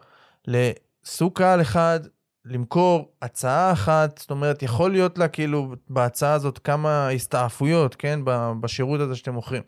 לסוג 0.47 1.33
קהל 1.39 1.61
אחד, 1.61 2.01
למכור 2.45 3.13
הצעה 3.23 3.73
אחת, 3.73 4.19
זאת 4.19 4.31
אומרת, 4.31 4.63
יכול 4.63 4.91
להיות 4.91 5.19
לה 5.19 5.29
כאילו 5.29 5.75
בהצעה 5.89 6.33
הזאת 6.33 6.59
כמה 6.59 7.09
הסתעפויות, 7.09 7.95
כן, 7.95 8.21
בשירות 8.61 9.01
הזה 9.01 9.17
שאתם 9.17 9.35
מוכרים. 9.35 9.63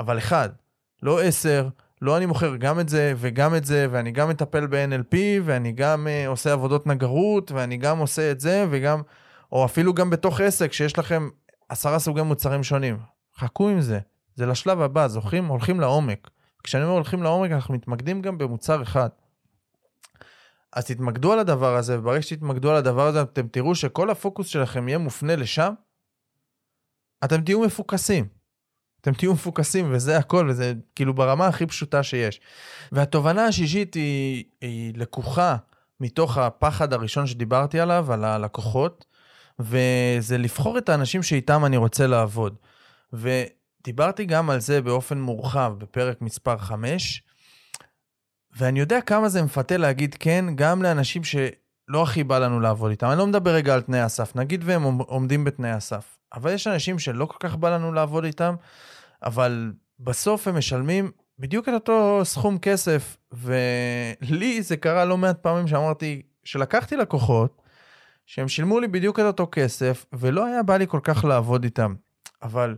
אבל 0.00 0.18
אחד, 0.18 0.48
לא 1.02 1.20
עשר, 1.20 1.68
לא 2.02 2.16
אני 2.16 2.26
מוכר 2.26 2.56
גם 2.56 2.80
את 2.80 2.88
זה 2.88 3.14
וגם 3.16 3.54
את 3.54 3.64
זה, 3.64 3.86
ואני 3.90 4.10
גם 4.10 4.28
מטפל 4.28 4.66
ב-NLP, 4.66 5.16
ואני 5.44 5.72
גם 5.72 6.06
uh, 6.06 6.28
עושה 6.28 6.52
עבודות 6.52 6.86
נגרות, 6.86 7.52
ואני 7.52 7.76
גם 7.76 7.98
עושה 7.98 8.30
את 8.30 8.40
זה, 8.40 8.66
וגם, 8.70 9.02
או 9.52 9.64
אפילו 9.64 9.94
גם 9.94 10.10
בתוך 10.10 10.40
עסק, 10.40 10.72
שיש 10.72 10.98
לכם 10.98 11.28
עשרה 11.68 11.98
סוגי 11.98 12.22
מוצרים 12.22 12.62
שונים. 12.62 12.98
חכו 13.36 13.68
עם 13.68 13.80
זה, 13.80 13.98
זה 14.34 14.46
לשלב 14.46 14.80
הבא, 14.80 15.08
זוכרים? 15.08 15.46
הולכים 15.46 15.80
לעומק. 15.80 16.30
כשאני 16.62 16.84
אומר 16.84 16.94
הולכים 16.94 17.22
לעומק, 17.22 17.50
אנחנו 17.50 17.74
מתמקדים 17.74 18.22
גם 18.22 18.38
במוצר 18.38 18.82
אחד. 18.82 19.08
אז 20.72 20.84
תתמקדו 20.84 21.32
על 21.32 21.38
הדבר 21.38 21.76
הזה, 21.76 21.98
וברגע 21.98 22.22
שתתמקדו 22.22 22.70
על 22.70 22.76
הדבר 22.76 23.06
הזה, 23.06 23.22
אתם 23.22 23.48
תראו 23.48 23.74
שכל 23.74 24.10
הפוקוס 24.10 24.46
שלכם 24.46 24.88
יהיה 24.88 24.98
מופנה 24.98 25.36
לשם, 25.36 25.72
אתם 27.24 27.40
תהיו 27.40 27.60
מפוקסים. 27.60 28.37
אתם 29.00 29.14
תהיו 29.14 29.32
מפוקסים 29.34 29.88
וזה 29.92 30.18
הכל, 30.18 30.46
וזה 30.50 30.72
כאילו 30.94 31.14
ברמה 31.14 31.46
הכי 31.46 31.66
פשוטה 31.66 32.02
שיש. 32.02 32.40
והתובנה 32.92 33.46
השישית 33.46 33.94
היא, 33.94 34.44
היא 34.60 34.92
לקוחה 34.96 35.56
מתוך 36.00 36.38
הפחד 36.38 36.92
הראשון 36.92 37.26
שדיברתי 37.26 37.80
עליו, 37.80 38.12
על 38.12 38.24
הלקוחות, 38.24 39.04
וזה 39.58 40.38
לבחור 40.38 40.78
את 40.78 40.88
האנשים 40.88 41.22
שאיתם 41.22 41.64
אני 41.64 41.76
רוצה 41.76 42.06
לעבוד. 42.06 42.56
ודיברתי 43.12 44.24
גם 44.24 44.50
על 44.50 44.60
זה 44.60 44.82
באופן 44.82 45.18
מורחב 45.18 45.72
בפרק 45.78 46.22
מספר 46.22 46.58
5, 46.58 47.22
ואני 48.56 48.80
יודע 48.80 49.00
כמה 49.00 49.28
זה 49.28 49.42
מפתה 49.42 49.76
להגיד 49.76 50.16
כן, 50.20 50.44
גם 50.54 50.82
לאנשים 50.82 51.24
שלא 51.88 52.02
הכי 52.02 52.24
בא 52.24 52.38
לנו 52.38 52.60
לעבוד 52.60 52.90
איתם. 52.90 53.06
אני 53.10 53.18
לא 53.18 53.26
מדבר 53.26 53.50
רגע 53.50 53.74
על 53.74 53.80
תנאי 53.80 54.00
הסף, 54.00 54.36
נגיד 54.36 54.62
והם 54.64 54.82
עומדים 54.98 55.44
בתנאי 55.44 55.70
הסף. 55.70 56.18
אבל 56.34 56.52
יש 56.52 56.66
אנשים 56.66 56.98
שלא 56.98 57.26
כל 57.26 57.36
כך 57.40 57.56
בא 57.56 57.74
לנו 57.74 57.92
לעבוד 57.92 58.24
איתם, 58.24 58.54
אבל 59.22 59.72
בסוף 60.00 60.48
הם 60.48 60.58
משלמים 60.58 61.10
בדיוק 61.38 61.68
את 61.68 61.74
אותו 61.74 62.20
סכום 62.24 62.58
כסף, 62.58 63.16
ולי 63.32 64.62
זה 64.62 64.76
קרה 64.76 65.04
לא 65.04 65.16
מעט 65.16 65.38
פעמים 65.38 65.66
שאמרתי, 65.66 66.22
שלקחתי 66.44 66.96
לקוחות, 66.96 67.62
שהם 68.26 68.48
שילמו 68.48 68.80
לי 68.80 68.88
בדיוק 68.88 69.20
את 69.20 69.24
אותו 69.24 69.48
כסף, 69.52 70.06
ולא 70.12 70.46
היה 70.46 70.62
בא 70.62 70.76
לי 70.76 70.86
כל 70.86 71.00
כך 71.02 71.24
לעבוד 71.24 71.64
איתם. 71.64 71.94
אבל 72.42 72.76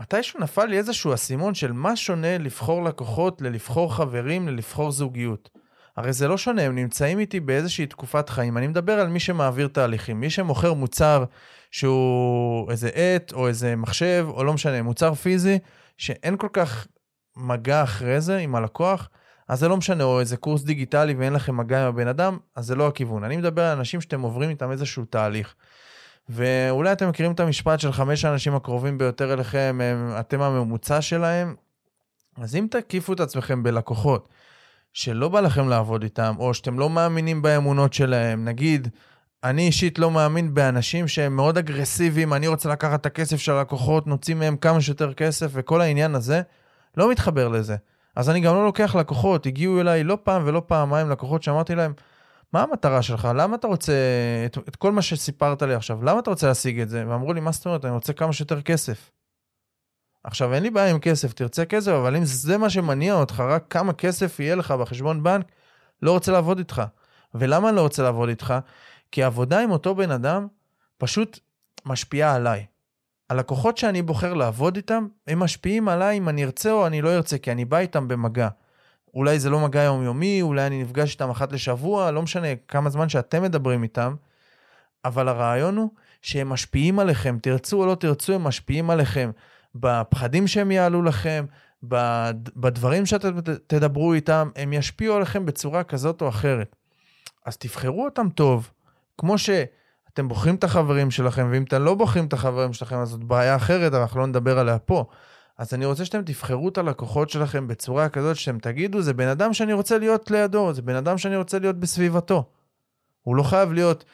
מתישהו 0.00 0.40
נפל 0.40 0.64
לי 0.64 0.78
איזשהו 0.78 1.14
אסימון 1.14 1.54
של 1.54 1.72
מה 1.72 1.96
שונה 1.96 2.38
לבחור 2.38 2.84
לקוחות 2.84 3.42
ללבחור 3.42 3.94
חברים 3.94 4.48
ללבחור 4.48 4.90
זוגיות. 4.90 5.63
הרי 5.96 6.12
זה 6.12 6.28
לא 6.28 6.38
שונה, 6.38 6.62
הם 6.62 6.74
נמצאים 6.74 7.18
איתי 7.18 7.40
באיזושהי 7.40 7.86
תקופת 7.86 8.28
חיים. 8.28 8.58
אני 8.58 8.66
מדבר 8.66 8.92
על 8.92 9.08
מי 9.08 9.20
שמעביר 9.20 9.68
תהליכים, 9.68 10.20
מי 10.20 10.30
שמוכר 10.30 10.72
מוצר 10.74 11.24
שהוא 11.70 12.70
איזה 12.70 12.88
עט 12.88 13.32
או 13.32 13.48
איזה 13.48 13.76
מחשב, 13.76 14.26
או 14.28 14.44
לא 14.44 14.52
משנה, 14.52 14.82
מוצר 14.82 15.14
פיזי, 15.14 15.58
שאין 15.98 16.36
כל 16.36 16.48
כך 16.52 16.86
מגע 17.36 17.82
אחרי 17.82 18.20
זה 18.20 18.38
עם 18.38 18.54
הלקוח, 18.54 19.08
אז 19.48 19.58
זה 19.58 19.68
לא 19.68 19.76
משנה, 19.76 20.04
או 20.04 20.20
איזה 20.20 20.36
קורס 20.36 20.62
דיגיטלי 20.62 21.14
ואין 21.14 21.32
לכם 21.32 21.56
מגע 21.56 21.82
עם 21.82 21.88
הבן 21.88 22.08
אדם, 22.08 22.38
אז 22.56 22.66
זה 22.66 22.74
לא 22.74 22.88
הכיוון. 22.88 23.24
אני 23.24 23.36
מדבר 23.36 23.62
על 23.62 23.78
אנשים 23.78 24.00
שאתם 24.00 24.20
עוברים 24.20 24.50
איתם 24.50 24.70
איזשהו 24.70 25.04
תהליך. 25.04 25.54
ואולי 26.28 26.92
אתם 26.92 27.08
מכירים 27.08 27.32
את 27.32 27.40
המשפט 27.40 27.80
של 27.80 27.92
חמש 27.92 28.24
האנשים 28.24 28.54
הקרובים 28.54 28.98
ביותר 28.98 29.32
אליכם, 29.32 29.80
הם, 29.82 30.12
אתם 30.20 30.42
הממוצע 30.42 31.00
שלהם, 31.00 31.54
אז 32.36 32.56
אם 32.56 32.66
תקיפו 32.70 33.12
את 33.12 33.20
עצמכם 33.20 33.62
בלקוחות 33.62 34.28
שלא 34.94 35.28
בא 35.28 35.40
לכם 35.40 35.68
לעבוד 35.68 36.02
איתם, 36.02 36.34
או 36.38 36.54
שאתם 36.54 36.78
לא 36.78 36.90
מאמינים 36.90 37.42
באמונות 37.42 37.92
שלהם, 37.92 38.44
נגיד, 38.44 38.88
אני 39.44 39.66
אישית 39.66 39.98
לא 39.98 40.10
מאמין 40.10 40.54
באנשים 40.54 41.08
שהם 41.08 41.36
מאוד 41.36 41.58
אגרסיביים, 41.58 42.34
אני 42.34 42.48
רוצה 42.48 42.68
לקחת 42.68 43.00
את 43.00 43.06
הכסף 43.06 43.36
של 43.36 43.52
הלקוחות, 43.52 44.06
נוציא 44.06 44.34
מהם 44.34 44.56
כמה 44.56 44.80
שיותר 44.80 45.14
כסף, 45.14 45.50
וכל 45.52 45.80
העניין 45.80 46.14
הזה, 46.14 46.42
לא 46.96 47.10
מתחבר 47.10 47.48
לזה. 47.48 47.76
אז 48.16 48.30
אני 48.30 48.40
גם 48.40 48.54
לא 48.54 48.64
לוקח 48.64 48.94
לקוחות, 48.94 49.46
הגיעו 49.46 49.80
אליי 49.80 50.04
לא 50.04 50.18
פעם 50.22 50.42
ולא 50.46 50.62
פעמיים 50.66 51.10
לקוחות 51.10 51.42
שאמרתי 51.42 51.74
להם, 51.74 51.92
מה 52.52 52.62
המטרה 52.62 53.02
שלך? 53.02 53.28
למה 53.34 53.56
אתה 53.56 53.66
רוצה 53.66 53.92
את, 54.46 54.58
את 54.68 54.76
כל 54.76 54.92
מה 54.92 55.02
שסיפרת 55.02 55.62
לי 55.62 55.74
עכשיו? 55.74 56.04
למה 56.04 56.18
אתה 56.18 56.30
רוצה 56.30 56.46
להשיג 56.46 56.80
את 56.80 56.88
זה? 56.88 57.04
ואמרו 57.08 57.32
לי, 57.32 57.40
מה 57.40 57.52
זאת 57.52 57.66
אומרת? 57.66 57.84
אני 57.84 57.92
רוצה 57.94 58.12
כמה 58.12 58.32
שיותר 58.32 58.62
כסף. 58.62 59.10
עכשיו, 60.24 60.54
אין 60.54 60.62
לי 60.62 60.70
בעיה 60.70 60.90
עם 60.90 60.98
כסף, 60.98 61.32
תרצה 61.32 61.64
כסף, 61.64 61.92
אבל 61.92 62.16
אם 62.16 62.24
זה 62.24 62.58
מה 62.58 62.70
שמניע 62.70 63.14
אותך, 63.14 63.40
רק 63.40 63.64
כמה 63.70 63.92
כסף 63.92 64.40
יהיה 64.40 64.54
לך 64.54 64.70
בחשבון 64.70 65.22
בנק, 65.22 65.46
לא 66.02 66.12
רוצה 66.12 66.32
לעבוד 66.32 66.58
איתך. 66.58 66.82
ולמה 67.34 67.68
אני 67.68 67.76
לא 67.76 67.80
רוצה 67.80 68.02
לעבוד 68.02 68.28
איתך? 68.28 68.54
כי 69.12 69.22
עבודה 69.22 69.60
עם 69.60 69.70
אותו 69.70 69.94
בן 69.94 70.10
אדם 70.10 70.46
פשוט 70.98 71.38
משפיעה 71.84 72.34
עליי. 72.34 72.66
הלקוחות 73.30 73.78
שאני 73.78 74.02
בוחר 74.02 74.34
לעבוד 74.34 74.76
איתם, 74.76 75.06
הם 75.26 75.38
משפיעים 75.38 75.88
עליי 75.88 76.18
אם 76.18 76.28
אני 76.28 76.44
ארצה 76.44 76.72
או 76.72 76.86
אני 76.86 77.02
לא 77.02 77.14
ארצה, 77.14 77.38
כי 77.38 77.52
אני 77.52 77.64
בא 77.64 77.78
איתם 77.78 78.08
במגע. 78.08 78.48
אולי 79.14 79.38
זה 79.38 79.50
לא 79.50 79.60
מגע 79.60 79.82
יומיומי, 79.82 80.42
אולי 80.42 80.66
אני 80.66 80.82
נפגש 80.82 81.12
איתם 81.12 81.30
אחת 81.30 81.52
לשבוע, 81.52 82.10
לא 82.10 82.22
משנה 82.22 82.48
כמה 82.68 82.90
זמן 82.90 83.08
שאתם 83.08 83.42
מדברים 83.42 83.82
איתם, 83.82 84.14
אבל 85.04 85.28
הרעיון 85.28 85.76
הוא 85.76 85.90
שהם 86.22 86.48
משפיעים 86.48 86.98
עליכם, 86.98 87.38
תרצו 87.42 87.80
או 87.80 87.86
לא 87.86 87.94
תרצו, 87.94 88.32
הם 88.32 88.44
משפיעים 88.44 88.90
עליכם 88.90 89.30
בפחדים 89.74 90.46
שהם 90.46 90.70
יעלו 90.70 91.02
לכם, 91.02 91.44
בדברים 92.56 93.06
שאתם 93.06 93.40
תדברו 93.66 94.12
איתם, 94.12 94.50
הם 94.56 94.72
ישפיעו 94.72 95.16
עליכם 95.16 95.46
בצורה 95.46 95.84
כזאת 95.84 96.22
או 96.22 96.28
אחרת. 96.28 96.76
אז 97.46 97.56
תבחרו 97.56 98.04
אותם 98.04 98.28
טוב, 98.28 98.70
כמו 99.18 99.38
שאתם 99.38 100.28
בוחרים 100.28 100.54
את 100.54 100.64
החברים 100.64 101.10
שלכם, 101.10 101.48
ואם 101.50 101.62
אתם 101.62 101.82
לא 101.82 101.94
בוחרים 101.94 102.26
את 102.26 102.32
החברים 102.32 102.72
שלכם, 102.72 102.96
אז 102.96 103.08
זאת 103.08 103.24
בעיה 103.24 103.56
אחרת, 103.56 103.94
אנחנו 103.94 104.20
לא 104.20 104.26
נדבר 104.26 104.58
עליה 104.58 104.78
פה. 104.78 105.04
אז 105.58 105.74
אני 105.74 105.84
רוצה 105.84 106.04
שאתם 106.04 106.22
תבחרו 106.22 106.68
את 106.68 106.78
הלקוחות 106.78 107.30
שלכם 107.30 107.66
בצורה 107.66 108.08
כזאת 108.08 108.36
שאתם 108.36 108.58
תגידו, 108.58 109.02
זה 109.02 109.12
בן 109.12 109.28
אדם 109.28 109.52
שאני 109.52 109.72
רוצה 109.72 109.98
להיות 109.98 110.30
לידו, 110.30 110.72
זה 110.72 110.82
בן 110.82 110.96
אדם 110.96 111.18
שאני 111.18 111.36
רוצה 111.36 111.58
להיות 111.58 111.76
בסביבתו. 111.76 112.44
הוא 113.22 113.36
לא 113.36 113.42
חייב 113.42 113.72
להיות 113.72 114.04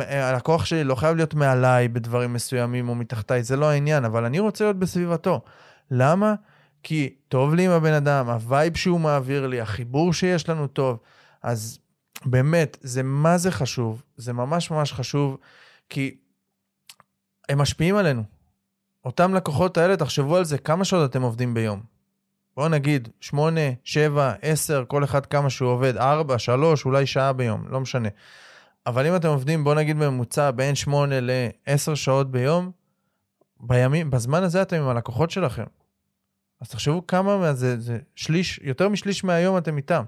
הלקוח 0.00 0.64
שלי 0.64 0.84
לא 0.84 0.94
חייב 0.94 1.16
להיות 1.16 1.34
מעליי 1.34 1.88
בדברים 1.88 2.32
מסוימים 2.32 2.88
או 2.88 2.94
מתחתיי, 2.94 3.42
זה 3.42 3.56
לא 3.56 3.70
העניין, 3.70 4.04
אבל 4.04 4.24
אני 4.24 4.38
רוצה 4.38 4.64
להיות 4.64 4.78
בסביבתו. 4.78 5.40
למה? 5.90 6.34
כי 6.82 7.14
טוב 7.28 7.54
לי 7.54 7.66
עם 7.66 7.70
הבן 7.70 7.92
אדם, 7.92 8.28
ה 8.28 8.38
vibe 8.38 8.76
שהוא 8.76 9.00
מעביר 9.00 9.46
לי, 9.46 9.60
החיבור 9.60 10.12
שיש 10.12 10.48
לנו 10.48 10.66
טוב. 10.66 10.98
אז 11.42 11.78
באמת, 12.24 12.76
זה 12.80 13.02
מה 13.02 13.38
זה 13.38 13.50
חשוב, 13.50 14.02
זה 14.16 14.32
ממש 14.32 14.70
ממש 14.70 14.92
חשוב, 14.92 15.36
כי 15.88 16.16
הם 17.48 17.58
משפיעים 17.58 17.96
עלינו. 17.96 18.22
אותם 19.04 19.34
לקוחות 19.34 19.76
האלה, 19.76 19.96
תחשבו 19.96 20.36
על 20.36 20.44
זה, 20.44 20.58
כמה 20.58 20.84
שעות 20.84 21.10
אתם 21.10 21.22
עובדים 21.22 21.54
ביום? 21.54 21.82
בואו 22.56 22.68
נגיד, 22.68 23.08
8, 23.20 23.60
7, 23.84 24.32
10, 24.42 24.84
כל 24.88 25.04
אחד 25.04 25.26
כמה 25.26 25.50
שהוא 25.50 25.70
עובד, 25.70 25.96
4, 25.96 26.38
3, 26.38 26.84
אולי 26.84 27.06
שעה 27.06 27.32
ביום, 27.32 27.64
לא 27.70 27.80
משנה. 27.80 28.08
אבל 28.86 29.06
אם 29.06 29.16
אתם 29.16 29.28
עובדים, 29.28 29.64
בואו 29.64 29.74
נגיד 29.74 29.98
בממוצע 29.98 30.50
בין 30.50 30.74
8 30.74 31.20
ל-10 31.20 31.94
שעות 31.94 32.30
ביום, 32.30 32.70
בימים, 33.60 34.10
בזמן 34.10 34.42
הזה 34.42 34.62
אתם 34.62 34.76
עם 34.76 34.88
הלקוחות 34.88 35.30
שלכם. 35.30 35.64
אז 36.60 36.68
תחשבו 36.68 37.06
כמה 37.06 37.38
מהזה, 37.38 37.80
זה 37.80 37.98
שליש, 38.14 38.60
יותר 38.62 38.88
משליש 38.88 39.24
מהיום 39.24 39.58
אתם 39.58 39.76
איתם. 39.76 40.04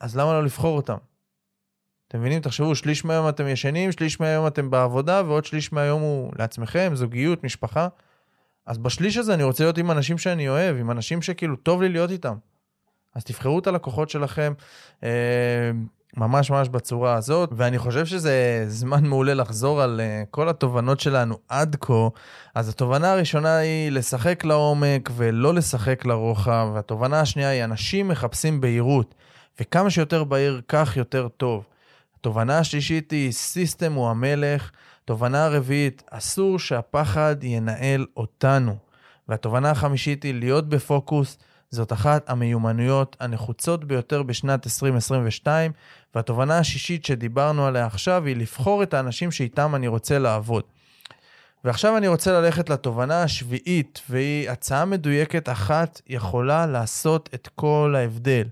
אז 0.00 0.16
למה 0.16 0.32
לא 0.32 0.44
לבחור 0.44 0.76
אותם? 0.76 0.96
אתם 2.08 2.20
מבינים? 2.20 2.40
תחשבו, 2.40 2.74
שליש 2.74 3.04
מהיום 3.04 3.28
אתם 3.28 3.48
ישנים, 3.48 3.92
שליש 3.92 4.20
מהיום 4.20 4.46
אתם 4.46 4.70
בעבודה, 4.70 5.22
ועוד 5.26 5.44
שליש 5.44 5.72
מהיום 5.72 6.02
הוא 6.02 6.32
לעצמכם, 6.38 6.90
זוגיות, 6.94 7.44
משפחה. 7.44 7.88
אז 8.66 8.78
בשליש 8.78 9.16
הזה 9.16 9.34
אני 9.34 9.42
רוצה 9.42 9.64
להיות 9.64 9.78
עם 9.78 9.90
אנשים 9.90 10.18
שאני 10.18 10.48
אוהב, 10.48 10.76
עם 10.76 10.90
אנשים 10.90 11.22
שכאילו 11.22 11.56
טוב 11.56 11.82
לי 11.82 11.88
להיות 11.88 12.10
איתם. 12.10 12.36
אז 13.14 13.24
תבחרו 13.24 13.58
את 13.58 13.66
הלקוחות 13.66 14.10
שלכם 14.10 14.52
אה, 15.02 15.70
ממש 16.16 16.50
ממש 16.50 16.68
בצורה 16.68 17.14
הזאת, 17.14 17.50
ואני 17.56 17.78
חושב 17.78 18.06
שזה 18.06 18.64
זמן 18.68 19.06
מעולה 19.06 19.34
לחזור 19.34 19.82
על 19.82 20.00
אה, 20.00 20.22
כל 20.30 20.48
התובנות 20.48 21.00
שלנו 21.00 21.38
עד 21.48 21.76
כה. 21.80 22.08
אז 22.54 22.68
התובנה 22.68 23.12
הראשונה 23.12 23.56
היא 23.56 23.90
לשחק 23.90 24.44
לעומק 24.44 25.10
ולא 25.16 25.54
לשחק 25.54 26.04
לרוחב, 26.04 26.68
והתובנה 26.74 27.20
השנייה 27.20 27.48
היא 27.48 27.64
אנשים 27.64 28.08
מחפשים 28.08 28.60
בהירות, 28.60 29.14
וכמה 29.60 29.90
שיותר 29.90 30.24
בהיר 30.24 30.60
כך 30.68 30.96
יותר 30.96 31.28
טוב. 31.28 31.64
התובנה 32.20 32.58
השלישית 32.58 33.10
היא 33.10 33.32
סיסטם 33.32 33.92
הוא 33.92 34.08
המלך. 34.08 34.70
תובנה 35.04 35.44
הרביעית, 35.44 36.02
אסור 36.10 36.58
שהפחד 36.58 37.36
ינהל 37.42 38.06
אותנו. 38.16 38.76
והתובנה 39.28 39.70
החמישית 39.70 40.22
היא 40.22 40.34
להיות 40.34 40.68
בפוקוס. 40.68 41.38
זאת 41.76 41.92
אחת 41.92 42.30
המיומנויות 42.30 43.16
הנחוצות 43.20 43.84
ביותר 43.84 44.22
בשנת 44.22 44.66
2022, 44.66 45.72
והתובנה 46.14 46.58
השישית 46.58 47.04
שדיברנו 47.04 47.66
עליה 47.66 47.86
עכשיו 47.86 48.24
היא 48.24 48.36
לבחור 48.36 48.82
את 48.82 48.94
האנשים 48.94 49.30
שאיתם 49.30 49.74
אני 49.74 49.88
רוצה 49.88 50.18
לעבוד. 50.18 50.62
ועכשיו 51.64 51.96
אני 51.96 52.08
רוצה 52.08 52.32
ללכת 52.32 52.70
לתובנה 52.70 53.22
השביעית, 53.22 54.00
והיא 54.10 54.50
הצעה 54.50 54.84
מדויקת 54.84 55.48
אחת 55.48 56.00
יכולה 56.06 56.66
לעשות 56.66 57.28
את 57.34 57.48
כל 57.54 57.94
ההבדל. 57.98 58.44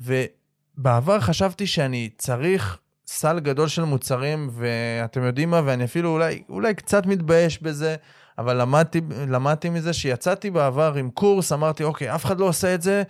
ובעבר 0.00 1.20
חשבתי 1.20 1.66
שאני 1.66 2.10
צריך 2.18 2.78
סל 3.06 3.40
גדול 3.40 3.68
של 3.68 3.84
מוצרים, 3.84 4.50
ואתם 4.52 5.22
יודעים 5.22 5.50
מה, 5.50 5.60
ואני 5.64 5.84
אפילו 5.84 6.10
אולי, 6.10 6.42
אולי 6.48 6.74
קצת 6.74 7.06
מתבייש 7.06 7.62
בזה, 7.62 7.96
אבל 8.38 8.60
למדתי, 8.60 9.00
למדתי 9.28 9.70
מזה 9.70 9.92
שיצאתי 9.92 10.50
בעבר 10.50 10.94
עם 10.94 11.10
קורס, 11.10 11.52
אמרתי, 11.52 11.84
אוקיי, 11.84 12.14
אף 12.14 12.24
אחד 12.24 12.40
לא 12.40 12.44
עושה 12.44 12.74
את 12.74 12.82
זה, 12.82 13.02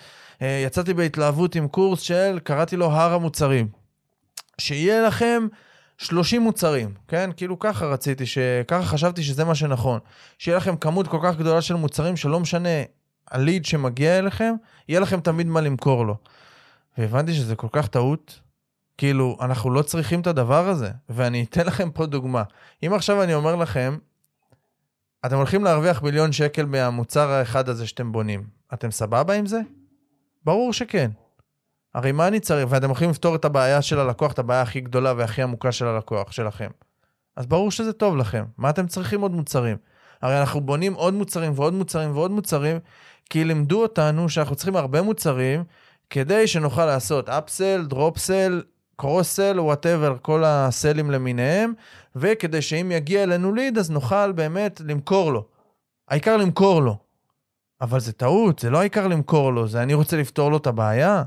אה, 0.43 0.63
יצאתי 0.67 0.95
בהתלהבות 0.95 1.55
עם 1.55 1.69
קורס 1.69 2.01
של, 2.01 2.39
קראתי 2.45 2.77
לו 2.77 2.87
הר 2.87 3.15
המוצרים. 3.15 3.69
שיהיה 4.59 5.07
לכם 5.07 5.47
30 5.99 6.43
מוצרים, 6.43 6.95
כן? 7.09 7.31
כאילו 7.37 7.59
ככה 7.59 7.87
רציתי, 7.87 8.27
ש... 8.27 8.39
ככה 8.69 8.85
חשבתי 8.87 9.23
שזה 9.23 9.45
מה 9.45 9.55
שנכון. 9.55 10.01
שיהיה 10.39 10.57
לכם 10.57 10.77
כמות 10.77 11.09
כל 11.09 11.19
כך 11.23 11.37
גדולה 11.37 11.61
של 11.61 11.75
מוצרים, 11.75 12.17
שלא 12.17 12.41
משנה 12.41 12.69
הליד 13.31 13.65
שמגיע 13.65 14.19
אליכם, 14.19 14.55
יהיה 14.89 15.01
לכם 15.01 15.21
תמיד 15.21 15.47
מה 15.47 15.61
למכור 15.61 16.07
לו. 16.07 16.17
והבנתי 16.99 17.35
שזה 17.35 17.57
כל 17.57 17.69
כך 17.73 17.87
טעות, 17.87 18.41
כאילו, 18.99 19.37
אנחנו 19.41 19.71
לא 19.71 19.83
צריכים 19.83 20.21
את 20.21 20.27
הדבר 20.27 20.69
הזה. 20.69 20.91
ואני 21.09 21.45
אתן 21.51 21.67
לכם 21.67 21.91
פה 21.91 22.07
דוגמה. 22.07 22.43
אם 22.87 22.95
עכשיו 22.95 23.23
אני 23.23 23.35
אומר 23.35 23.57
לכם, 23.57 23.97
אתם 25.27 25.37
הולכים 25.37 25.65
להרוויח 25.65 26.03
מיליון 26.03 26.33
שקל 26.33 26.67
מהמוצר 26.67 27.31
האחד 27.31 27.69
הזה 27.69 27.87
שאתם 27.87 28.13
בונים, 28.13 28.45
אתם 28.75 28.91
סבבה 28.91 29.35
עם 29.35 29.47
זה? 29.47 29.61
ברור 30.45 30.73
שכן. 30.73 31.11
הרי 31.95 32.13
מה 32.13 32.29
אני 32.29 32.41
צריך? 32.41 32.67
ואתם 32.71 32.87
הולכים 32.87 33.11
לפתור 33.11 33.35
את 33.35 33.45
הבעיה 33.45 33.83
של 33.83 33.99
הלקוח, 33.99 34.33
את 34.33 34.39
הבעיה 34.39 34.63
הכי 34.63 34.81
גדולה 34.81 35.15
והכי 35.17 35.43
עמוקה 35.43 35.73
של 35.73 35.87
הלקוח 35.87 36.33
שלכם. 36.33 36.71
אז 37.37 37.47
ברור 37.47 37.71
שזה 37.71 37.93
טוב 37.93 38.17
לכם. 38.17 38.45
מה 38.59 38.71
אתם 38.71 38.87
צריכים 38.87 39.21
עוד 39.21 39.33
מוצרים? 39.33 39.77
הרי 40.23 40.41
אנחנו 40.41 40.61
בונים 40.61 40.95
עוד 40.95 41.15
מוצרים 41.15 41.53
ועוד 41.57 41.75
מוצרים 41.75 42.17
ועוד 42.17 42.31
מוצרים, 42.31 42.79
כי 43.31 43.45
לימדו 43.45 43.83
אותנו 43.83 44.29
שאנחנו 44.29 44.57
צריכים 44.57 44.77
הרבה 44.77 45.03
מוצרים 45.03 45.65
כדי 46.11 46.47
שנוכל 46.47 46.87
לעשות 46.87 47.29
upsell, 47.29 47.87
drop-sell, 47.89 48.63
cross-sell, 48.97 49.61
whatever, 49.61 50.17
כל 50.23 50.43
הסלים 50.47 51.11
למיניהם, 51.11 51.73
וכדי 52.17 52.63
שאם 52.63 52.93
יגיע 52.93 53.23
אלינו 53.23 53.55
lead, 53.55 53.79
אז 53.79 53.91
נוכל 53.91 54.33
באמת 54.33 54.81
למכור 54.85 55.33
לו. 55.33 55.45
העיקר 56.09 56.37
למכור 56.37 56.83
לו. 56.83 56.99
אבל 57.81 58.01
זה 58.01 58.13
טעות, 58.13 58.59
זה 58.59 58.71
לא 58.71 58.79
העיקר 58.79 59.07
למכור 59.07 59.53
לו, 59.53 59.69
זה 59.69 59.83
אני 59.83 59.95
רוצה 59.95 60.17
לפתור 60.17 60.51
לו 60.51 60.57
את 60.57 60.67
הבעיה. 60.67 61.23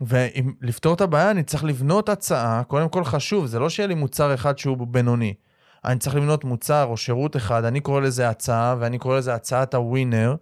ואם 0.00 0.52
לפתור 0.60 0.94
את 0.94 1.00
הבעיה, 1.00 1.30
אני 1.30 1.42
צריך 1.42 1.64
לבנות 1.64 2.08
הצעה, 2.08 2.62
קודם 2.64 2.88
כל 2.88 3.04
חשוב, 3.04 3.46
זה 3.46 3.58
לא 3.58 3.70
שיהיה 3.70 3.86
לי 3.86 3.94
מוצר 3.94 4.34
אחד 4.34 4.58
שהוא 4.58 4.86
בינוני. 4.86 5.34
אני 5.84 5.98
צריך 5.98 6.16
לבנות 6.16 6.44
מוצר 6.44 6.84
או 6.84 6.96
שירות 6.96 7.36
אחד, 7.36 7.64
אני 7.64 7.80
קורא 7.80 8.00
לזה 8.00 8.28
הצעה, 8.28 8.76
ואני 8.78 8.98
קורא 8.98 9.18
לזה 9.18 9.34
הצעת 9.34 9.74
הווינר. 9.74 10.34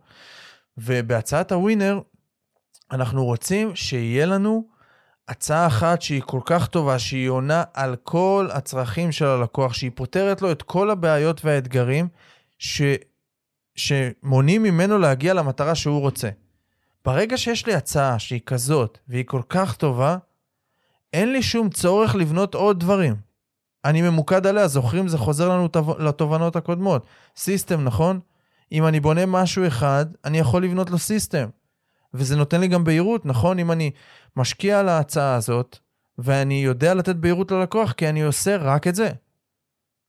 ובהצעת 0.79 1.53
הווינר, 1.53 2.01
אנחנו 2.93 3.25
רוצים 3.25 3.77
שיהיה 3.77 4.27
לנו 4.27 4.69
הצעה 5.29 5.67
אחת 5.67 6.03
שהיא 6.03 6.23
כל 6.27 6.41
כך 6.45 6.67
טובה, 6.67 6.99
שהיא 6.99 7.29
עונה 7.29 7.65
על 7.75 7.97
כל 7.97 8.49
הצרכים 8.53 9.13
של 9.13 9.27
הלקוח, 9.27 9.73
שהיא 9.73 9.91
פותרת 9.95 10.43
לו 10.43 10.53
את 10.53 10.63
כל 10.63 10.91
הבעיות 10.91 11.45
והאתגרים 11.45 12.09
ש... 12.59 12.83
שמונעים 13.75 14.63
ממנו 14.63 14.99
להגיע 14.99 15.35
למטרה 15.35 15.75
שהוא 15.75 16.01
רוצה. 16.01 16.29
ברגע 17.05 17.37
שיש 17.37 17.67
לי 17.67 17.75
הצעה 17.75 18.19
שהיא 18.19 18.41
כזאת, 18.47 18.99
והיא 19.09 19.25
כל 19.27 19.43
כך 19.49 19.77
טובה, 19.77 20.17
אין 21.13 21.33
לי 21.33 21.43
שום 21.43 21.71
צורך 21.71 22.15
לבנות 22.15 22.55
עוד 22.55 22.81
דברים. 22.81 23.15
אני 23.85 24.03
ממוקד 24.03 24.47
עליה, 24.47 24.69
זוכרים? 24.69 25.09
זה 25.09 25.19
חוזר 25.19 25.49
לנו 25.49 25.69
לתובנות 25.99 26.57
הקודמות. 26.57 27.07
system, 27.37 27.85
נכון? 27.85 28.21
אם 28.73 28.87
אני 28.87 29.01
בונה 29.01 29.27
משהו 29.27 29.67
אחד, 29.67 30.07
אני 30.25 30.39
יכול 30.39 30.65
לבנות 30.65 30.91
לו 30.91 30.99
system. 30.99 31.49
וזה 32.15 32.37
נותן 32.37 32.61
לי 32.61 32.69
גם 32.69 32.85
בהירות, 32.85 33.27
נכון? 33.27 33.59
אם 33.59 33.73
אני 33.73 33.91
משקיע 34.37 34.81
על 34.81 34.89
ההצעה 34.89 35.35
הזאת, 35.35 35.79
ואני 36.19 36.65
יודע 36.65 36.95
לתת 36.95 37.17
בהירות 37.17 37.51
ללקוח, 37.51 37.93
כי 37.93 38.09
אני 38.09 38.23
עושה 38.23 38.57
רק 38.57 38.87
את 38.87 38.95
זה. 38.95 39.09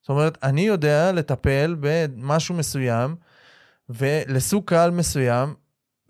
זאת 0.01 0.09
אומרת, 0.09 0.37
אני 0.43 0.61
יודע 0.61 1.11
לטפל 1.11 1.75
במשהו 1.79 2.55
מסוים, 2.55 3.15
ולסוג 3.89 4.65
קהל 4.65 4.91
מסוים, 4.91 5.53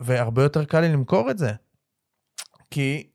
והרבה 0.00 0.42
יותר 0.42 0.64
קל 0.64 0.80
לי 0.80 0.88
למכור 0.88 1.30
את 1.30 1.38
זה. 1.38 1.52
כי 2.70 3.06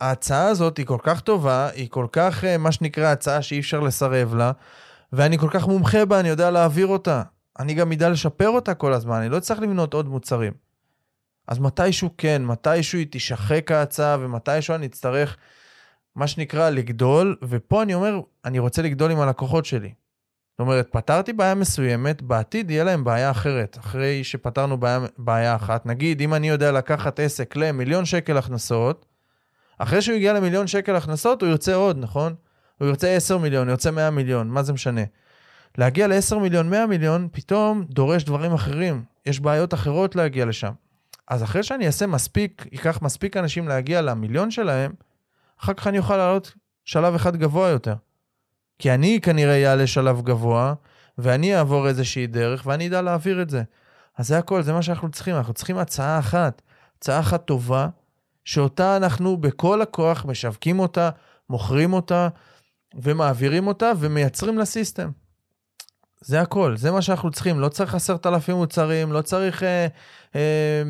ההצעה 0.00 0.46
הזאת 0.46 0.76
היא 0.76 0.86
כל 0.86 0.98
כך 1.02 1.20
טובה, 1.20 1.68
היא 1.68 1.88
כל 1.90 2.06
כך, 2.12 2.44
אה, 2.44 2.58
מה 2.58 2.72
שנקרא, 2.72 3.06
הצעה 3.06 3.42
שאי 3.42 3.60
אפשר 3.60 3.80
לסרב 3.80 4.34
לה, 4.34 4.52
ואני 5.12 5.38
כל 5.38 5.48
כך 5.50 5.66
מומחה 5.66 6.04
בה, 6.04 6.20
אני 6.20 6.28
יודע 6.28 6.50
להעביר 6.50 6.86
אותה. 6.86 7.22
אני 7.58 7.74
גם 7.74 7.92
אדע 7.92 8.08
לשפר 8.08 8.48
אותה 8.48 8.74
כל 8.74 8.92
הזמן, 8.92 9.16
אני 9.16 9.28
לא 9.28 9.40
צריך 9.40 9.60
לבנות 9.60 9.94
עוד 9.94 10.08
מוצרים. 10.08 10.52
אז 11.46 11.58
מתישהו 11.58 12.10
כן, 12.18 12.44
מתישהו 12.44 12.98
היא 12.98 13.06
תשחק 13.10 13.72
ההצעה, 13.72 14.16
ומתישהו 14.20 14.74
אני 14.74 14.86
אצטרך, 14.86 15.36
מה 16.14 16.26
שנקרא, 16.26 16.70
לגדול, 16.70 17.36
ופה 17.42 17.82
אני 17.82 17.94
אומר, 17.94 18.20
אני 18.44 18.58
רוצה 18.58 18.82
לגדול 18.82 19.10
עם 19.10 19.20
הלקוחות 19.20 19.64
שלי. 19.64 19.92
זאת 20.52 20.60
אומרת, 20.60 20.88
פתרתי 20.92 21.32
בעיה 21.32 21.54
מסוימת, 21.54 22.22
בעתיד 22.22 22.70
יהיה 22.70 22.84
להם 22.84 23.04
בעיה 23.04 23.30
אחרת, 23.30 23.78
אחרי 23.78 24.24
שפתרנו 24.24 24.76
בעיה, 24.76 25.00
בעיה 25.18 25.56
אחת. 25.56 25.86
נגיד, 25.86 26.20
אם 26.20 26.34
אני 26.34 26.48
יודע 26.48 26.72
לקחת 26.72 27.20
עסק 27.20 27.56
למיליון 27.56 28.04
שקל 28.04 28.38
הכנסות, 28.38 29.06
אחרי 29.78 30.02
שהוא 30.02 30.16
יגיע 30.16 30.32
למיליון 30.32 30.66
שקל 30.66 30.96
הכנסות, 30.96 31.42
הוא 31.42 31.50
ירצה 31.50 31.74
עוד, 31.74 31.98
נכון? 31.98 32.34
הוא 32.78 32.88
ירצה 32.88 33.08
10 33.08 33.38
מיליון, 33.38 33.68
ירצה 33.68 33.90
100 33.90 34.10
מיליון, 34.10 34.48
מה 34.48 34.62
זה 34.62 34.72
משנה? 34.72 35.00
להגיע 35.78 36.06
ל-10 36.06 36.36
מיליון, 36.36 36.70
100 36.70 36.86
מיליון, 36.86 37.28
פתאום 37.32 37.84
דורש 37.90 38.24
דברים 38.24 38.52
אחרים. 38.52 39.04
יש 39.26 39.40
בעיות 39.40 39.74
אחרות 39.74 40.16
להגיע 40.16 40.44
לשם. 40.44 40.72
אז 41.28 41.42
אחרי 41.42 41.62
שאני 41.62 41.86
אעשה 41.86 42.06
מספיק, 42.06 42.66
ייקח 42.72 43.02
מספיק 43.02 43.36
אנשים 43.36 43.68
להגיע 43.68 44.02
למיליון 44.02 44.50
שלהם, 44.50 44.92
אחר 45.60 45.74
כך 45.74 45.86
אני 45.86 45.98
אוכל 45.98 46.16
לעלות 46.16 46.54
שלב 46.84 47.14
אחד 47.14 47.36
גבוה 47.36 47.68
יותר. 47.68 47.94
כי 48.78 48.94
אני 48.94 49.20
כנראה 49.22 49.70
אעלה 49.70 49.86
שלב 49.86 50.22
גבוה, 50.22 50.74
ואני 51.18 51.56
אעבור 51.56 51.88
איזושהי 51.88 52.26
דרך, 52.26 52.62
ואני 52.66 52.88
אדע 52.88 53.02
להעביר 53.02 53.42
את 53.42 53.50
זה. 53.50 53.62
אז 54.16 54.28
זה 54.28 54.38
הכל, 54.38 54.62
זה 54.62 54.72
מה 54.72 54.82
שאנחנו 54.82 55.10
צריכים. 55.10 55.36
אנחנו 55.36 55.54
צריכים 55.54 55.78
הצעה 55.78 56.18
אחת, 56.18 56.62
הצעה 56.98 57.20
אחת 57.20 57.44
טובה, 57.44 57.88
שאותה 58.44 58.96
אנחנו 58.96 59.36
בכל 59.36 59.82
הכוח 59.82 60.24
משווקים 60.24 60.78
אותה, 60.78 61.10
מוכרים 61.50 61.92
אותה, 61.92 62.28
ומעבירים 62.94 63.66
אותה 63.66 63.92
ומייצרים 63.98 64.58
לסיסטם. 64.58 65.10
זה 66.20 66.40
הכל, 66.40 66.76
זה 66.76 66.90
מה 66.90 67.02
שאנחנו 67.02 67.30
צריכים. 67.30 67.60
לא 67.60 67.68
צריך 67.68 67.94
עשרת 67.94 68.26
אלפים 68.26 68.56
מוצרים, 68.56 69.12
לא 69.12 69.22
צריך 69.22 69.62
אה, 69.62 69.86
אה, 70.36 70.82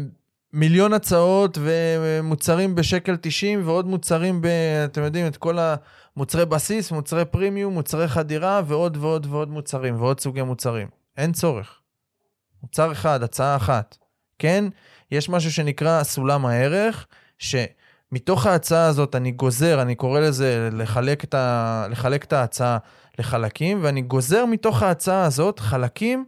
מיליון 0.52 0.92
הצעות 0.92 1.58
ומוצרים 1.60 2.74
בשקל 2.74 3.16
90 3.20 3.62
ועוד 3.64 3.86
מוצרים, 3.86 4.42
ב, 4.42 4.46
אתם 4.84 5.02
יודעים, 5.02 5.26
את 5.26 5.36
כל 5.36 5.58
המוצרי 6.16 6.46
בסיס, 6.46 6.92
מוצרי 6.92 7.24
פרימיום, 7.24 7.74
מוצרי 7.74 8.08
חדירה 8.08 8.62
ועוד 8.66 8.96
ועוד 8.96 9.26
ועוד 9.30 9.48
מוצרים 9.48 10.00
ועוד 10.00 10.20
סוגי 10.20 10.42
מוצרים. 10.42 10.88
אין 11.16 11.32
צורך. 11.32 11.80
מוצר 12.62 12.92
אחד, 12.92 13.22
הצעה 13.22 13.56
אחת. 13.56 13.96
כן, 14.38 14.64
יש 15.10 15.28
משהו 15.28 15.52
שנקרא 15.52 16.02
סולם 16.02 16.46
הערך, 16.46 17.06
שמתוך 17.38 18.46
ההצעה 18.46 18.86
הזאת 18.86 19.14
אני 19.14 19.30
גוזר, 19.30 19.82
אני 19.82 19.94
קורא 19.94 20.20
לזה 20.20 20.68
לחלק 20.72 21.24
את, 21.24 21.34
ה... 21.34 21.86
לחלק 21.90 22.24
את 22.24 22.32
ההצעה 22.32 22.78
לחלקים, 23.18 23.78
ואני 23.82 24.02
גוזר 24.02 24.46
מתוך 24.46 24.82
ההצעה 24.82 25.24
הזאת 25.24 25.58
חלקים 25.60 26.24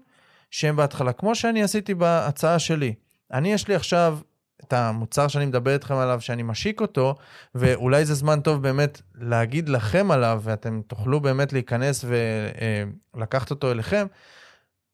שהם 0.51 0.77
בהתחלה, 0.77 1.13
כמו 1.13 1.35
שאני 1.35 1.63
עשיתי 1.63 1.95
בהצעה 1.95 2.59
שלי. 2.59 2.95
אני, 3.33 3.53
יש 3.53 3.69
לי 3.69 3.75
עכשיו 3.75 4.19
את 4.65 4.73
המוצר 4.73 5.29
שאני 5.29 5.47
מדבר 5.47 5.73
איתכם 5.73 5.95
עליו, 5.95 6.21
שאני 6.21 6.43
משיק 6.43 6.81
אותו, 6.81 7.15
ואולי 7.55 8.05
זה 8.05 8.15
זמן 8.15 8.41
טוב 8.41 8.63
באמת 8.63 9.03
להגיד 9.15 9.69
לכם 9.69 10.11
עליו, 10.11 10.41
ואתם 10.45 10.81
תוכלו 10.87 11.21
באמת 11.21 11.53
להיכנס 11.53 12.05
ולקחת 13.15 13.51
אותו 13.51 13.73
אליכם. 13.73 14.07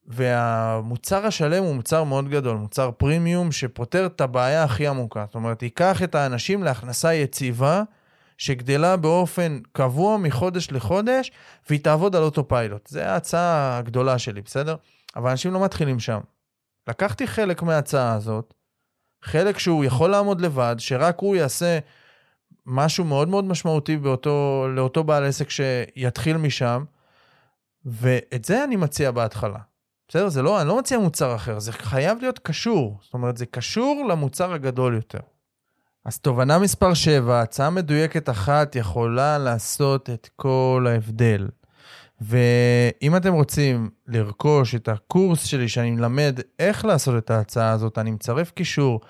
והמוצר 0.07 1.27
השלם 1.27 1.63
הוא 1.65 1.75
מוצר 1.75 2.05
מאוד 2.05 2.29
גדול, 2.29 2.57
מוצר 2.57 2.91
פרימיום 2.91 3.53
שפותר 3.53 4.07
את 4.07 4.21
הבעיה 4.21 4.65
הכי 4.65 4.87
עמוקה. 4.87 5.25
זאת 5.27 5.35
אומרת, 5.35 5.63
ייקח 5.63 6.03
את 6.03 6.15
האנשים 6.15 6.63
להכנסה 6.63 7.15
יציבה, 7.15 7.83
שגדלה 8.39 8.97
באופן 8.97 9.59
קבוע 9.73 10.17
מחודש 10.17 10.71
לחודש, 10.71 11.33
והיא 11.69 11.81
תעבוד 11.81 12.17
על 12.17 12.23
אותו 12.23 12.49
פיילוט. 12.49 12.87
זו 12.87 13.01
ההצעה 13.01 13.79
הגדולה 13.79 14.19
שלי, 14.19 14.43
בסדר? 14.43 14.77
אבל 15.17 15.31
אנשים 15.31 15.53
לא 15.53 15.65
מתחילים 15.65 16.01
שם. 16.01 16.21
לקחתי 16.89 17.27
חלק 17.27 17.63
מההצעה 17.63 18.15
הזאת, 18.15 18.55
חלק 19.23 19.59
שהוא 19.59 19.85
יכול 19.85 20.11
לעמוד 20.11 20.41
לבד, 20.41 20.77
שרק 20.79 21.19
הוא 21.19 21.37
יעשה 21.37 21.79
משהו 22.67 23.05
מאוד 23.05 23.29
מאוד 23.29 23.45
משמעותי 23.45 23.97
באותו, 23.97 24.67
לאותו 24.71 25.05
בעל 25.05 25.25
עסק 25.25 25.51
שיתחיל 25.51 26.37
משם, 26.37 26.85
ואת 27.85 28.45
זה 28.45 28.65
אני 28.65 28.77
מציע 28.77 29.11
בהתחלה. 29.11 29.59
בסדר? 30.09 30.29
זה 30.29 30.43
לא, 30.43 30.61
אני 30.61 30.69
לא 30.69 30.79
מציע 30.79 30.99
מוצר 30.99 31.35
אחר, 31.35 31.59
זה 31.59 31.73
חייב 31.73 32.19
להיות 32.21 32.39
קשור. 32.39 32.99
זאת 33.03 33.15
אומרת, 33.15 33.37
זה 33.37 33.47
קשור 33.47 34.07
למוצר 34.09 34.53
הגדול 34.53 34.95
יותר. 34.95 35.19
אז 36.05 36.19
תובנה 36.19 36.59
מספר 36.59 36.95
7, 36.95 37.41
הצעה 37.43 37.71
מדויקת 37.71 38.31
אחת 38.31 38.77
יכולה 38.77 39.39
לעשות 39.39 40.11
את 40.11 40.29
כל 40.37 40.87
ההבדל. 40.91 41.49
ואם 42.25 43.17
אתם 43.17 43.33
רוצים 43.33 43.91
לרכוש 44.07 44.75
את 44.75 44.89
הקורס 44.89 45.45
שלי, 45.45 45.69
שאני 45.69 45.91
מלמד 45.91 46.41
איך 46.59 46.85
לעשות 46.85 47.25
את 47.25 47.31
ההצעה 47.31 47.71
הזאת, 47.71 47.99
אני 47.99 48.11
מצרף 48.11 48.51
קישור 48.51 49.01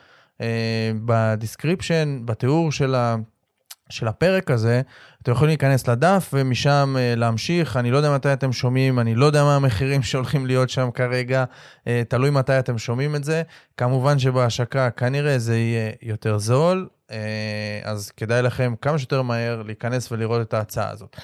אה, 0.40 0.92
ב 1.04 1.13
description, 1.13 2.20
בתיאור 2.24 2.72
של, 2.72 2.94
ה, 2.94 3.16
של 3.90 4.08
הפרק 4.08 4.50
הזה, 4.50 4.82
אתם 5.24 5.32
יכולים 5.32 5.48
להיכנס 5.48 5.88
לדף 5.88 6.30
ומשם 6.32 6.96
אה, 6.96 7.18
להמשיך. 7.18 7.76
אני 7.76 7.90
לא 7.90 7.96
יודע 7.96 8.14
מתי 8.14 8.32
אתם 8.32 8.52
שומעים, 8.52 8.98
אני 8.98 9.14
לא 9.14 9.26
יודע 9.26 9.44
מה 9.44 9.56
המחירים 9.56 10.02
שהולכים 10.08 10.46
להיות 10.46 10.70
שם 10.70 10.90
כרגע, 10.90 11.44
אה, 11.78 11.88
תלוי 12.08 12.30
מתי 12.30 12.58
אתם 12.58 12.78
שומעים 12.78 13.16
את 13.16 13.24
זה. 13.24 13.42
כמובן 13.76 14.18
שבהשקה 14.18 14.90
כנראה 14.90 15.38
זה 15.38 15.56
יהיה 15.56 15.90
יותר 16.02 16.38
זול, 16.38 16.88
אה, 17.08 17.12
אז 17.84 18.10
כדאי 18.10 18.42
לכם 18.42 18.74
כמה 18.80 18.98
שיותר 18.98 19.22
מהר 19.22 19.62
להיכנס 19.62 20.12
ולראות 20.12 20.42
את 20.42 20.54
ההצעה 20.54 20.90
הזאת. 20.90 21.16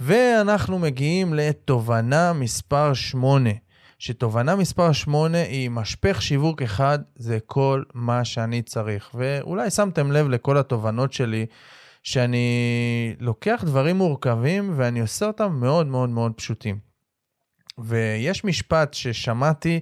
ואנחנו 0.00 0.78
מגיעים 0.78 1.34
לתובנה 1.34 2.32
מספר 2.32 2.94
8. 2.94 3.50
שתובנה 3.98 4.56
מספר 4.56 4.92
8 4.92 5.38
היא 5.38 5.70
משפך 5.70 6.22
שיווק 6.22 6.62
אחד, 6.62 6.98
זה 7.16 7.38
כל 7.46 7.82
מה 7.94 8.24
שאני 8.24 8.62
צריך. 8.62 9.10
ואולי 9.14 9.70
שמתם 9.70 10.12
לב 10.12 10.28
לכל 10.28 10.58
התובנות 10.58 11.12
שלי. 11.12 11.46
שאני 12.02 13.14
לוקח 13.20 13.62
דברים 13.66 13.96
מורכבים 13.96 14.72
ואני 14.76 15.00
עושה 15.00 15.26
אותם 15.26 15.52
מאוד 15.52 15.86
מאוד 15.86 16.10
מאוד 16.10 16.32
פשוטים. 16.36 16.78
ויש 17.78 18.44
משפט 18.44 18.94
ששמעתי, 18.94 19.80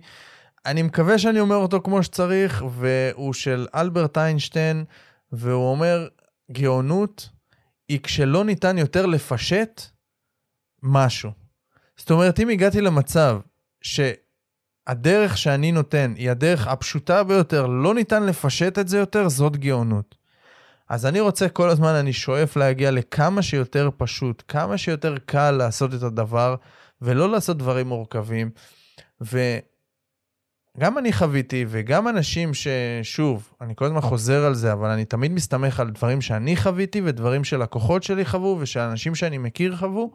אני 0.67 0.83
מקווה 0.83 1.19
שאני 1.19 1.41
אומר 1.41 1.57
אותו 1.57 1.81
כמו 1.81 2.03
שצריך, 2.03 2.65
והוא 2.71 3.33
של 3.33 3.67
אלברט 3.75 4.19
איינשטיין, 4.19 4.85
והוא 5.33 5.71
אומר, 5.71 6.09
גאונות 6.53 7.29
היא 7.89 8.01
כשלא 8.03 8.45
ניתן 8.45 8.79
יותר 8.79 9.07
לפשט 9.07 9.83
משהו. 10.83 11.31
זאת 11.97 12.11
אומרת, 12.11 12.41
אם 12.41 12.49
הגעתי 12.49 12.81
למצב 12.81 13.41
שהדרך 13.83 15.39
שאני 15.39 15.73
נותן 15.73 16.15
היא 16.17 16.31
הדרך 16.31 16.67
הפשוטה 16.67 17.23
ביותר, 17.25 17.67
לא 17.67 17.95
ניתן 17.95 18.23
לפשט 18.23 18.79
את 18.79 18.89
זה 18.89 18.99
יותר, 18.99 19.29
זאת 19.29 19.57
גאונות. 19.57 20.15
אז 20.89 21.07
אני 21.07 21.21
רוצה 21.21 21.49
כל 21.49 21.69
הזמן, 21.69 21.95
אני 21.95 22.13
שואף 22.13 22.57
להגיע 22.57 22.91
לכמה 22.91 23.43
שיותר 23.43 23.91
פשוט, 23.97 24.43
כמה 24.49 24.79
שיותר 24.79 25.15
קל 25.27 25.51
לעשות 25.51 25.95
את 25.95 26.03
הדבר, 26.03 26.55
ולא 27.03 27.31
לעשות 27.31 27.59
דברים 27.59 27.89
מורכבים. 27.89 28.51
וגם 29.21 30.99
אני 30.99 31.13
חוויתי, 31.13 31.65
וגם 31.69 32.09
אנשים 32.09 32.51
ששוב, 32.55 33.53
אני 33.61 33.77
כל 33.77 33.85
הזמן 33.85 34.01
חוזר 34.01 34.45
על 34.45 34.55
זה, 34.55 34.73
אבל 34.73 34.91
אני 34.91 35.05
תמיד 35.05 35.33
מסתמך 35.33 35.81
על 35.81 35.91
דברים 35.91 36.21
שאני 36.21 36.57
חוויתי, 36.57 37.01
ודברים 37.05 37.45
שלקוחות 37.45 38.03
שלי 38.03 38.25
חוו, 38.25 38.57
ושאנשים 38.61 39.15
שאני 39.15 39.39
מכיר 39.39 39.77
חוו. 39.77 40.13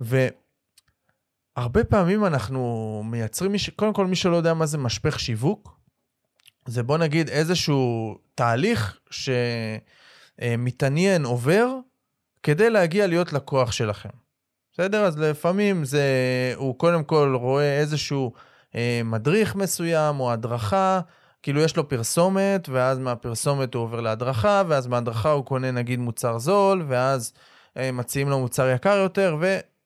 והרבה 0.00 1.84
פעמים 1.84 2.24
אנחנו 2.24 3.02
מייצרים, 3.04 3.52
קודם 3.76 3.92
כל, 3.92 4.06
מי 4.06 4.16
שלא 4.16 4.36
יודע 4.36 4.54
מה 4.54 4.66
זה 4.66 4.78
משפך 4.78 5.20
שיווק, 5.20 5.80
זה 6.66 6.82
בוא 6.82 6.98
נגיד 6.98 7.28
איזשהו 7.28 8.18
תהליך 8.34 8.98
שמתעניין 10.40 11.24
עובר 11.24 11.68
כדי 12.42 12.70
להגיע 12.70 13.06
להיות 13.06 13.32
לקוח 13.32 13.72
שלכם. 13.72 14.08
בסדר? 14.72 15.04
אז 15.04 15.18
לפעמים 15.18 15.84
זה, 15.84 16.02
הוא 16.56 16.78
קודם 16.78 17.04
כל 17.04 17.36
רואה 17.40 17.78
איזשהו 17.78 18.32
אה, 18.74 19.00
מדריך 19.04 19.54
מסוים 19.54 20.20
או 20.20 20.32
הדרכה, 20.32 21.00
כאילו 21.42 21.60
יש 21.60 21.76
לו 21.76 21.88
פרסומת, 21.88 22.68
ואז 22.68 22.98
מהפרסומת 22.98 23.74
הוא 23.74 23.82
עובר 23.82 24.00
להדרכה, 24.00 24.62
ואז 24.68 24.86
מההדרכה 24.86 25.30
הוא 25.30 25.44
קונה 25.44 25.70
נגיד 25.70 25.98
מוצר 25.98 26.38
זול, 26.38 26.84
ואז 26.88 27.32
אה, 27.76 27.92
מציעים 27.92 28.28
לו 28.28 28.38
מוצר 28.40 28.68
יקר 28.68 28.96
יותר, 28.96 29.36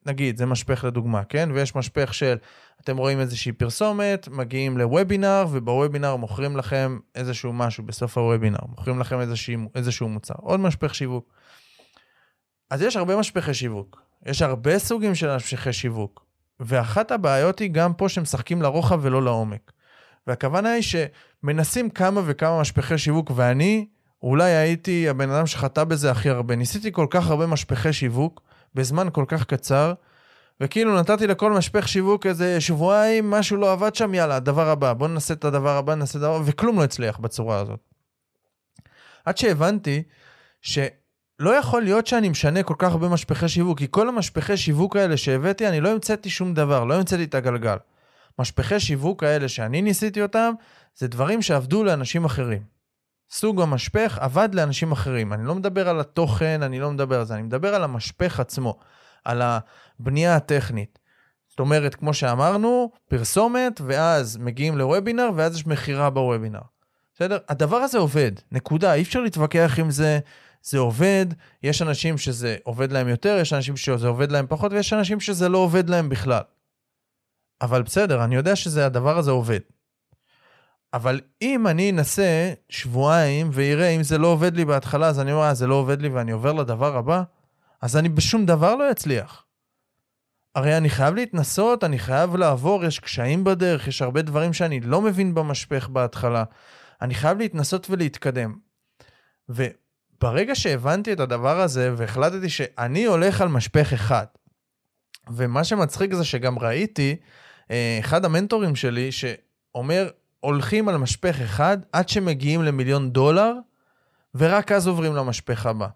ונגיד, 0.07 0.36
זה 0.36 0.46
משפך 0.46 0.84
לדוגמה, 0.84 1.24
כן? 1.24 1.48
ויש 1.55 1.74
משפך 1.76 2.14
של 2.14 2.36
אתם 2.80 2.96
רואים 2.96 3.20
איזושהי 3.20 3.52
פרסומת, 3.52 4.28
מגיעים 4.28 4.78
לוובינר, 4.78 5.44
ובוובינר 5.50 6.16
מוכרים 6.16 6.57
לכם 6.57 6.98
איזשהו 7.14 7.52
משהו 7.52 7.84
בסוף 7.84 8.18
הוובינר, 8.18 8.59
מוכרים 8.68 9.00
לכם 9.00 9.20
איזשהו, 9.20 9.70
איזשהו 9.74 10.09
מוצר. 10.09 10.34
עוד 10.36 10.61
משפך 10.61 10.94
שיווק. 10.94 11.34
אז 12.70 12.82
יש 12.82 12.96
הרבה 12.96 13.16
משפחי 13.16 13.55
שיווק, 13.55 14.02
יש 14.26 14.42
הרבה 14.42 14.78
סוגים 14.78 15.14
של 15.14 15.36
משפחי 15.36 15.72
שיווק, 15.72 16.24
ואחת 16.61 17.11
הבעיות 17.11 17.59
היא 17.59 17.70
גם 17.72 17.94
פה 17.94 18.09
שמשחקים 18.09 18.62
לרוחב 18.62 18.98
ולא 19.02 19.22
לעומק. 19.22 19.72
והכוונה 20.26 20.72
היא 20.72 20.82
שמנסים 20.82 21.90
כמה 21.90 22.20
וכמה 22.24 22.61
משפחי 22.61 22.98
שיווק, 22.98 23.30
ואני 23.34 23.86
אולי 24.22 24.50
הייתי 24.50 25.09
הבן 25.09 25.30
אדם 25.30 25.46
שחטא 25.46 25.84
בזה 25.84 26.11
הכי 26.11 26.30
הרבה. 26.30 26.57
ניסיתי 26.57 26.92
כל 26.92 27.07
כך 27.11 27.30
הרבה 27.30 27.46
משפחי 27.46 27.92
שיווק 27.92 28.42
בזמן 28.75 29.09
כל 29.12 29.25
כך 29.29 29.45
קצר, 29.45 29.93
וכאילו 30.61 31.01
נתתי 31.01 31.27
לכל 31.27 31.53
משפך 31.53 31.89
שיווק 31.89 32.27
איזה 32.27 32.61
שבועיים, 32.61 33.31
משהו 33.31 33.57
לא 33.57 33.72
עבד 33.72 33.95
שם, 33.95 34.14
יאללה, 34.14 34.37
הדבר 34.37 34.68
הבא, 34.68 34.93
בוא 34.93 35.09
נעשה 35.09 35.35
את 35.35 35.45
הדבר 35.45 35.77
הבא, 35.77 35.95
נעשה 35.95 36.18
את 36.18 36.22
הדבר 36.22 36.37
הבא, 36.37 36.45
וכלום 36.47 36.79
לא 36.79 36.85
הצליח 36.85 37.18
בצורה 37.18 37.59
הזאת. 37.59 37.81
עד 39.25 39.37
שהבנתי 39.39 40.03
שלא 40.62 41.51
יכול 41.59 41.83
להיות 41.83 42.07
שאני 42.07 42.29
משנה 42.29 42.62
כל 42.62 42.75
כך 42.79 42.91
הרבה 42.91 43.09
משפחי 43.09 43.49
שיווק, 43.49 43.79
כי 43.79 43.87
כל 43.91 44.09
המשפחי 44.09 44.57
שיווק 44.57 44.97
האלה 44.97 45.16
שהבאתי, 45.16 45.68
אני 45.68 45.81
לא 45.81 45.89
המצאתי 45.89 46.31
שום 46.31 46.55
דבר, 46.55 46.85
לא 46.85 46.95
המצאתי 46.95 47.25
את 47.25 47.35
הגלגל. 47.35 47.77
משפחי 48.39 48.81
שיווק 48.81 49.22
האלה 49.22 49.49
שאני 49.49 49.83
ניסיתי 49.83 50.22
אותם, 50.22 50.53
זה 50.97 51.09
דברים 51.09 51.43
שעבדו 51.43 51.85
לאנשים 51.85 52.25
אחרים. 52.25 52.74
סוג 53.35 53.61
המשפך 53.61 54.18
עבד 54.20 54.49
לאנשים 54.55 54.93
אחרים. 54.93 55.32
אני 55.32 55.47
לא 55.47 55.55
מדבר 55.55 55.89
על 55.89 56.01
התוכן, 56.01 56.62
אני 56.62 56.80
לא 56.80 56.91
מדבר 56.91 57.18
על 57.18 57.26
זה, 57.26 57.35
אני 57.35 57.43
מדבר 57.43 57.74
על 57.74 57.85
המשפך 57.85 58.41
עצמו. 58.41 58.78
על 59.24 59.43
הבנייה 59.43 60.37
הטכנית. 60.37 60.99
זאת 61.49 61.61
אומרת, 61.61 61.95
כמו 61.95 62.14
שאמרנו, 62.14 62.91
פרסומת, 63.09 63.80
ואז 63.87 64.37
מגיעים 64.37 64.78
לוובינר, 64.78 65.30
ואז 65.35 65.57
יש 65.57 65.66
מכירה 65.66 66.11
בוובינר. 66.11 66.61
בסדר? 67.14 67.39
הדבר 67.49 67.76
הזה 67.76 67.99
עובד, 67.99 68.32
נקודה. 68.53 68.95
אי 68.95 69.03
אפשר 69.03 69.20
להתווכח 69.20 69.74
עם 69.78 69.91
זה, 69.91 70.18
זה 70.62 70.78
עובד. 70.78 71.26
יש 71.62 71.82
אנשים 71.82 72.18
שזה 72.18 72.57
עובד 72.62 72.93
להם 72.93 73.09
יותר, 73.09 73.39
יש 73.41 73.53
אנשים 73.53 73.76
שזה 73.76 74.09
עובד 74.09 74.32
להם 74.32 74.47
פחות, 74.49 74.72
ויש 74.72 74.93
אנשים 74.93 75.20
שזה 75.20 75.49
לא 75.49 75.59
עובד 75.59 75.91
להם 75.91 76.09
בכלל. 76.09 76.43
אבל 77.62 77.82
בסדר, 77.82 78.24
אני 78.24 78.35
יודע 78.35 78.57
שהדבר 78.57 79.18
הזה 79.18 79.30
עובד. 79.30 79.61
אבל 80.95 81.20
אם 81.42 81.66
אני 81.66 81.90
אנסה 81.90 82.53
שבועיים 82.68 83.51
ויראה 83.53 83.88
אם 83.88 84.03
זה 84.03 84.18
לא 84.18 84.26
עובד 84.26 84.57
לי 84.57 84.64
בהתחלה, 84.64 85.07
אז 85.07 85.20
אני 85.20 85.32
אומר, 85.32 85.45
אה, 85.45 85.55
זה 85.55 85.66
לא 85.66 85.74
עובד 85.74 86.03
לי 86.03 86.09
ואני 86.09 86.32
עובר 86.32 86.53
לדבר 86.53 86.97
הבא, 86.97 87.22
אז 87.80 87.97
אני 87.97 88.09
בשום 88.09 88.47
דבר 88.47 88.74
לא 88.74 88.90
אצליח. 88.90 89.45
הרי 90.55 90.76
אני 90.76 90.90
חייב 90.90 91.14
להתנסות, 91.14 91.84
אני 91.84 91.99
חייב 91.99 92.36
לעבור, 92.36 92.84
יש 92.84 92.99
קשיים 92.99 93.45
בדרך, 93.45 93.88
יש 93.88 94.03
הרבה 94.03 94.22
דברים 94.22 94.53
שאני 94.53 94.80
לא 94.80 95.01
מבין 95.01 95.34
במשפך 95.34 95.88
בהתחלה. 95.88 96.45
אני 97.03 97.14
חייב 97.14 97.38
להתנסות 97.38 97.90
ולהתקדם. 97.90 98.55
וברגע 99.49 100.55
שהבנתי 100.55 101.12
את 101.12 101.20
הדבר 101.20 101.61
הזה 101.61 101.92
והחלטתי 101.97 102.49
שאני 102.49 103.05
הולך 103.05 103.40
על 103.40 103.49
משפך 103.49 103.92
אחד, 103.92 104.26
ומה 105.30 105.64
שמצחיק 105.64 106.14
זה 106.14 106.24
שגם 106.24 106.59
ראיתי, 106.59 107.16
אה, 107.70 107.97
אחד 108.01 108.24
המנטורים 108.24 108.76
שלי 108.76 109.12
שאומר, 109.12 110.09
הולכים 110.45 110.88
על 110.88 110.97
משפך 110.97 111.40
אחד 111.40 111.78
עד 111.92 112.09
שמגיעים 112.09 112.62
למיליון 112.62 113.11
דולר, 113.11 113.53
ורק 114.34 114.72
אז 114.72 114.86
עוברים 114.86 115.14
למשפך 115.14 115.66
הבא. 115.66 115.86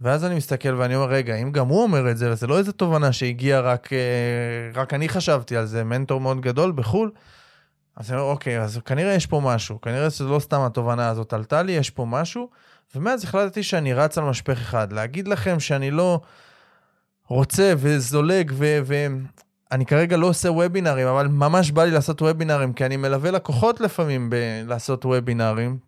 ואז 0.00 0.24
אני 0.24 0.34
מסתכל 0.34 0.74
ואני 0.74 0.96
אומר, 0.96 1.08
רגע, 1.08 1.34
אם 1.34 1.52
גם 1.52 1.68
הוא 1.68 1.82
אומר 1.82 2.10
את 2.10 2.16
זה, 2.16 2.32
וזה 2.32 2.46
לא 2.46 2.58
איזה 2.58 2.72
תובנה 2.72 3.12
שהגיעה 3.12 3.60
רק, 3.60 3.92
אה, 3.92 3.98
רק 4.74 4.94
אני 4.94 5.08
חשבתי 5.08 5.56
על 5.56 5.66
זה, 5.66 5.84
מנטור 5.84 6.20
מאוד 6.20 6.40
גדול 6.40 6.72
בחו"ל, 6.72 7.10
אז 7.96 8.10
אני 8.10 8.20
אומר, 8.20 8.30
אוקיי, 8.30 8.60
אז 8.60 8.80
כנראה 8.84 9.12
יש 9.12 9.26
פה 9.26 9.40
משהו, 9.44 9.80
כנראה 9.80 10.10
שזה 10.10 10.24
לא 10.24 10.38
סתם 10.38 10.60
התובנה 10.60 11.08
הזאת 11.08 11.32
עלתה 11.32 11.62
לי, 11.62 11.72
יש 11.72 11.90
פה 11.90 12.04
משהו, 12.04 12.50
ומאז 12.94 13.24
החלטתי 13.24 13.62
שאני 13.62 13.94
רץ 13.94 14.18
על 14.18 14.24
משפך 14.24 14.58
אחד. 14.58 14.92
להגיד 14.92 15.28
לכם 15.28 15.60
שאני 15.60 15.90
לא 15.90 16.20
רוצה 17.28 17.72
וזולג, 17.76 18.52
ואני 19.70 19.86
כרגע 19.86 20.16
לא 20.16 20.26
עושה 20.26 20.50
וובינארים, 20.50 21.06
אבל 21.06 21.28
ממש 21.28 21.70
בא 21.70 21.84
לי 21.84 21.90
לעשות 21.90 22.22
וובינארים, 22.22 22.72
כי 22.72 22.86
אני 22.86 22.96
מלווה 22.96 23.30
לקוחות 23.30 23.80
לפעמים 23.80 24.30
בלעשות 24.30 25.04
וובינארים, 25.04 25.78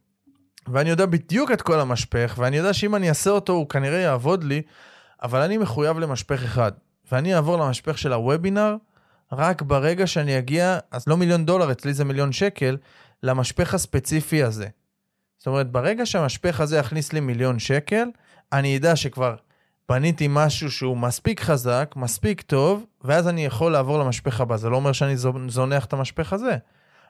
ואני 0.68 0.90
יודע 0.90 1.06
בדיוק 1.06 1.50
את 1.50 1.62
כל 1.62 1.80
המשפך, 1.80 2.34
ואני 2.38 2.56
יודע 2.56 2.72
שאם 2.72 2.94
אני 2.94 3.08
אעשה 3.08 3.30
אותו 3.30 3.52
הוא 3.52 3.68
כנראה 3.68 3.98
יעבוד 3.98 4.44
לי, 4.44 4.62
אבל 5.22 5.40
אני 5.40 5.58
מחויב 5.58 5.98
למשפך 5.98 6.44
אחד. 6.44 6.72
ואני 7.12 7.34
אעבור 7.34 7.56
למשפך 7.56 7.98
של 7.98 8.12
הוובינר 8.12 8.76
רק 9.32 9.62
ברגע 9.62 10.06
שאני 10.06 10.38
אגיע, 10.38 10.78
אז 10.90 11.08
לא 11.08 11.16
מיליון 11.16 11.46
דולר, 11.46 11.72
אצלי 11.72 11.94
זה 11.94 12.04
מיליון 12.04 12.32
שקל, 12.32 12.76
למשפך 13.22 13.74
הספציפי 13.74 14.42
הזה. 14.42 14.66
זאת 15.38 15.46
אומרת, 15.46 15.70
ברגע 15.70 16.06
שהמשפך 16.06 16.60
הזה 16.60 16.76
יכניס 16.76 17.12
לי 17.12 17.20
מיליון 17.20 17.58
שקל, 17.58 18.08
אני 18.52 18.76
אדע 18.76 18.96
שכבר 18.96 19.34
בניתי 19.88 20.26
משהו 20.30 20.70
שהוא 20.70 20.96
מספיק 20.96 21.40
חזק, 21.40 21.94
מספיק 21.96 22.40
טוב, 22.40 22.86
ואז 23.04 23.28
אני 23.28 23.44
יכול 23.44 23.72
לעבור 23.72 23.98
למשפך 23.98 24.40
הבא. 24.40 24.56
זה 24.56 24.68
לא 24.68 24.76
אומר 24.76 24.92
שאני 24.92 25.16
זונח 25.48 25.84
את 25.84 25.92
המשפך 25.92 26.32
הזה, 26.32 26.56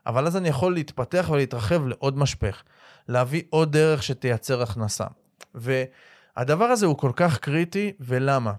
אבל 0.07 0.26
אז 0.26 0.37
אני 0.37 0.49
יכול 0.49 0.74
להתפתח 0.74 1.29
ולהתרחב 1.33 1.87
לעוד 1.87 2.18
משפך. 2.18 2.62
להביא 3.09 3.43
עוד 3.51 3.72
דרך 3.72 4.03
שתייצר 4.03 4.62
הכנסה. 4.62 5.05
והדבר 5.55 6.64
הזה 6.64 6.87
הוא 6.87 6.99
כל 6.99 7.12
כך 7.16 7.39
קריטי, 7.39 7.93
ולמה? 8.01 8.53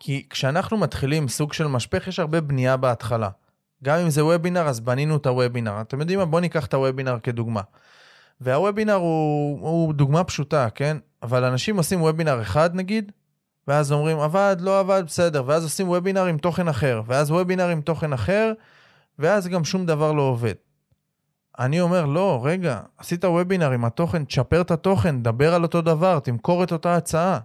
כי 0.00 0.26
כשאנחנו 0.30 0.76
מתחילים 0.76 1.28
סוג 1.28 1.52
של 1.52 1.66
משפך, 1.66 2.08
יש 2.08 2.18
הרבה 2.18 2.40
בנייה 2.40 2.76
בהתחלה. 2.76 3.28
גם 3.84 3.98
אם 3.98 4.10
זה 4.10 4.24
וובינר, 4.24 4.68
אז 4.68 4.80
בנינו 4.80 5.16
את 5.16 5.26
הוובינר. 5.26 5.80
אתם 5.80 6.00
יודעים 6.00 6.18
מה? 6.18 6.24
בואו 6.24 6.40
ניקח 6.40 6.66
את 6.66 6.74
הוובינר 6.74 7.18
כדוגמה. 7.22 7.60
והוובינר 8.40 8.94
הוא, 8.94 9.60
הוא 9.60 9.94
דוגמה 9.94 10.24
פשוטה, 10.24 10.68
כן? 10.74 10.96
אבל 11.22 11.44
אנשים 11.44 11.76
עושים 11.76 12.02
וובינר 12.02 12.42
אחד 12.42 12.74
נגיד, 12.74 13.12
ואז 13.68 13.92
אומרים 13.92 14.20
עבד, 14.20 14.56
לא 14.60 14.80
עבד, 14.80 15.02
בסדר, 15.06 15.42
ואז 15.46 15.64
עושים 15.64 15.88
וובינר 15.88 16.24
עם 16.24 16.38
תוכן 16.38 16.68
אחר, 16.68 17.02
ואז 17.06 17.30
וובינר 17.30 17.68
עם 17.68 17.80
תוכן 17.80 18.12
אחר, 18.12 18.52
ואז 19.18 19.48
גם 19.48 19.64
שום 19.64 19.86
דבר 19.86 20.12
לא 20.12 20.22
עובד. 20.22 20.54
אני 21.58 21.80
אומר, 21.80 22.06
לא, 22.06 22.40
רגע, 22.44 22.80
עשית 22.98 23.24
וובינר 23.24 23.70
עם 23.70 23.84
התוכן, 23.84 24.24
תשפר 24.24 24.60
את 24.60 24.70
התוכן, 24.70 25.22
דבר 25.22 25.54
על 25.54 25.62
אותו 25.62 25.80
דבר, 25.80 26.18
תמכור 26.18 26.64
את 26.64 26.72
אותה 26.72 26.96
הצעה. 26.96 27.38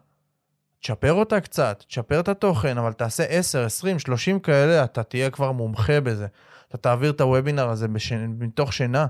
תשפר 0.80 1.14
אותה 1.14 1.40
קצת, 1.40 1.84
תשפר 1.88 2.20
את 2.20 2.28
התוכן, 2.28 2.78
אבל 2.78 2.94
תעשה 2.94 3.24
10, 3.24 3.66
20, 3.66 4.00
30 4.00 4.40
כאלה, 4.40 4.84
אתה 4.84 5.04
תהיה 5.04 5.30
כבר 5.30 5.52
מומחה 5.52 6.02
בזה. 6.02 6.28
אתה 6.70 6.78
תעביר 6.78 7.12
את 7.12 7.22
הוובינר 7.22 7.70
הזה 7.70 7.88
בש... 7.88 8.14
מתוך 8.14 8.74
שינה. 8.74 9.06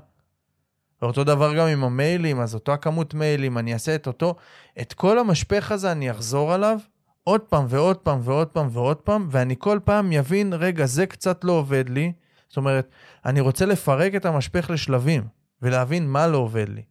ואותו 1.01 1.23
דבר 1.23 1.55
גם 1.55 1.67
עם 1.67 1.83
המיילים, 1.83 2.39
אז 2.39 2.53
אותה 2.53 2.77
כמות 2.77 3.13
מיילים, 3.13 3.57
אני 3.57 3.73
אעשה 3.73 3.95
את 3.95 4.07
אותו, 4.07 4.35
את 4.81 4.93
כל 4.93 5.19
המשפך 5.19 5.71
הזה 5.71 5.91
אני 5.91 6.11
אחזור 6.11 6.53
עליו 6.53 6.79
עוד 7.27 7.41
פעם 7.41 7.65
ועוד 7.69 7.97
פעם 7.97 8.19
ועוד 8.23 8.47
פעם 8.47 8.67
ועוד 8.71 8.97
פעם, 8.97 9.27
ואני 9.31 9.55
כל 9.59 9.79
פעם 9.83 10.11
יבין, 10.11 10.53
רגע, 10.53 10.85
זה 10.85 11.05
קצת 11.05 11.43
לא 11.43 11.51
עובד 11.51 11.89
לי, 11.89 12.13
זאת 12.47 12.57
אומרת, 12.57 12.89
אני 13.25 13.39
רוצה 13.39 13.65
לפרק 13.65 14.15
את 14.15 14.25
המשפך 14.25 14.69
לשלבים 14.69 15.23
ולהבין 15.61 16.07
מה 16.07 16.27
לא 16.27 16.37
עובד 16.37 16.69
לי. 16.69 16.81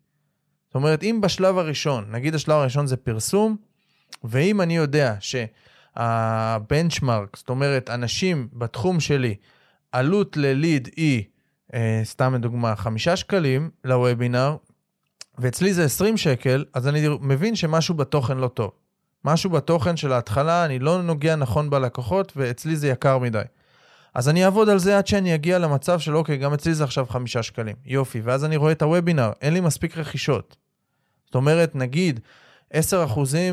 זאת 0.67 0.75
אומרת, 0.75 1.03
אם 1.03 1.21
בשלב 1.23 1.59
הראשון, 1.59 2.05
נגיד 2.11 2.35
השלב 2.35 2.55
הראשון 2.55 2.87
זה 2.87 2.97
פרסום, 2.97 3.57
ואם 4.25 4.61
אני 4.61 4.77
יודע 4.77 5.15
שהבנצ'מרק, 5.97 7.37
זאת 7.37 7.49
אומרת, 7.49 7.91
אנשים 7.91 8.49
בתחום 8.53 9.01
שלי, 9.01 9.35
עלות 9.93 10.37
לליד 10.37 10.89
היא, 10.97 11.25
אה, 11.75 12.01
סתם 12.05 12.35
לדוגמה, 12.35 12.77
חמישה 12.77 13.17
שקלים 13.17 13.71
לוובינר, 13.85 14.57
ואצלי 15.39 15.75
זה 15.75 15.85
20 15.85 16.17
שקל, 16.17 16.65
אז 16.75 16.89
אני 16.89 17.09
מבין 17.21 17.57
שמשהו 17.57 17.95
בתוכן 17.95 18.37
לא 18.37 18.49
טוב. 18.49 18.86
משהו 19.27 19.51
בתוכן 19.51 19.97
של 19.97 20.13
ההתחלה, 20.13 20.65
אני 20.65 20.79
לא 20.79 21.03
נוגע 21.03 21.37
נכון 21.37 21.71
בלקוחות, 21.71 22.33
ואצלי 22.37 22.77
זה 22.77 22.89
יקר 22.89 23.19
מדי. 23.19 23.43
אז 24.15 24.29
אני 24.29 24.45
אעבוד 24.45 24.69
על 24.69 24.79
זה 24.79 24.99
עד 24.99 25.07
שאני 25.07 25.35
אגיע 25.35 25.59
למצב 25.59 25.99
של 25.99 26.17
אוקיי, 26.17 26.37
גם 26.37 26.55
אצלי 26.55 26.75
זה 26.75 26.85
עכשיו 26.85 27.07
חמישה 27.07 27.43
שקלים. 27.43 27.77
יופי, 27.85 28.21
ואז 28.21 28.45
אני 28.45 28.57
רואה 28.57 28.73
את 28.73 28.83
הוובינר, 28.83 29.31
אין 29.43 29.55
לי 29.55 29.61
מספיק 29.61 29.99
רכישות. 29.99 30.57
זאת 31.27 31.35
אומרת, 31.35 31.75
נגיד, 31.75 32.21
10% 32.75 32.77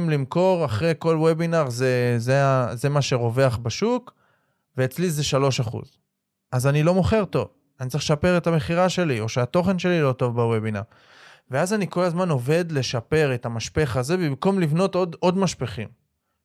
למכור 0.09 0.65
אחרי 0.65 0.93
כל 0.99 1.15
וובינר 1.15 1.69
זה, 1.69 2.15
זה, 2.17 2.41
זה 2.73 2.89
מה 2.89 3.01
שרווח 3.01 3.57
בשוק, 3.57 4.13
ואצלי 4.77 5.09
זה 5.09 5.37
3%. 5.63 5.77
אז 6.51 6.67
אני 6.67 6.83
לא 6.83 6.93
מוכר 6.93 7.25
טוב, 7.25 7.47
אני 7.79 7.89
צריך 7.89 8.03
לשפר 8.03 8.37
את 8.37 8.47
המכירה 8.47 8.89
שלי, 8.89 9.19
או 9.19 9.29
שהתוכן 9.29 9.79
שלי 9.79 10.01
לא 10.01 10.11
טוב 10.11 10.35
בוובינר. 10.35 10.81
ואז 11.53 11.73
אני 11.73 11.89
כל 11.89 12.03
הזמן 12.03 12.29
עובד 12.29 12.71
לשפר 12.71 13.35
את 13.35 13.45
המשפך 13.45 13.95
הזה, 13.97 14.17
במקום 14.17 14.59
לבנות 14.59 14.95
עוד, 14.95 15.15
עוד 15.19 15.37
משפכים. 15.37 15.87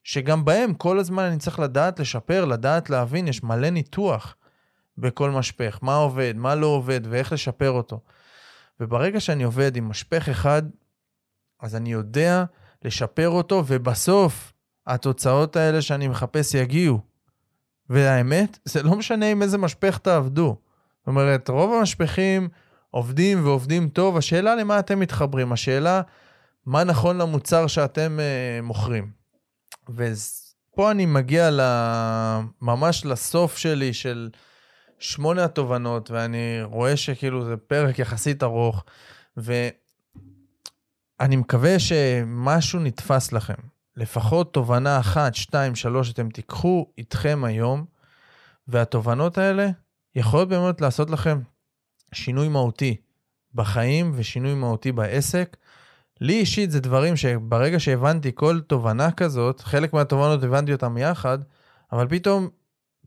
שגם 0.05 0.45
בהם 0.45 0.75
כל 0.75 0.99
הזמן 0.99 1.23
אני 1.23 1.39
צריך 1.39 1.59
לדעת 1.59 2.01
לשפר, 2.01 2.45
לדעת 2.45 2.91
להבין, 2.91 3.29
יש 3.29 3.43
מלא 3.43 3.71
ניתוח 3.71 4.37
בכל 4.99 5.31
משפך, 5.31 5.79
מה 5.83 5.95
עובד, 5.95 6.35
מה 6.37 6.55
לא 6.55 6.67
עובד 6.67 7.01
ואיך 7.09 7.33
לשפר 7.33 7.71
אותו. 7.71 8.01
וברגע 8.81 9.21
שאני 9.21 9.43
עובד 9.43 9.77
עם 9.77 9.89
משפך 9.89 10.29
אחד, 10.29 10.63
אז 11.61 11.77
אני 11.77 11.93
יודע 11.93 12.45
לשפר 12.85 13.29
אותו, 13.29 13.65
ובסוף 13.67 14.53
התוצאות 14.87 15.57
האלה 15.57 15.83
שאני 15.83 16.09
מחפש 16.09 16.55
יגיעו. 16.55 17.01
והאמת, 17.91 18.59
זה 18.65 18.83
לא 18.83 18.97
משנה 18.97 19.27
עם 19.31 19.43
איזה 19.43 19.59
משפך 19.59 19.99
תעבדו. 19.99 20.57
זאת 20.99 21.07
אומרת, 21.07 21.49
רוב 21.49 21.73
המשפכים 21.75 22.49
עובדים 22.91 23.45
ועובדים 23.45 23.89
טוב, 23.89 24.16
השאלה 24.16 24.55
למה 24.55 24.78
אתם 24.78 25.01
מתחברים, 25.01 25.53
השאלה 25.53 26.03
מה 26.66 26.84
נכון 26.84 27.18
למוצר 27.18 27.66
שאתם 27.66 28.18
uh, 28.18 28.62
מוכרים. 28.62 29.11
ופה 29.89 30.91
אני 30.91 31.07
מגיע 31.07 31.51
ממש 32.62 33.05
לסוף 33.05 33.57
שלי 33.57 33.93
של 33.93 34.30
שמונה 34.99 35.45
התובנות, 35.45 36.11
ואני 36.11 36.62
רואה 36.62 36.97
שכאילו 36.97 37.45
זה 37.45 37.57
פרק 37.57 37.99
יחסית 37.99 38.43
ארוך, 38.43 38.84
ואני 39.36 41.36
מקווה 41.36 41.78
שמשהו 41.78 42.80
נתפס 42.80 43.32
לכם. 43.32 43.55
לפחות 43.97 44.55
תובנה 44.55 45.01
אחת, 45.01 45.34
שתיים, 45.34 45.74
שלוש, 45.74 46.12
אתם 46.12 46.28
תיקחו 46.28 46.86
איתכם 46.99 47.45
היום, 47.45 47.84
והתובנות 48.68 49.39
האלה 49.39 49.68
יכולות 50.14 50.49
באמת 50.49 50.80
לעשות 50.80 51.11
לכם 51.11 51.41
שינוי 52.13 52.49
מהותי 52.49 52.97
בחיים 53.55 54.13
ושינוי 54.15 54.55
מהותי 54.55 54.93
בעסק. 54.93 55.57
לי 56.21 56.41
אישית 56.41 56.71
זה 56.71 56.81
דברים 56.81 57.17
שברגע 57.17 57.81
שהבנתי 57.81 58.31
כל 58.35 58.61
תובנה 58.61 59.11
כזאת, 59.11 59.61
חלק 59.61 59.93
מהתובנות 59.93 60.43
הבנתי 60.43 60.73
אותם 60.73 60.99
יחד, 60.99 61.39
אבל 61.93 62.09
פתאום, 62.09 62.49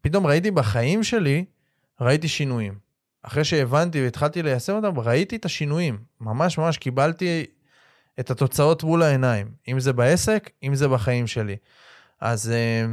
פתאום 0.01 0.27
ראיתי 0.27 0.51
בחיים 0.51 1.03
שלי, 1.03 1.45
ראיתי 2.01 2.27
שינויים. 2.27 2.73
אחרי 3.23 3.43
שהבנתי 3.43 4.03
והתחלתי 4.03 4.43
ליישם 4.43 4.73
אותם, 4.73 4.99
ראיתי 4.99 5.35
את 5.35 5.45
השינויים. 5.45 5.97
ממש 6.21 6.57
ממש 6.57 6.77
קיבלתי 6.77 7.45
את 8.19 8.31
התוצאות 8.31 8.83
מול 8.83 9.03
העיניים. 9.03 9.51
אם 9.67 9.79
זה 9.79 9.93
בעסק, 9.93 10.49
אם 10.63 10.75
זה 10.75 10.87
בחיים 10.87 11.27
שלי. 11.27 11.55
אז 12.21 12.51
אה, 12.51 12.85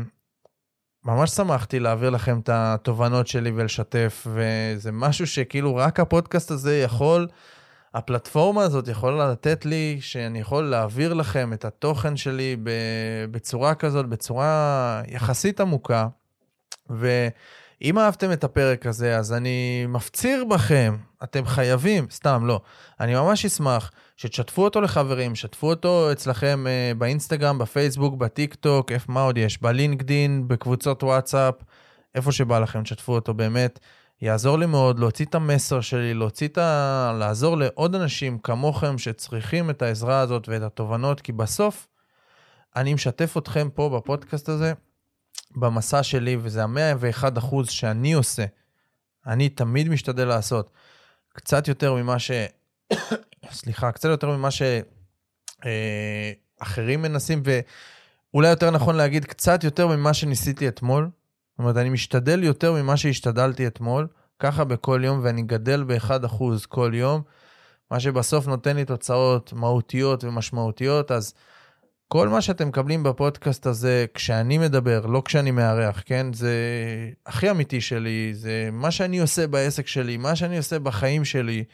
ממש 1.04 1.30
שמחתי 1.30 1.80
להעביר 1.80 2.10
לכם 2.10 2.38
את 2.38 2.48
התובנות 2.52 3.26
שלי 3.26 3.50
ולשתף, 3.54 4.26
וזה 4.30 4.92
משהו 4.92 5.26
שכאילו 5.26 5.76
רק 5.76 6.00
הפודקאסט 6.00 6.50
הזה 6.50 6.78
יכול... 6.78 7.28
הפלטפורמה 7.94 8.62
הזאת 8.62 8.88
יכולה 8.88 9.30
לתת 9.30 9.64
לי, 9.66 9.98
שאני 10.00 10.40
יכול 10.40 10.64
להעביר 10.64 11.14
לכם 11.14 11.52
את 11.52 11.64
התוכן 11.64 12.16
שלי 12.16 12.56
בצורה 13.30 13.74
כזאת, 13.74 14.06
בצורה 14.08 15.02
יחסית 15.08 15.60
עמוקה. 15.60 16.08
ואם 16.90 17.98
אהבתם 17.98 18.32
את 18.32 18.44
הפרק 18.44 18.86
הזה, 18.86 19.16
אז 19.16 19.32
אני 19.32 19.86
מפציר 19.88 20.44
בכם, 20.44 20.96
אתם 21.22 21.46
חייבים, 21.46 22.06
סתם, 22.10 22.46
לא. 22.46 22.60
אני 23.00 23.14
ממש 23.14 23.44
אשמח 23.44 23.90
שתשתפו 24.18 24.64
אותו 24.64 24.80
לחברים, 24.80 25.34
שתפו 25.34 25.70
אותו 25.70 26.12
אצלכם 26.12 26.64
uh, 26.66 26.98
באינסטגרם, 26.98 27.58
בפייסבוק, 27.58 28.14
בטיק 28.14 28.54
טוק, 28.54 28.92
איפה 28.92 29.12
מה 29.12 29.22
עוד 29.22 29.38
יש? 29.38 29.62
בלינקדין, 29.62 30.48
בקבוצות 30.48 31.02
וואטסאפ. 31.02 31.54
איפה 32.14 32.32
שבא 32.32 32.58
לכם, 32.58 32.82
תשתפו 32.82 33.14
אותו 33.14 33.34
באמת. 33.34 33.78
יעזור 34.22 34.58
לי 34.58 34.66
מאוד 34.66 34.98
להוציא 34.98 35.24
את 35.24 35.34
המסר 35.34 35.80
שלי, 35.80 36.14
להוציא 36.14 36.48
את 36.48 36.58
ה... 36.58 37.12
לעזור 37.18 37.56
לעוד 37.56 37.94
אנשים 37.94 38.38
כמוכם 38.38 38.98
שצריכים 38.98 39.70
את 39.70 39.82
העזרה 39.82 40.20
הזאת 40.20 40.48
ואת 40.48 40.62
התובנות, 40.62 41.20
כי 41.20 41.32
בסוף 41.32 41.88
אני 42.76 42.94
משתף 42.94 43.36
אתכם 43.38 43.68
פה 43.74 43.88
בפודקאסט 43.96 44.48
הזה, 44.48 44.72
במסע 45.56 46.02
שלי, 46.02 46.36
וזה 46.40 46.64
המאה 46.64 46.92
ואחד 46.98 47.36
אחוז 47.36 47.70
שאני 47.70 48.12
עושה. 48.12 48.44
אני 49.26 49.48
תמיד 49.48 49.88
משתדל 49.88 50.28
לעשות 50.28 50.70
קצת 51.32 51.68
יותר 51.68 51.94
ממה 51.94 52.18
ש... 52.18 52.30
סליחה, 53.50 53.92
קצת 53.92 54.08
יותר 54.08 54.36
ממה 54.36 54.48
שאחרים 55.60 57.04
אה, 57.04 57.08
מנסים, 57.08 57.42
ואולי 57.44 58.48
יותר 58.48 58.70
נכון 58.70 58.96
להגיד 58.96 59.24
קצת 59.24 59.64
יותר 59.64 59.86
ממה 59.86 60.14
שניסיתי 60.14 60.68
אתמול. 60.68 61.04
זאת 61.04 61.58
אומרת, 61.58 61.76
אני 61.76 61.88
משתדל 61.88 62.44
יותר 62.44 62.72
ממה 62.72 62.96
שהשתדלתי 62.96 63.66
אתמול, 63.66 64.06
ככה 64.38 64.64
בכל 64.64 65.00
יום, 65.04 65.20
ואני 65.22 65.42
גדל 65.42 65.84
ב-1% 65.84 66.44
כל 66.68 66.90
יום, 66.94 67.22
מה 67.90 68.00
שבסוף 68.00 68.46
נותן 68.46 68.76
לי 68.76 68.84
תוצאות 68.84 69.52
מהותיות 69.52 70.24
ומשמעותיות, 70.24 71.10
אז 71.10 71.34
כל 72.08 72.28
מה 72.28 72.40
שאתם 72.40 72.68
מקבלים 72.68 73.02
בפודקאסט 73.02 73.66
הזה, 73.66 74.06
כשאני 74.14 74.58
מדבר, 74.58 75.06
לא 75.06 75.22
כשאני 75.24 75.50
מארח, 75.50 76.02
כן? 76.06 76.32
זה 76.32 76.54
הכי 77.26 77.50
אמיתי 77.50 77.80
שלי, 77.80 78.30
זה 78.34 78.68
מה 78.72 78.90
שאני 78.90 79.18
עושה 79.18 79.46
בעסק 79.46 79.86
שלי, 79.86 80.16
מה 80.16 80.36
שאני 80.36 80.58
עושה 80.58 80.78
בחיים 80.78 81.24
שלי, 81.24 81.64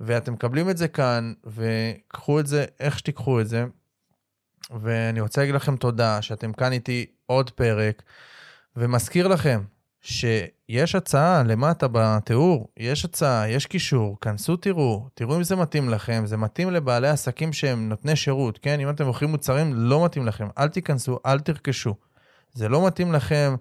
ואתם 0.00 0.32
מקבלים 0.32 0.70
את 0.70 0.76
זה 0.76 0.88
כאן, 0.88 1.32
וקחו 1.46 2.40
את 2.40 2.46
זה 2.46 2.64
איך 2.80 2.98
שתיקחו 2.98 3.40
את 3.40 3.48
זה. 3.48 3.64
ואני 4.80 5.20
רוצה 5.20 5.40
להגיד 5.40 5.54
לכם 5.54 5.76
תודה 5.76 6.22
שאתם 6.22 6.52
כאן 6.52 6.72
איתי 6.72 7.06
עוד 7.26 7.50
פרק. 7.50 8.02
ומזכיר 8.76 9.28
לכם 9.28 9.62
שיש 10.00 10.94
הצעה 10.94 11.42
למטה 11.42 11.86
בתיאור, 11.92 12.68
יש 12.76 13.04
הצעה, 13.04 13.48
יש 13.48 13.66
קישור, 13.66 14.18
כנסו 14.20 14.56
תראו, 14.56 15.08
תראו 15.14 15.36
אם 15.36 15.42
זה 15.42 15.56
מתאים 15.56 15.88
לכם, 15.88 16.22
זה 16.26 16.36
מתאים 16.36 16.70
לבעלי 16.70 17.08
עסקים 17.08 17.52
שהם 17.52 17.88
נותני 17.88 18.16
שירות, 18.16 18.58
כן? 18.58 18.80
אם 18.80 18.90
אתם 18.90 19.06
מוכרים 19.06 19.30
מוצרים, 19.30 19.72
לא 19.74 20.04
מתאים 20.04 20.26
לכם, 20.26 20.48
אל 20.58 20.68
תיכנסו, 20.68 21.18
אל 21.26 21.40
תרכשו. 21.40 21.94
זה 22.52 22.68
לא 22.68 22.86
מתאים 22.86 23.12
לכם, 23.12 23.54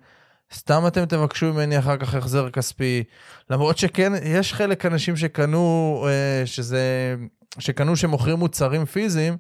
סתם 0.54 0.88
אתם 0.88 1.06
תבקשו 1.06 1.54
ממני 1.54 1.80
אחר 1.80 1.98
כך 1.98 2.16
החזר 2.16 2.50
כספי, 2.50 3.04
למרות 3.50 3.78
שכן, 3.78 4.14
יש 4.24 4.54
חלק 4.54 4.86
אנשים 4.86 5.18
שקנו, 5.18 6.06
אה, 6.08 6.46
שזה, 6.46 7.16
שקנו 7.60 7.96
שמוכרים 7.96 8.38
מוצרים 8.40 8.86
פיזיים, 8.86 9.38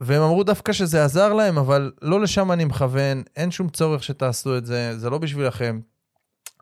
והם 0.00 0.22
אמרו 0.22 0.44
דווקא 0.44 0.72
שזה 0.72 1.04
עזר 1.04 1.32
להם, 1.32 1.58
אבל 1.58 1.92
לא 2.02 2.20
לשם 2.20 2.52
אני 2.52 2.64
מכוון, 2.64 3.22
אין 3.36 3.50
שום 3.50 3.68
צורך 3.68 4.04
שתעשו 4.04 4.58
את 4.58 4.66
זה, 4.66 4.98
זה 4.98 5.10
לא 5.10 5.18
בשבילכם. 5.18 5.80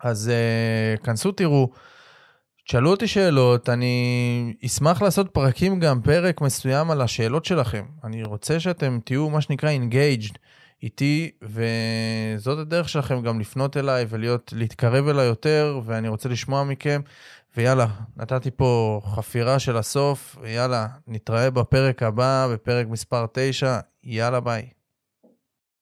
אז 0.03 0.31
uh, 0.31 1.05
כנסו 1.05 1.33
תראו, 1.33 1.71
תשאלו 2.67 2.91
אותי 2.91 3.07
שאלות, 3.07 3.69
אני 3.69 4.55
אשמח 4.67 5.03
לעשות 5.03 5.31
פרקים 5.31 5.81
גם, 5.81 6.03
פרק 6.03 6.41
מסוים 6.41 6.91
על 6.91 7.01
השאלות 7.01 7.45
שלכם. 7.45 7.85
אני 8.05 8.23
רוצה 8.23 8.61
שאתם 8.61 8.99
תהיו 9.05 9.31
מה 9.31 9.41
שנקרא 9.41 9.71
engaged 9.71 10.37
איתי, 10.83 11.31
וזאת 11.43 12.59
הדרך 12.59 12.89
שלכם 12.89 13.23
גם 13.23 13.41
לפנות 13.41 13.77
אליי 13.77 14.07
ולהתקרב 14.09 15.09
אליי 15.09 15.27
יותר, 15.27 15.81
ואני 15.85 16.09
רוצה 16.09 16.29
לשמוע 16.29 16.65
מכם. 16.65 17.01
ויאללה, 17.57 17.87
נתתי 18.17 18.51
פה 18.51 19.01
חפירה 19.05 19.59
של 19.59 19.77
הסוף, 19.77 20.37
ויאללה, 20.41 20.87
נתראה 21.09 21.51
בפרק 21.51 22.03
הבא, 22.03 22.49
בפרק 22.53 22.87
מספר 22.87 23.27
9, 23.33 23.79
יאללה 24.05 24.41
ביי. 24.41 24.82